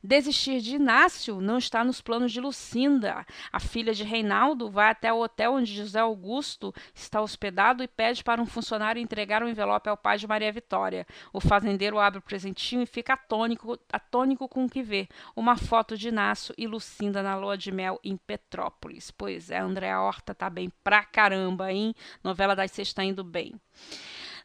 Desistir 0.05 0.59
de 0.59 0.75
Inácio 0.75 1.39
não 1.39 1.57
está 1.57 1.81
nos 1.81 2.01
planos 2.01 2.33
de 2.33 2.41
Lucinda. 2.41 3.25
A 3.53 3.59
filha 3.59 3.93
de 3.93 4.03
Reinaldo 4.03 4.69
vai 4.69 4.89
até 4.89 5.13
o 5.13 5.21
hotel 5.21 5.53
onde 5.53 5.73
José 5.73 6.01
Augusto 6.01 6.73
está 6.93 7.21
hospedado 7.21 7.81
e 7.81 7.87
pede 7.87 8.21
para 8.21 8.41
um 8.41 8.45
funcionário 8.45 9.01
entregar 9.01 9.41
um 9.41 9.47
envelope 9.47 9.87
ao 9.87 9.95
pai 9.95 10.17
de 10.17 10.27
Maria 10.27 10.51
Vitória. 10.51 11.07
O 11.31 11.39
fazendeiro 11.39 11.99
abre 11.99 12.19
o 12.19 12.21
presentinho 12.21 12.81
e 12.81 12.85
fica 12.85 13.13
atônico, 13.13 13.79
atônico 13.93 14.49
com 14.49 14.65
o 14.65 14.69
que 14.69 14.83
vê: 14.83 15.07
uma 15.37 15.55
foto 15.55 15.97
de 15.97 16.09
Inácio 16.09 16.53
e 16.57 16.67
Lucinda 16.67 17.23
na 17.23 17.37
lua 17.37 17.57
de 17.57 17.71
mel 17.71 17.97
em 18.03 18.17
Petrópolis. 18.17 19.09
Pois 19.09 19.49
é, 19.49 19.59
Andréa 19.59 20.01
Horta 20.01 20.35
tá 20.35 20.49
bem 20.49 20.69
pra 20.83 21.05
caramba, 21.05 21.71
hein? 21.71 21.95
Novela 22.21 22.57
das 22.57 22.71
Seis 22.71 22.89
está 22.89 23.05
indo 23.05 23.23
bem. 23.23 23.53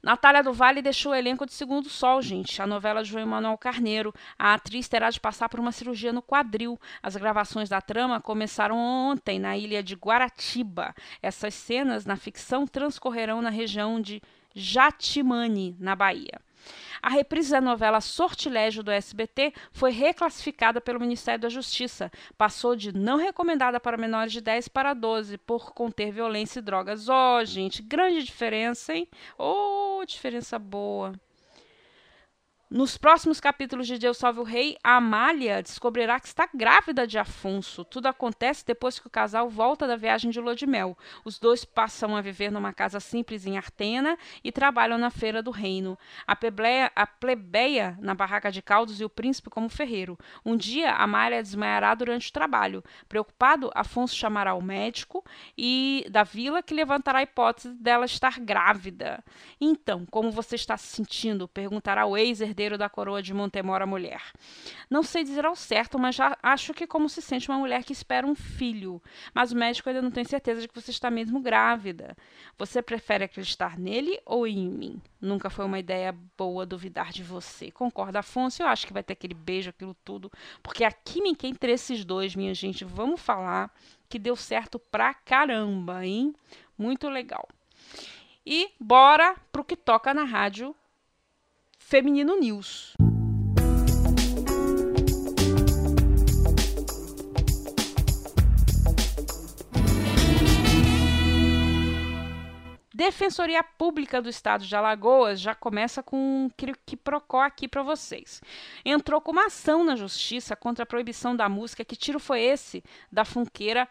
Natália 0.03 0.43
do 0.43 0.53
Vale 0.53 0.81
deixou 0.81 1.13
o 1.13 1.15
elenco 1.15 1.45
de 1.45 1.53
Segundo 1.53 1.89
Sol, 1.89 2.23
gente. 2.23 2.63
A 2.63 2.67
novela 2.67 3.03
de 3.03 3.11
João 3.11 3.23
Emanuel 3.23 3.59
Carneiro. 3.59 4.15
A 4.39 4.55
atriz 4.55 4.89
terá 4.89 5.11
de 5.11 5.21
passar 5.21 5.49
por 5.49 5.59
uma 5.59 5.73
cirurgia 5.73 6.13
no 6.13 6.23
quadril. 6.23 6.81
As 7.03 7.17
gravações 7.17 7.69
da 7.69 7.81
trama 7.81 8.21
começaram 8.21 8.77
ontem 8.77 9.39
na 9.39 9.57
ilha 9.57 9.83
de 9.83 9.95
Guaratiba. 9.95 10.95
Essas 11.23 11.55
cenas 11.55 12.07
na 12.07 12.17
ficção 12.17 12.67
transcorrerão 12.67 13.43
na 13.43 13.51
região 13.51 14.01
de 14.01 14.23
Jatimani, 14.55 15.77
na 15.79 15.95
Bahia. 15.95 16.41
A 17.03 17.09
reprise 17.09 17.51
da 17.51 17.61
novela 17.61 18.01
Sortilégio 18.01 18.83
do 18.83 18.91
SBT 18.91 19.53
foi 19.73 19.91
reclassificada 19.91 20.81
pelo 20.81 21.01
Ministério 21.01 21.41
da 21.41 21.49
Justiça. 21.49 22.11
Passou 22.37 22.75
de 22.75 22.93
não 22.93 23.17
recomendada 23.17 23.79
para 23.79 23.97
menores 23.97 24.33
de 24.33 24.41
10 24.41 24.69
para 24.69 24.95
12 24.95 25.39
por 25.39 25.73
conter 25.73 26.13
violência 26.13 26.59
e 26.59 26.63
drogas. 26.63 27.09
Ó, 27.09 27.39
oh, 27.39 27.45
gente, 27.45 27.83
grande 27.83 28.23
diferença, 28.23 28.95
hein? 28.95 29.09
Ô, 29.39 30.01
oh, 30.01 30.05
diferença 30.05 30.59
boa. 30.59 31.13
Nos 32.71 32.99
próximos 32.99 33.41
capítulos 33.41 33.87
de 33.87 33.97
Deus 33.97 34.19
Salve 34.19 34.41
o 34.41 34.43
Rei, 34.43 34.77
a 34.85 34.97
Amália 34.97 35.63
descobrirá 35.63 36.21
que 36.21 36.27
está 36.27 36.47
grávida 36.53 37.07
de 37.07 37.19
Afonso. 37.19 37.83
Tudo 37.83 38.09
acontece 38.09 38.63
depois 38.63 38.99
que 38.99 39.07
o 39.07 39.11
casal 39.11 39.49
volta 39.49 39.87
da 39.87 39.97
viagem 39.97 40.31
de 40.31 40.39
lua 40.39 40.55
de 40.55 40.67
mel. 40.67 40.97
Os 41.25 41.39
dois 41.39 41.65
passam 41.65 42.15
a 42.15 42.21
viver 42.21 42.53
numa 42.53 42.75
casa 42.75 43.01
simples 43.01 43.47
em 43.47 43.57
Artena 43.57 44.19
e 44.45 44.53
trabalham 44.53 44.99
na 44.99 45.09
feira 45.09 45.43
do 45.43 45.51
reino. 45.51 45.99
A, 46.27 46.37
plebleia, 46.37 46.93
a 46.95 47.07
plebeia 47.07 47.97
na 48.03 48.15
barraca 48.15 48.53
de 48.53 48.61
caldos 48.61 49.01
e 49.01 49.05
o 49.05 49.09
príncipe 49.09 49.49
como 49.49 49.71
ferreiro. 49.71 50.19
Um 50.45 50.55
dia, 50.55 50.93
Amália 50.93 51.43
desmaiará 51.43 51.95
durante 51.95 52.29
o 52.29 52.33
trabalho. 52.35 52.85
Preocupado, 53.09 53.71
Afonso 53.75 54.15
chamará 54.15 54.53
o 54.53 54.61
médico 54.61 55.25
e 55.57 56.07
da 56.11 56.23
vila 56.23 56.63
que 56.63 56.75
levantará 56.75 57.21
a 57.21 57.23
hipótese 57.23 57.71
dela 57.71 58.05
estar 58.05 58.39
grávida. 58.39 59.25
Então, 59.59 60.05
como 60.11 60.31
você 60.31 60.55
está 60.55 60.77
se 60.77 60.89
sentindo? 60.89 61.49
Perguntará 61.49 62.05
o 62.05 62.15
ex 62.15 62.43
herdeiro 62.59 62.77
da 62.77 62.89
coroa 62.89 63.23
de 63.23 63.33
Montemor 63.33 63.87
mulher. 63.87 64.21
Não 64.91 65.05
sei 65.05 65.23
dizer 65.23 65.47
ao 65.47 65.55
certo, 65.55 65.99
mas 65.99 66.17
já 66.17 66.37
acho 66.43 66.75
que 66.75 66.87
como 66.87 67.09
se 67.09 67.23
sente 67.23 67.49
uma 67.49 67.59
mulher 67.59 67.85
que 67.85 67.93
espera 67.93 68.27
um 68.27 68.35
filho. 68.35 69.01
Mas 69.33 69.53
o 69.53 69.57
médico 69.57 69.89
ainda 69.89 70.03
não 70.03 70.11
tem 70.11 70.25
certeza 70.25 70.61
de 70.61 70.69
que 70.69 70.75
você 70.75 70.91
está 70.91 71.09
mesmo 71.09 71.41
grávida. 71.41 72.17
Você 72.59 72.83
prefere 72.83 73.25
acreditar 73.25 73.79
nele 73.79 74.21
ou 74.27 74.47
em 74.47 74.69
mim? 74.69 75.01
Nunca 75.21 75.49
foi 75.49 75.65
uma 75.65 75.79
ideia 75.79 76.15
boa 76.37 76.67
duvidar 76.67 77.13
de 77.13 77.23
você. 77.23 77.71
Concorda, 77.71 78.19
Afonso? 78.19 78.63
Eu 78.63 78.67
acho 78.67 78.87
que 78.87 78.93
vai 78.93 79.05
ter 79.05 79.13
aquele 79.13 79.35
beijo, 79.35 79.71
aquilo 79.71 79.95
tudo. 80.05 80.31
Porque 80.63 80.83
a 80.83 80.91
química 80.91 81.47
entre 81.47 81.71
esses 81.71 82.05
dois, 82.05 82.35
minha 82.35 82.55
gente, 82.55 82.85
vamos 82.85 83.21
falar 83.21 83.73
que 84.09 84.19
deu 84.19 84.35
certo 84.35 84.79
pra 84.79 85.15
caramba, 85.15 86.05
hein? 86.05 86.35
Muito 86.77 87.09
legal. 87.09 87.47
E 88.45 88.71
bora 88.81 89.37
pro 89.53 89.65
que 89.65 89.77
toca 89.77 90.15
na 90.15 90.25
rádio 90.25 90.75
Feminino 91.89 92.39
News. 92.39 92.93
Defensoria 102.93 103.65
Pública 103.65 104.21
do 104.21 104.29
Estado 104.29 104.67
de 104.67 104.77
Alagoas 104.77 105.41
já 105.41 105.55
começa 105.55 106.03
com 106.03 106.19
um 106.19 106.51
que 106.85 106.95
procó 106.95 107.41
aqui 107.41 107.67
para 107.67 107.83
vocês. 107.83 108.43
Entrou 108.85 109.19
com 109.23 109.33
uma 109.33 109.47
ação 109.47 109.83
na 109.83 109.97
justiça 109.97 110.55
contra 110.55 110.83
a 110.83 110.87
proibição 110.87 111.35
da 111.35 111.49
música 111.49 111.87
Que 111.87 111.97
Tiro 111.97 112.21
Foi 112.21 112.43
Esse? 112.43 112.85
da 113.11 113.25
funkeira 113.25 113.89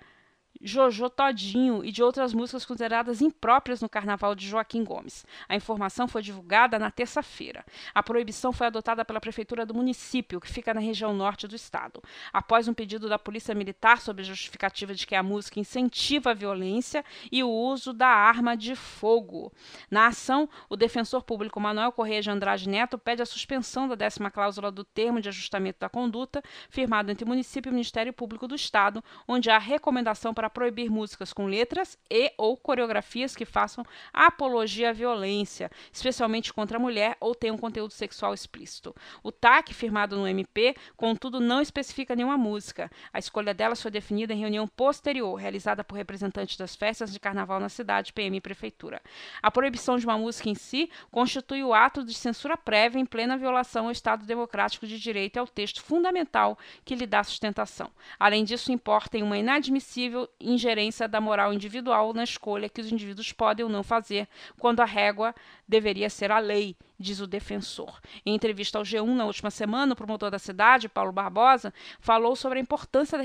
Jojo 0.62 1.10
Todinho 1.10 1.84
e 1.84 1.91
de 1.91 2.03
outras 2.03 2.34
músicas 2.34 2.66
consideradas 2.66 3.22
impróprias 3.22 3.82
no 3.82 3.89
carnaval 3.89 4.36
de 4.36 4.47
Joaquim 4.47 4.84
Gomes. 4.84 5.26
A 5.47 5.55
informação 5.55 6.08
foi 6.08 6.22
divulgada 6.22 6.80
na 6.80 6.91
terça-feira. 6.91 7.66
A 7.93 8.03
proibição 8.03 8.51
foi 8.51 8.68
adotada 8.68 9.03
pela 9.05 9.22
prefeitura 9.22 9.66
do 9.66 9.74
município, 9.74 10.39
que 10.39 10.47
fica 10.47 10.74
na 10.74 10.80
região 10.80 11.14
norte 11.14 11.47
do 11.47 11.55
estado, 11.55 12.01
após 12.32 12.68
um 12.68 12.74
pedido 12.74 13.10
da 13.10 13.20
Polícia 13.20 13.55
Militar 13.55 14.01
sobre 14.01 14.22
a 14.22 14.26
justificativa 14.26 14.93
de 14.93 15.05
que 15.05 15.16
a 15.16 15.24
música 15.24 15.60
incentiva 15.60 16.32
a 16.32 16.34
violência 16.34 17.03
e 17.32 17.43
o 17.43 17.49
uso 17.49 17.93
da 17.93 18.08
arma 18.08 18.55
de 18.55 18.76
fogo. 18.76 19.51
Na 19.89 20.08
ação, 20.08 20.49
o 20.70 20.76
defensor 20.76 21.24
público 21.24 21.60
Manuel 21.60 21.91
Correia 21.91 22.22
de 22.22 22.30
Andrade 22.30 22.68
Neto 22.68 22.97
pede 22.97 23.22
a 23.22 23.26
suspensão 23.26 23.88
da 23.88 23.95
décima 23.95 24.32
cláusula 24.32 24.72
do 24.72 24.84
termo 24.84 25.22
de 25.22 25.30
ajustamento 25.30 25.80
da 25.80 25.89
conduta, 25.89 26.41
firmado 26.70 27.12
entre 27.12 27.26
município 27.26 27.70
e 27.70 27.74
Ministério 27.74 28.14
Público 28.14 28.47
do 28.47 28.55
Estado, 28.55 29.03
onde 29.28 29.49
há 29.49 29.58
recomendação 29.58 30.34
para 30.34 30.47
para 30.50 30.68
proibir 30.68 30.89
músicas 30.89 31.32
com 31.32 31.45
letras 31.45 31.98
e 32.10 32.32
ou 32.38 32.58
coreografias 32.58 33.36
que 33.36 33.45
façam 33.45 33.86
apologia 34.14 34.89
à 34.89 34.93
violência, 34.93 35.72
especialmente 35.91 36.54
contra 36.54 36.78
a 36.78 36.80
mulher 36.80 37.16
ou 37.20 37.34
tenham 37.34 37.58
conteúdo 37.58 37.93
sexual 37.93 38.34
explícito. 38.34 38.95
O 39.24 39.32
TAC, 39.32 39.74
firmado 39.74 40.18
no 40.18 40.28
MP, 40.28 40.76
contudo, 40.95 41.39
não 41.39 41.62
especifica 41.62 42.16
nenhuma 42.16 42.38
música. 42.38 42.91
A 43.14 43.20
escolha 43.20 43.54
delas 43.54 43.82
foi 43.82 43.91
definida 43.91 44.34
em 44.34 44.39
reunião 44.39 44.68
posterior, 44.68 45.36
realizada 45.36 45.84
por 45.84 45.95
representantes 45.95 46.58
das 46.58 46.76
festas 46.76 47.14
de 47.14 47.20
carnaval 47.20 47.60
na 47.60 47.70
cidade, 47.70 48.14
PM 48.14 48.38
e 48.38 48.41
Prefeitura. 48.41 49.02
A 49.41 49.50
proibição 49.50 49.98
de 49.98 50.06
uma 50.06 50.18
música 50.18 50.50
em 50.50 50.56
si 50.56 50.89
constitui 51.12 51.64
o 51.64 51.74
ato 51.74 52.04
de 52.04 52.14
censura 52.14 52.58
prévia 52.58 53.00
em 53.00 53.06
plena 53.06 53.38
violação 53.38 53.86
ao 53.86 53.91
Estado 53.91 54.26
Democrático 54.26 54.86
de 54.86 55.00
Direito 55.00 55.38
e 55.38 55.39
ao 55.39 55.48
texto 55.48 55.82
fundamental 55.82 56.58
que 56.84 56.95
lhe 56.95 57.06
dá 57.06 57.24
sustentação. 57.24 57.89
Além 58.20 58.43
disso, 58.43 58.72
importa 58.72 59.18
em 59.18 59.24
uma 59.24 59.38
inadmissível 59.38 60.28
ingerência 60.40 61.08
da 61.08 61.20
moral 61.20 61.54
individual 61.54 62.14
na 62.14 62.24
escolha 62.24 62.70
que 62.70 62.82
os 62.82 62.92
indivíduos 62.92 63.32
podem 63.32 63.66
ou 63.66 63.72
não 63.72 63.84
fazer, 63.84 64.28
quando 64.60 64.82
a 64.82 64.86
régua 64.86 65.34
deveria 65.68 66.10
ser 66.10 66.32
a 66.32 66.40
lei, 66.40 66.76
diz 67.00 67.20
o 67.20 67.28
defensor. 67.28 68.00
Em 68.26 68.36
entrevista 68.36 68.78
ao 68.78 68.84
G1 68.84 69.16
na 69.16 69.26
última 69.26 69.50
semana, 69.50 69.94
o 69.94 69.96
promotor 69.96 70.30
da 70.30 70.40
cidade, 70.40 70.90
Paulo 70.90 71.12
Barbosa, 71.12 71.74
falou 72.00 72.36
sobre 72.36 72.60
a 72.60 72.62
importância 72.62 73.18
da 73.18 73.24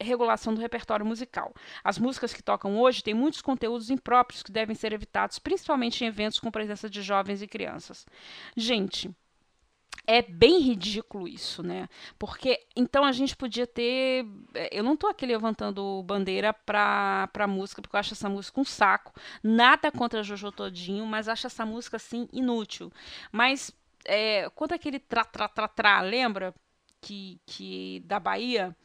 regulação 0.00 0.54
do 0.54 0.60
repertório 0.60 1.04
musical. 1.04 1.54
As 1.84 1.98
músicas 1.98 2.32
que 2.32 2.42
tocam 2.42 2.78
hoje 2.78 3.02
têm 3.02 3.14
muitos 3.14 3.42
conteúdos 3.42 3.90
impróprios 3.90 4.42
que 4.42 4.52
devem 4.52 4.74
ser 4.74 4.92
evitados, 4.92 5.38
principalmente 5.38 6.04
em 6.04 6.08
eventos 6.08 6.40
com 6.40 6.50
presença 6.50 6.88
de 6.88 7.02
jovens 7.02 7.42
e 7.42 7.46
crianças. 7.46 8.06
Gente, 8.56 9.10
é 10.06 10.22
bem 10.22 10.60
ridículo 10.60 11.26
isso, 11.26 11.62
né? 11.62 11.88
Porque 12.18 12.64
então 12.76 13.04
a 13.04 13.12
gente 13.12 13.36
podia 13.36 13.66
ter. 13.66 14.24
É, 14.54 14.78
eu 14.78 14.84
não 14.84 14.94
estou 14.94 15.10
aqui 15.10 15.26
levantando 15.26 16.02
bandeira 16.04 16.52
pra, 16.52 17.28
pra 17.32 17.46
música, 17.46 17.82
porque 17.82 17.96
eu 17.96 18.00
acho 18.00 18.14
essa 18.14 18.28
música 18.28 18.60
um 18.60 18.64
saco. 18.64 19.12
Nada 19.42 19.90
contra 19.90 20.22
Jojo 20.22 20.52
Todinho, 20.52 21.04
mas 21.06 21.28
acho 21.28 21.46
essa 21.46 21.66
música 21.66 21.96
assim 21.96 22.28
inútil. 22.32 22.92
Mas 23.32 23.72
é, 24.04 24.48
quanto 24.50 24.74
aquele 24.74 24.98
tra, 25.00 25.24
tra, 25.24 25.48
tra, 25.48 25.68
tra, 25.68 26.00
lembra? 26.00 26.54
Que, 27.00 27.40
que 27.46 28.00
da 28.04 28.18
Bahia, 28.18 28.76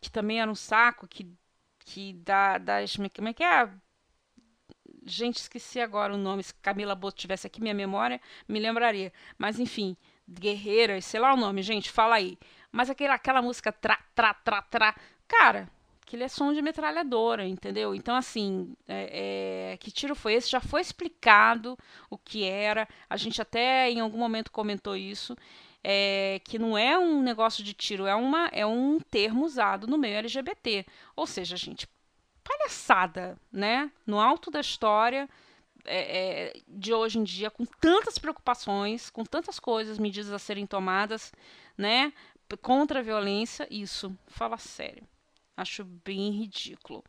que 0.00 0.10
também 0.10 0.40
era 0.40 0.50
um 0.50 0.54
saco, 0.54 1.08
que, 1.08 1.30
que 1.80 2.12
da, 2.14 2.58
das. 2.58 2.96
Como 3.14 3.28
é 3.28 3.32
que 3.34 3.44
é? 3.44 3.70
Gente, 5.04 5.36
esqueci 5.36 5.80
agora 5.80 6.14
o 6.14 6.18
nome. 6.18 6.42
Se 6.42 6.54
Camila 6.54 6.94
Boto 6.94 7.16
tivesse 7.16 7.46
aqui, 7.46 7.60
minha 7.60 7.74
memória 7.74 8.20
me 8.46 8.60
lembraria. 8.60 9.12
Mas 9.38 9.58
enfim, 9.58 9.96
guerreiras, 10.28 11.04
sei 11.04 11.20
lá 11.20 11.32
o 11.32 11.36
nome, 11.36 11.62
gente, 11.62 11.90
fala 11.90 12.16
aí. 12.16 12.38
Mas 12.70 12.90
aquela, 12.90 13.14
aquela 13.14 13.40
música 13.40 13.72
tra, 13.72 13.98
tra, 14.14 14.34
tra, 14.34 14.62
tra, 14.62 14.94
cara, 15.26 15.68
aquele 16.02 16.24
é 16.24 16.28
som 16.28 16.52
de 16.52 16.60
metralhadora, 16.62 17.46
entendeu? 17.46 17.94
Então, 17.94 18.14
assim, 18.14 18.74
é, 18.86 19.72
é, 19.72 19.76
que 19.78 19.90
tiro 19.90 20.14
foi 20.14 20.34
esse? 20.34 20.50
Já 20.50 20.60
foi 20.60 20.80
explicado 20.80 21.78
o 22.10 22.18
que 22.18 22.44
era. 22.44 22.86
A 23.08 23.16
gente 23.16 23.40
até 23.40 23.90
em 23.90 24.00
algum 24.00 24.18
momento 24.18 24.50
comentou 24.50 24.96
isso. 24.96 25.36
É, 25.82 26.40
que 26.44 26.58
não 26.58 26.76
é 26.76 26.98
um 26.98 27.22
negócio 27.22 27.62
de 27.62 27.72
tiro, 27.72 28.04
é, 28.04 28.14
uma, 28.14 28.48
é 28.48 28.66
um 28.66 28.98
termo 28.98 29.44
usado 29.44 29.86
no 29.86 29.96
meio 29.96 30.16
LGBT. 30.16 30.84
Ou 31.14 31.26
seja, 31.26 31.56
gente, 31.56 31.88
palhaçada, 32.42 33.38
né? 33.52 33.90
No 34.06 34.18
alto 34.18 34.50
da 34.50 34.60
história 34.60 35.28
é, 35.88 36.48
é, 36.48 36.60
de 36.68 36.92
hoje 36.92 37.18
em 37.18 37.24
dia, 37.24 37.50
com 37.50 37.64
tantas 37.64 38.18
preocupações, 38.18 39.10
com 39.10 39.24
tantas 39.24 39.58
coisas, 39.58 39.98
medidas 39.98 40.32
a 40.32 40.38
serem 40.38 40.66
tomadas, 40.66 41.32
né, 41.76 42.12
contra 42.62 43.00
a 43.00 43.02
violência, 43.02 43.66
isso, 43.70 44.16
fala 44.26 44.58
sério. 44.58 45.02
Acho 45.56 45.84
bem 45.84 46.30
ridículo. 46.30 47.02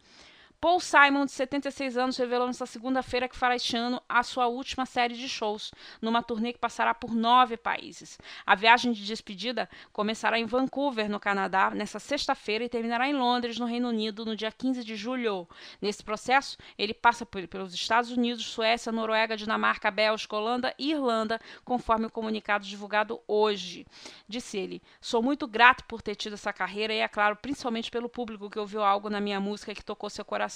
Paul 0.62 0.82
Simon, 0.82 1.24
de 1.24 1.32
76 1.32 1.98
anos, 1.98 2.18
revelou 2.18 2.46
nesta 2.46 2.66
segunda-feira 2.66 3.30
que 3.30 3.38
fará 3.38 3.56
este 3.56 3.78
ano 3.78 4.02
a 4.10 4.22
sua 4.24 4.48
última 4.48 4.86
série 4.86 5.16
de 5.16 5.30
shows, 5.30 5.72
numa 6.02 6.22
turnê 6.22 6.52
que 6.52 6.60
passará 6.60 6.94
por 6.94 7.16
nove 7.16 7.56
países. 7.56 8.18
A 8.46 8.56
viagem 8.56 8.92
de 8.92 9.06
despedida 9.06 9.70
começará 9.94 10.38
em 10.38 10.46
Vancouver, 10.46 11.10
no 11.10 11.18
Canadá, 11.18 11.70
nesta 11.70 11.98
sexta-feira 11.98 12.66
e 12.66 12.68
terminará 12.68 13.08
em 13.08 13.14
Londres, 13.14 13.58
no 13.58 13.66
Reino 13.66 13.88
Unido, 13.88 14.26
no 14.26 14.36
dia 14.36 14.52
15 14.52 14.84
de 14.84 14.98
julho. 14.98 15.48
Nesse 15.82 16.04
processo, 16.04 16.58
ele 16.78 16.94
passa 16.94 17.26
por, 17.26 17.48
pelos 17.48 17.74
Estados 17.74 18.12
Unidos, 18.12 18.46
Suécia, 18.46 18.92
Noruega, 18.92 19.38
Dinamarca, 19.38 19.90
Bélgica, 19.90 20.36
Holanda 20.36 20.76
e 20.78 20.92
Irlanda, 20.92 21.40
conforme 21.64 22.08
o 22.08 22.12
comunicado 22.12 22.66
divulgado 22.66 23.22
hoje. 23.26 23.88
Disse 24.28 24.58
ele: 24.58 24.82
Sou 25.00 25.24
muito 25.24 25.48
grato 25.48 25.86
por 25.86 26.02
ter 26.02 26.16
tido 26.16 26.34
essa 26.34 26.52
carreira 26.52 26.94
e, 26.94 26.98
é 26.98 27.08
claro, 27.08 27.38
principalmente 27.38 27.90
pelo 27.90 28.10
público 28.10 28.50
que 28.50 28.60
ouviu 28.60 28.84
algo 28.84 29.10
na 29.10 29.22
minha 29.22 29.40
música 29.40 29.74
que 29.74 29.86
tocou 29.86 30.10
seu 30.10 30.26
coração 30.26 30.49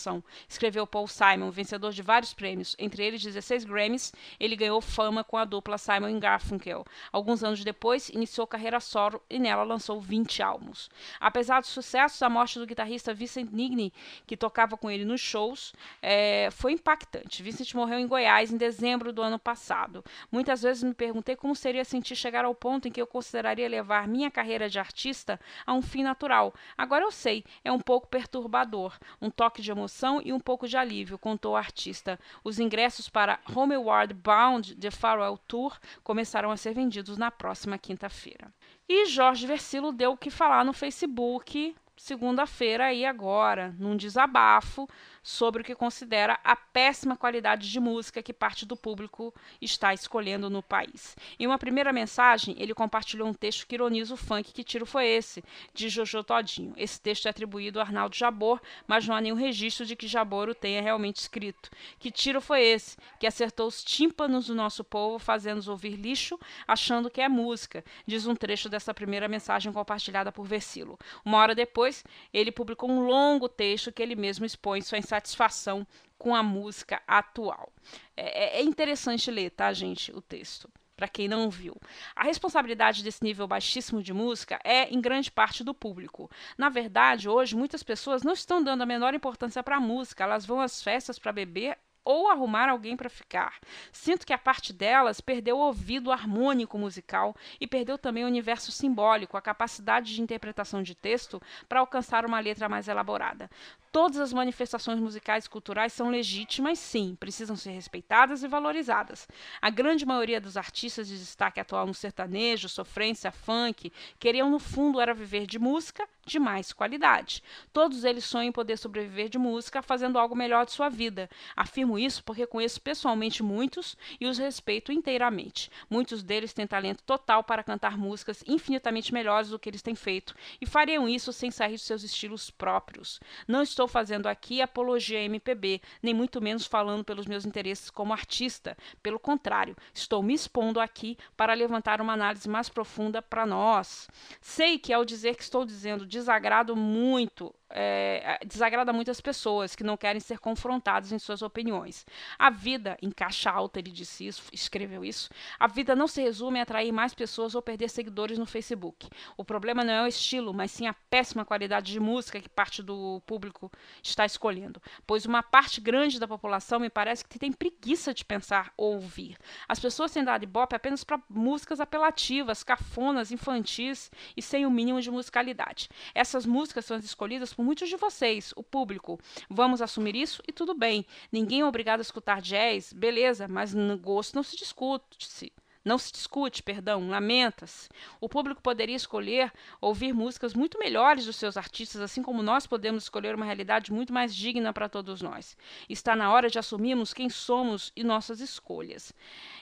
escreveu 0.47 0.87
Paul 0.87 1.07
Simon, 1.07 1.51
vencedor 1.51 1.91
de 1.91 2.01
vários 2.01 2.33
prêmios, 2.33 2.75
entre 2.79 3.03
eles 3.03 3.21
16 3.21 3.65
Grammys. 3.65 4.11
Ele 4.39 4.55
ganhou 4.55 4.81
fama 4.81 5.23
com 5.23 5.37
a 5.37 5.45
dupla 5.45 5.77
Simon 5.77 6.19
Garfunkel. 6.19 6.85
Alguns 7.11 7.43
anos 7.43 7.63
depois, 7.63 8.09
iniciou 8.09 8.47
carreira 8.47 8.79
solo 8.79 9.21
e 9.29 9.39
nela 9.39 9.63
lançou 9.63 10.01
20 10.01 10.41
álbuns. 10.41 10.89
Apesar 11.19 11.61
dos 11.61 11.69
sucessos, 11.69 12.21
a 12.21 12.29
morte 12.29 12.59
do 12.59 12.65
guitarrista 12.65 13.13
Vincent 13.13 13.49
Nigni, 13.51 13.93
que 14.25 14.35
tocava 14.35 14.75
com 14.75 14.89
ele 14.89 15.05
nos 15.05 15.21
shows, 15.21 15.73
é, 16.01 16.49
foi 16.51 16.73
impactante. 16.73 17.43
Vincent 17.43 17.73
morreu 17.73 17.99
em 17.99 18.07
Goiás 18.07 18.51
em 18.51 18.57
dezembro 18.57 19.13
do 19.13 19.21
ano 19.21 19.39
passado. 19.39 20.03
Muitas 20.31 20.61
vezes 20.61 20.83
me 20.83 20.93
perguntei 20.93 21.35
como 21.35 21.55
seria 21.55 21.85
sentir 21.85 22.15
chegar 22.15 22.45
ao 22.45 22.55
ponto 22.55 22.87
em 22.87 22.91
que 22.91 23.01
eu 23.01 23.07
consideraria 23.07 23.67
levar 23.69 24.07
minha 24.07 24.31
carreira 24.31 24.69
de 24.69 24.79
artista 24.79 25.39
a 25.65 25.73
um 25.73 25.81
fim 25.81 26.03
natural. 26.03 26.53
Agora 26.77 27.03
eu 27.03 27.11
sei, 27.11 27.43
é 27.63 27.71
um 27.71 27.79
pouco 27.79 28.07
perturbador, 28.07 28.97
um 29.21 29.29
toque 29.29 29.61
de 29.61 29.71
emoção 29.71 29.82
e 30.23 30.34
um 30.34 30.39
pouco 30.39 30.67
de 30.67 30.77
alívio, 30.77 31.17
contou 31.17 31.53
o 31.53 31.57
artista. 31.57 32.19
Os 32.43 32.59
ingressos 32.59 33.09
para 33.09 33.39
Homeward 33.55 34.13
Bound 34.13 34.75
The 34.75 34.91
Farewell 34.91 35.38
Tour 35.47 35.77
começarão 36.03 36.51
a 36.51 36.57
ser 36.57 36.73
vendidos 36.73 37.17
na 37.17 37.31
próxima 37.31 37.77
quinta-feira. 37.77 38.53
E 38.88 39.05
Jorge 39.07 39.47
Versilo 39.47 39.91
deu 39.91 40.11
o 40.11 40.17
que 40.17 40.29
falar 40.29 40.63
no 40.63 40.73
Facebook 40.73 41.75
segunda-feira 41.95 42.88
aí 42.88 43.05
agora, 43.05 43.73
num 43.79 43.95
desabafo 43.95 44.88
sobre 45.24 45.61
o 45.61 45.65
que 45.65 45.74
considera 45.74 46.38
a 46.43 46.55
péssima 46.55 47.15
qualidade 47.15 47.71
de 47.71 47.80
música 47.80 48.21
que 48.21 48.34
parte 48.34 48.65
do 48.65 48.76
público 48.76 49.34
está 49.61 49.93
escolhendo 49.93 50.49
no 50.49 50.61
país. 50.61 51.15
Em 51.39 51.47
uma 51.47 51.57
primeira 51.57 51.93
mensagem, 51.93 52.55
ele 52.59 52.74
compartilhou 52.74 53.28
um 53.28 53.34
texto 53.34 53.65
que 53.65 53.76
ironiza 53.76 54.13
o 54.13 54.17
funk 54.17 54.51
Que 54.51 54.63
Tiro 54.63 54.86
Foi 54.86 55.07
Esse, 55.07 55.43
de 55.74 55.88
Jojo 55.88 56.24
Todinho. 56.24 56.74
Esse 56.76 56.99
texto 56.99 57.28
é 57.28 57.30
atribuído 57.30 57.80
a 57.80 57.84
Arnaldo 57.84 58.15
Jabor, 58.15 58.61
mas 58.86 59.07
não 59.07 59.15
há 59.15 59.21
nenhum 59.21 59.36
registro 59.36 59.86
de 59.86 59.95
que 59.95 60.07
Jabor 60.07 60.49
o 60.49 60.55
tenha 60.55 60.82
realmente 60.82 61.17
escrito. 61.17 61.69
Que 61.97 62.11
tiro 62.11 62.41
foi 62.41 62.61
esse, 62.61 62.97
que 63.19 63.26
acertou 63.26 63.67
os 63.67 63.84
tímpanos 63.84 64.47
do 64.47 64.55
nosso 64.55 64.84
povo, 64.84 65.19
fazendo-nos 65.19 65.67
ouvir 65.67 65.95
lixo, 65.95 66.38
achando 66.67 67.09
que 67.09 67.21
é 67.21 67.30
música, 67.30 67.84
diz 68.05 68.28
um 68.28 68.36
trecho 68.36 68.67
dessa 68.67 68.93
primeira 68.93 69.28
mensagem 69.28 69.71
compartilhada 69.71 70.32
por 70.32 70.45
Versilo. 70.45 70.99
Uma 71.24 71.38
hora 71.38 71.55
depois, 71.55 72.03
ele 72.34 72.51
publicou 72.51 72.89
um 72.89 73.05
longo 73.05 73.47
texto 73.47 73.91
que 73.91 74.01
ele 74.01 74.15
mesmo 74.15 74.45
expõe 74.45 74.82
sua 74.82 74.97
insatisfação 75.14 75.86
com 76.18 76.34
a 76.36 76.41
música 76.41 77.01
atual. 77.07 77.72
É, 78.16 78.57
é, 78.57 78.59
é 78.59 78.64
interessante 78.64 79.30
ler, 79.30 79.51
tá, 79.51 79.72
gente, 79.74 80.11
o 80.11 80.22
texto 80.22 80.70
para 80.95 81.07
quem 81.07 81.28
não 81.28 81.49
viu. 81.49 81.76
A 82.16 82.24
responsabilidade 82.24 83.03
desse 83.03 83.24
nível 83.24 83.47
baixíssimo 83.47 84.01
de 84.01 84.14
música 84.14 84.59
é 84.64 84.88
em 84.93 85.01
grande 85.01 85.32
parte 85.32 85.64
do 85.64 85.74
público. 85.74 86.30
Na 86.55 86.70
verdade, 86.70 87.28
hoje 87.28 87.55
muitas 87.55 87.82
pessoas 87.82 88.22
não 88.24 88.34
estão 88.34 88.64
dando 88.64 88.84
a 88.84 88.86
menor 88.86 89.14
importância 89.14 89.64
para 89.64 89.78
a 89.78 89.82
música, 89.82 90.24
elas 90.24 90.45
vão 90.45 90.61
às 90.61 90.84
festas 90.84 91.18
para 91.18 91.32
beber 91.32 91.78
ou 92.05 92.30
arrumar 92.30 92.70
alguém 92.70 92.95
para 92.95 93.09
ficar. 93.09 93.59
Sinto 93.91 94.26
que 94.26 94.34
a 94.34 94.38
parte 94.38 94.74
delas 94.74 95.22
perdeu 95.22 95.57
o 95.57 95.61
ouvido 95.61 96.11
harmônico 96.11 96.78
musical 96.78 97.36
e 97.59 97.68
perdeu 97.68 97.97
também 97.97 98.24
o 98.24 98.28
universo 98.28 98.72
simbólico, 98.72 99.38
a 99.38 99.41
capacidade 99.41 100.14
de 100.14 100.22
interpretação 100.22 100.84
de 100.84 100.95
texto 100.95 101.41
para 101.68 101.80
alcançar 101.80 102.26
uma 102.26 102.39
letra 102.39 102.68
mais 102.68 102.88
elaborada. 102.88 103.49
Todas 103.93 104.17
as 104.17 104.33
manifestações 104.33 104.99
musicais 104.99 105.45
e 105.45 105.49
culturais 105.51 105.93
são 105.93 106.09
legítimas, 106.09 106.79
sim, 106.79 107.15
precisam 107.19 107.55
ser 107.55 107.69
respeitadas 107.73 108.41
e 108.41 108.47
valorizadas. 108.47 109.27
A 109.61 109.69
grande 109.69 110.03
maioria 110.03 110.41
dos 110.41 110.57
artistas 110.57 111.07
de 111.07 111.15
destaque 111.15 111.59
atual 111.59 111.85
no 111.85 111.93
sertanejo, 111.93 112.67
sofrência, 112.67 113.31
funk, 113.31 113.93
queriam 114.19 114.49
no 114.49 114.57
fundo 114.57 114.99
era 114.99 115.13
viver 115.13 115.45
de 115.45 115.59
música 115.59 116.09
de 116.25 116.39
mais 116.39 116.71
qualidade. 116.73 117.43
Todos 117.71 118.03
eles 118.03 118.23
sonham 118.23 118.47
em 118.47 118.51
poder 118.51 118.77
sobreviver 118.77 119.29
de 119.29 119.37
música 119.37 119.81
fazendo 119.81 120.17
algo 120.17 120.35
melhor 120.35 120.65
de 120.65 120.71
sua 120.71 120.89
vida. 120.89 121.29
Afirmo 121.55 121.99
isso 121.99 122.23
porque 122.23 122.47
conheço 122.47 122.81
pessoalmente 122.81 123.43
muitos 123.43 123.95
e 124.19 124.25
os 124.25 124.37
respeito 124.37 124.91
inteiramente. 124.91 125.69
Muitos 125.89 126.23
deles 126.23 126.53
têm 126.53 126.65
talento 126.65 127.03
total 127.03 127.43
para 127.43 127.63
cantar 127.63 127.97
músicas 127.97 128.43
infinitamente 128.47 129.13
melhores 129.13 129.49
do 129.49 129.59
que 129.59 129.69
eles 129.69 129.81
têm 129.81 129.95
feito 129.95 130.33
e 130.59 130.65
fariam 130.65 131.07
isso 131.07 131.31
sem 131.31 131.51
sair 131.51 131.75
de 131.75 131.81
seus 131.81 132.03
estilos 132.03 132.49
próprios. 132.49 133.19
Não 133.47 133.61
estou 133.61 133.82
estou 133.84 133.88
fazendo 133.88 134.27
aqui 134.27 134.61
apologia 134.61 135.19
à 135.19 135.23
MPB, 135.23 135.81
nem 136.01 136.13
muito 136.13 136.41
menos 136.41 136.65
falando 136.65 137.03
pelos 137.03 137.25
meus 137.25 137.45
interesses 137.45 137.89
como 137.89 138.13
artista. 138.13 138.77
Pelo 139.01 139.19
contrário, 139.19 139.75
estou 139.93 140.23
me 140.23 140.34
expondo 140.34 140.79
aqui 140.79 141.17
para 141.36 141.53
levantar 141.53 141.99
uma 141.99 142.13
análise 142.13 142.47
mais 142.47 142.69
profunda 142.69 143.21
para 143.21 143.45
nós. 143.45 144.07
Sei 144.39 144.79
que 144.79 144.93
ao 144.93 145.03
dizer 145.03 145.36
que 145.36 145.43
estou 145.43 145.65
dizendo 145.65 146.05
desagrado 146.05 146.75
muito 146.75 147.53
é, 147.74 148.39
desagrada 148.45 148.93
muitas 148.93 149.19
pessoas 149.19 149.76
que 149.76 149.84
não 149.84 149.97
querem 149.97 150.19
ser 150.19 150.39
confrontadas 150.39 151.11
em 151.11 151.19
suas 151.19 151.41
opiniões. 151.41 152.05
A 152.38 152.49
vida, 152.49 152.97
em 153.01 153.09
caixa 153.09 153.49
alta, 153.49 153.80
ele 153.80 153.91
disse 153.91 154.28
isso, 154.28 154.43
escreveu 154.53 155.03
isso. 155.03 155.30
A 155.59 155.67
vida 155.67 155.95
não 155.95 156.07
se 156.07 156.21
resume 156.21 156.59
a 156.59 156.63
atrair 156.63 156.91
mais 156.91 157.13
pessoas 157.13 157.55
ou 157.55 157.61
perder 157.61 157.89
seguidores 157.89 158.38
no 158.38 158.45
Facebook. 158.45 159.09
O 159.36 159.43
problema 159.43 159.84
não 159.84 159.93
é 159.93 160.03
o 160.03 160.07
estilo, 160.07 160.53
mas 160.53 160.71
sim 160.71 160.88
a 160.88 160.93
péssima 160.93 161.43
qualidade 161.43 161.91
de 161.91 161.99
música 161.99 162.39
que 162.39 162.49
parte 162.49 162.84
do 162.84 163.21
público 163.26 163.71
está 164.01 164.26
escolhendo. 164.26 164.82
Pois 165.07 165.26
uma 165.26 165.41
parte 165.41 165.82
grande 165.82 166.19
da 166.19 166.28
população 166.28 166.80
me 166.80 166.89
parece 166.89 167.26
que 167.26 167.39
tem 167.39 167.51
preguiça 167.51 168.13
de 168.13 168.24
pensar 168.24 168.71
ou 168.78 168.93
ouvir. 168.95 169.38
As 169.67 169.80
pessoas 169.80 170.11
têm 170.11 170.24
dado 170.24 170.43
ibope 170.43 170.76
apenas 170.76 171.03
para 171.03 171.21
músicas 171.30 171.80
apelativas, 171.80 172.63
cafonas, 172.63 173.32
infantis 173.32 174.11
e 174.38 174.41
sem 174.41 174.65
o 174.65 174.71
mínimo 174.71 175.01
de 175.01 175.09
musicalidade. 175.09 175.89
Essas 176.13 176.45
músicas 176.45 176.86
são 176.86 176.97
escolhidas 176.97 177.53
por 177.53 177.62
por 177.64 177.66
muitos 177.66 177.88
de 177.88 177.95
vocês, 177.95 178.53
o 178.57 178.61
público. 178.61 179.18
Vamos 179.49 179.82
assumir 179.82 180.16
isso 180.16 180.43
e 180.45 180.51
tudo 180.51 180.76
bem. 180.76 181.05
Ninguém 181.32 181.61
é 181.61 181.66
obrigado 181.66 181.99
a 181.99 182.01
escutar 182.01 182.41
jazz, 182.41 182.91
beleza, 182.91 183.47
mas 183.47 183.74
no 183.74 183.97
gosto 183.97 184.36
não 184.36 184.43
se 184.43 184.57
discute. 184.57 185.53
Não 185.86 185.97
se 185.97 186.13
discute, 186.13 186.63
perdão, 186.63 187.09
lamenta-se. 187.09 187.89
O 188.21 188.29
público 188.29 188.61
poderia 188.61 188.95
escolher 188.95 189.51
ouvir 189.81 190.13
músicas 190.13 190.53
muito 190.53 190.79
melhores 190.79 191.25
dos 191.25 191.36
seus 191.36 191.57
artistas, 191.57 191.99
assim 191.99 192.23
como 192.23 192.41
nós 192.41 192.65
podemos 192.65 193.03
escolher 193.03 193.36
uma 193.36 193.43
realidade 193.43 193.91
muito 193.91 194.13
mais 194.13 194.34
digna 194.34 194.71
para 194.71 194.88
todos 194.88 195.21
nós. 195.21 195.57
Está 195.89 196.15
na 196.15 196.31
hora 196.31 196.49
de 196.49 196.57
assumirmos 196.57 197.13
quem 197.13 197.29
somos 197.29 197.91
e 197.97 198.03
nossas 198.03 198.39
escolhas. 198.39 199.13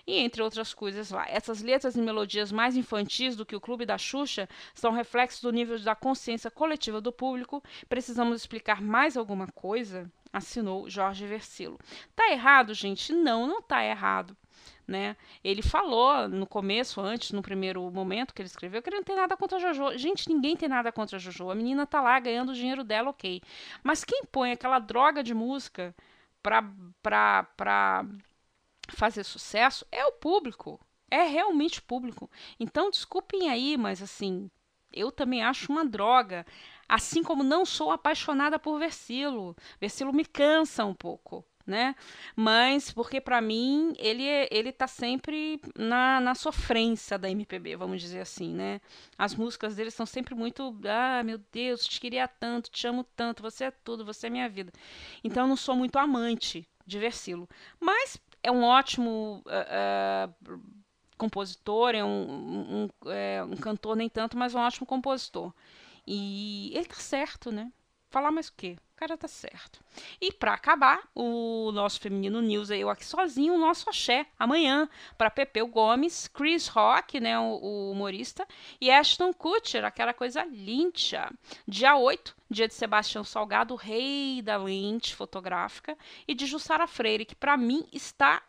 E 0.05 0.19
entre 0.19 0.43
outras 0.43 0.76
coisas 0.76 1.09
lá. 1.09 1.26
Essas 1.28 1.63
letras 1.63 1.95
e 1.95 2.01
melodias 2.01 2.51
mais 2.51 2.76
infantis 2.78 3.36
do 3.36 3.45
que 3.45 3.55
o 3.55 3.61
Clube 3.61 3.84
da 3.84 3.97
Xuxa 3.97 4.47
são 4.76 4.91
reflexos 4.91 5.41
do 5.41 5.51
nível 5.51 5.80
da 5.80 5.95
consciência 5.95 6.51
coletiva 6.51 7.01
do 7.01 7.11
público. 7.11 7.63
Precisamos 7.89 8.38
explicar 8.38 8.80
mais 8.80 9.17
alguma 9.17 9.47
coisa? 9.47 10.11
Assinou 10.32 10.88
Jorge 10.88 11.26
Versilo. 11.26 11.80
Tá 12.15 12.32
errado, 12.32 12.76
gente? 12.76 13.11
Não, 13.11 13.47
não 13.47 13.59
tá 13.59 13.84
errado 13.84 14.38
né? 14.88 15.15
Ele 15.43 15.61
falou 15.61 16.28
no 16.28 16.45
começo, 16.45 16.99
antes, 17.01 17.32
no 17.32 17.41
primeiro 17.41 17.89
momento 17.91 18.34
que 18.34 18.41
ele 18.41 18.47
escreveu, 18.47 18.82
que 18.82 18.89
ele 18.89 18.97
não 18.97 19.03
tem 19.03 19.15
nada 19.15 19.38
contra 19.38 19.57
a 19.57 19.59
Jojo. 19.59 19.97
Gente, 19.97 20.30
ninguém 20.30 20.55
tem 20.55 20.69
nada 20.69 20.91
contra 20.91 21.17
a 21.17 21.19
Jojo. 21.19 21.49
A 21.49 21.55
menina 21.55 21.86
tá 21.86 22.01
lá 22.01 22.19
ganhando 22.19 22.49
o 22.51 22.55
dinheiro 22.55 22.84
dela, 22.84 23.09
ok. 23.09 23.41
Mas 23.84 24.03
quem 24.03 24.24
põe 24.32 24.51
aquela 24.51 24.80
droga 24.80 25.24
de 25.24 25.34
música 25.34 25.95
pra, 26.41 26.63
pra, 27.01 27.43
pra 27.55 28.05
fazer 28.89 29.24
sucesso 29.24 29.86
é 29.91 30.05
o 30.05 30.11
público. 30.13 30.80
É 31.09 31.24
realmente 31.24 31.80
o 31.80 31.84
público. 31.84 32.30
Então, 32.59 32.89
desculpem 32.89 33.49
aí, 33.49 33.78
mas 33.78 34.01
assim, 34.01 34.49
eu 34.93 35.11
também 35.11 35.43
acho 35.43 35.72
uma 35.72 35.86
droga. 35.86 36.45
Assim 36.88 37.24
como 37.24 37.43
não 37.43 37.65
sou 37.65 37.91
apaixonada 37.91 38.59
por 38.59 38.80
Versilo. 38.80 39.55
Versilo 39.80 40.13
me 40.13 40.26
cansa 40.26 40.86
um 40.86 40.93
pouco 40.93 41.45
né? 41.66 41.95
Mas 42.36 42.91
porque 42.91 43.22
para 43.22 43.41
mim 43.41 43.93
ele 43.97 44.26
é, 44.28 44.47
ele 44.51 44.72
tá 44.72 44.88
sempre 44.88 45.59
na, 45.78 46.20
na 46.20 46.36
sofrência 46.36 47.18
da 47.18 47.30
MPB, 47.30 47.76
vamos 47.76 48.01
dizer 48.01 48.22
assim, 48.22 48.53
né? 48.53 48.82
As 49.18 49.36
músicas 49.36 49.76
dele 49.76 49.91
são 49.91 50.05
sempre 50.05 50.36
muito, 50.36 50.76
ah, 50.86 51.24
meu 51.24 51.39
Deus, 51.51 51.86
te 51.86 51.99
queria 51.99 52.28
tanto, 52.28 52.70
te 52.70 52.88
amo 52.88 53.03
tanto, 53.16 53.41
você 53.41 53.66
é 53.66 53.72
tudo, 53.72 54.05
você 54.05 54.28
é 54.28 54.30
minha 54.30 54.49
vida. 54.49 54.72
Então 55.24 55.43
eu 55.43 55.47
não 55.47 55.57
sou 55.57 55.76
muito 55.76 55.97
amante 55.97 56.68
de 56.86 56.99
Versilo, 56.99 57.47
mas 57.80 58.18
é 58.43 58.51
um 58.51 58.64
ótimo 58.64 59.43
uh, 59.45 60.53
uh, 60.53 60.62
compositor, 61.18 61.93
é 61.93 62.03
um, 62.03 62.88
um, 63.05 63.09
é 63.09 63.43
um 63.43 63.55
cantor 63.55 63.95
nem 63.95 64.09
tanto, 64.09 64.38
mas 64.38 64.55
um 64.55 64.59
ótimo 64.59 64.88
compositor. 64.88 65.53
E 66.07 66.72
ele 66.74 66.86
tá 66.86 66.95
certo, 66.95 67.51
né? 67.51 67.72
Falar 68.12 68.32
mais 68.32 68.49
o 68.49 68.53
quê? 68.53 68.78
cara 69.01 69.18
tá 69.18 69.28
certo. 69.28 69.80
E 70.22 70.32
para 70.32 70.53
acabar, 70.53 71.01
o 71.16 71.72
nosso 71.72 71.99
Feminino 71.99 72.39
News, 72.39 72.70
eu 72.70 72.88
aqui 72.88 73.03
sozinho, 73.03 73.55
o 73.55 73.57
nosso 73.57 73.89
axé, 73.89 74.28
amanhã, 74.38 74.88
para 75.18 75.32
Pepeu 75.32 75.66
Gomes, 75.68 76.28
Chris 76.28 76.68
Rock, 76.68 77.20
né, 77.20 77.39
o, 77.39 77.59
o, 77.59 77.91
humorista, 77.91 78.47
e 78.80 78.91
Ashton 78.91 79.34
Kutcher, 79.34 79.84
aquela 79.84 80.14
coisa 80.14 80.43
linda. 80.45 81.32
Dia 81.68 81.95
8, 81.95 82.36
dia 82.47 82.68
de 82.68 82.76
Sebastião 82.76 83.24
Salgado, 83.24 83.74
rei 83.74 84.39
da 84.43 84.55
lente 84.55 85.16
fotográfica, 85.16 85.97
e 86.28 86.36
de 86.36 86.45
Jussara 86.45 86.86
Freire, 86.86 87.26
que 87.26 87.36
para 87.36 87.57
mim 87.57 87.88
está 87.91 88.43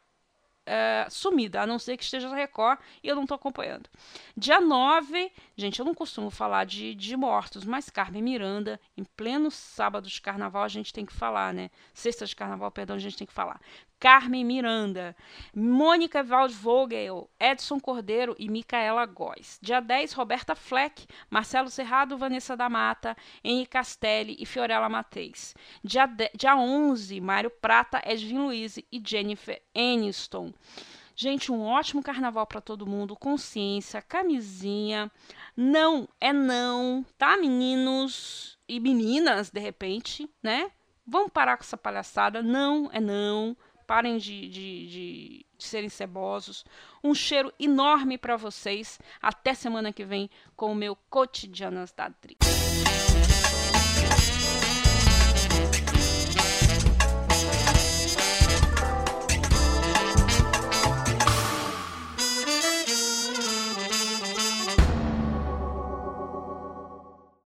é, 0.64 1.06
sumida, 1.10 1.62
a 1.62 1.66
não 1.66 1.78
ser 1.78 1.96
que 1.96 2.04
esteja 2.04 2.28
na 2.28 2.36
Record 2.36 2.78
e 3.02 3.08
eu 3.08 3.16
não 3.16 3.22
estou 3.22 3.36
acompanhando. 3.36 3.88
Dia 4.36 4.60
9, 4.60 5.32
gente, 5.56 5.78
eu 5.78 5.84
não 5.84 5.94
costumo 5.94 6.30
falar 6.30 6.64
de, 6.64 6.94
de 6.94 7.16
mortos, 7.16 7.64
mas 7.64 7.90
Carmen 7.90 8.22
Miranda, 8.22 8.80
em 8.96 9.04
pleno 9.04 9.50
sábado 9.50 10.08
de 10.08 10.20
carnaval, 10.20 10.62
a 10.62 10.68
gente 10.68 10.92
tem 10.92 11.04
que 11.04 11.12
falar, 11.12 11.52
né? 11.52 11.70
Sexta 11.92 12.26
de 12.26 12.34
carnaval, 12.34 12.70
perdão, 12.70 12.96
a 12.96 12.98
gente 12.98 13.16
tem 13.16 13.26
que 13.26 13.32
falar. 13.32 13.60
Carmen 14.02 14.44
Miranda, 14.44 15.14
Mônica 15.54 16.24
Waldvogel, 16.24 17.30
Edson 17.38 17.78
Cordeiro 17.78 18.34
e 18.36 18.48
Micaela 18.48 19.06
Góes. 19.06 19.60
Dia 19.62 19.78
10, 19.78 20.12
Roberta 20.14 20.56
Fleck, 20.56 21.06
Marcelo 21.30 21.70
Serrado, 21.70 22.18
Vanessa 22.18 22.56
da 22.56 22.68
Mata, 22.68 23.16
Henri 23.44 23.64
Castelli 23.64 24.36
e 24.40 24.44
Fiorella 24.44 24.88
Mateis. 24.88 25.54
Dia, 25.84 26.06
de, 26.06 26.28
dia 26.34 26.56
11, 26.56 27.20
Mário 27.20 27.50
Prata, 27.50 28.02
Edwin 28.04 28.38
Luiz 28.38 28.76
e 28.76 29.00
Jennifer 29.06 29.62
Aniston. 29.72 30.52
Gente, 31.22 31.52
um 31.52 31.62
ótimo 31.62 32.02
carnaval 32.02 32.44
para 32.44 32.60
todo 32.60 32.84
mundo. 32.84 33.14
Consciência, 33.14 34.02
camisinha. 34.02 35.08
Não 35.56 36.08
é 36.20 36.32
não, 36.32 37.06
tá, 37.16 37.36
meninos 37.36 38.58
e 38.68 38.80
meninas, 38.80 39.48
de 39.48 39.60
repente, 39.60 40.28
né? 40.42 40.72
Vamos 41.06 41.30
parar 41.30 41.56
com 41.56 41.62
essa 41.62 41.76
palhaçada. 41.76 42.42
Não 42.42 42.90
é 42.92 43.00
não 43.00 43.56
parem 43.86 44.18
de, 44.18 44.48
de, 44.48 44.86
de, 44.88 45.46
de 45.56 45.64
serem 45.64 45.88
cebosos. 45.88 46.64
Um 47.04 47.14
cheiro 47.14 47.52
enorme 47.56 48.18
para 48.18 48.36
vocês. 48.36 48.98
Até 49.20 49.54
semana 49.54 49.92
que 49.92 50.04
vem 50.04 50.28
com 50.56 50.72
o 50.72 50.74
meu 50.74 50.96
Cotidianas 51.08 51.92
da 51.92 52.08
Dri. 52.08 52.36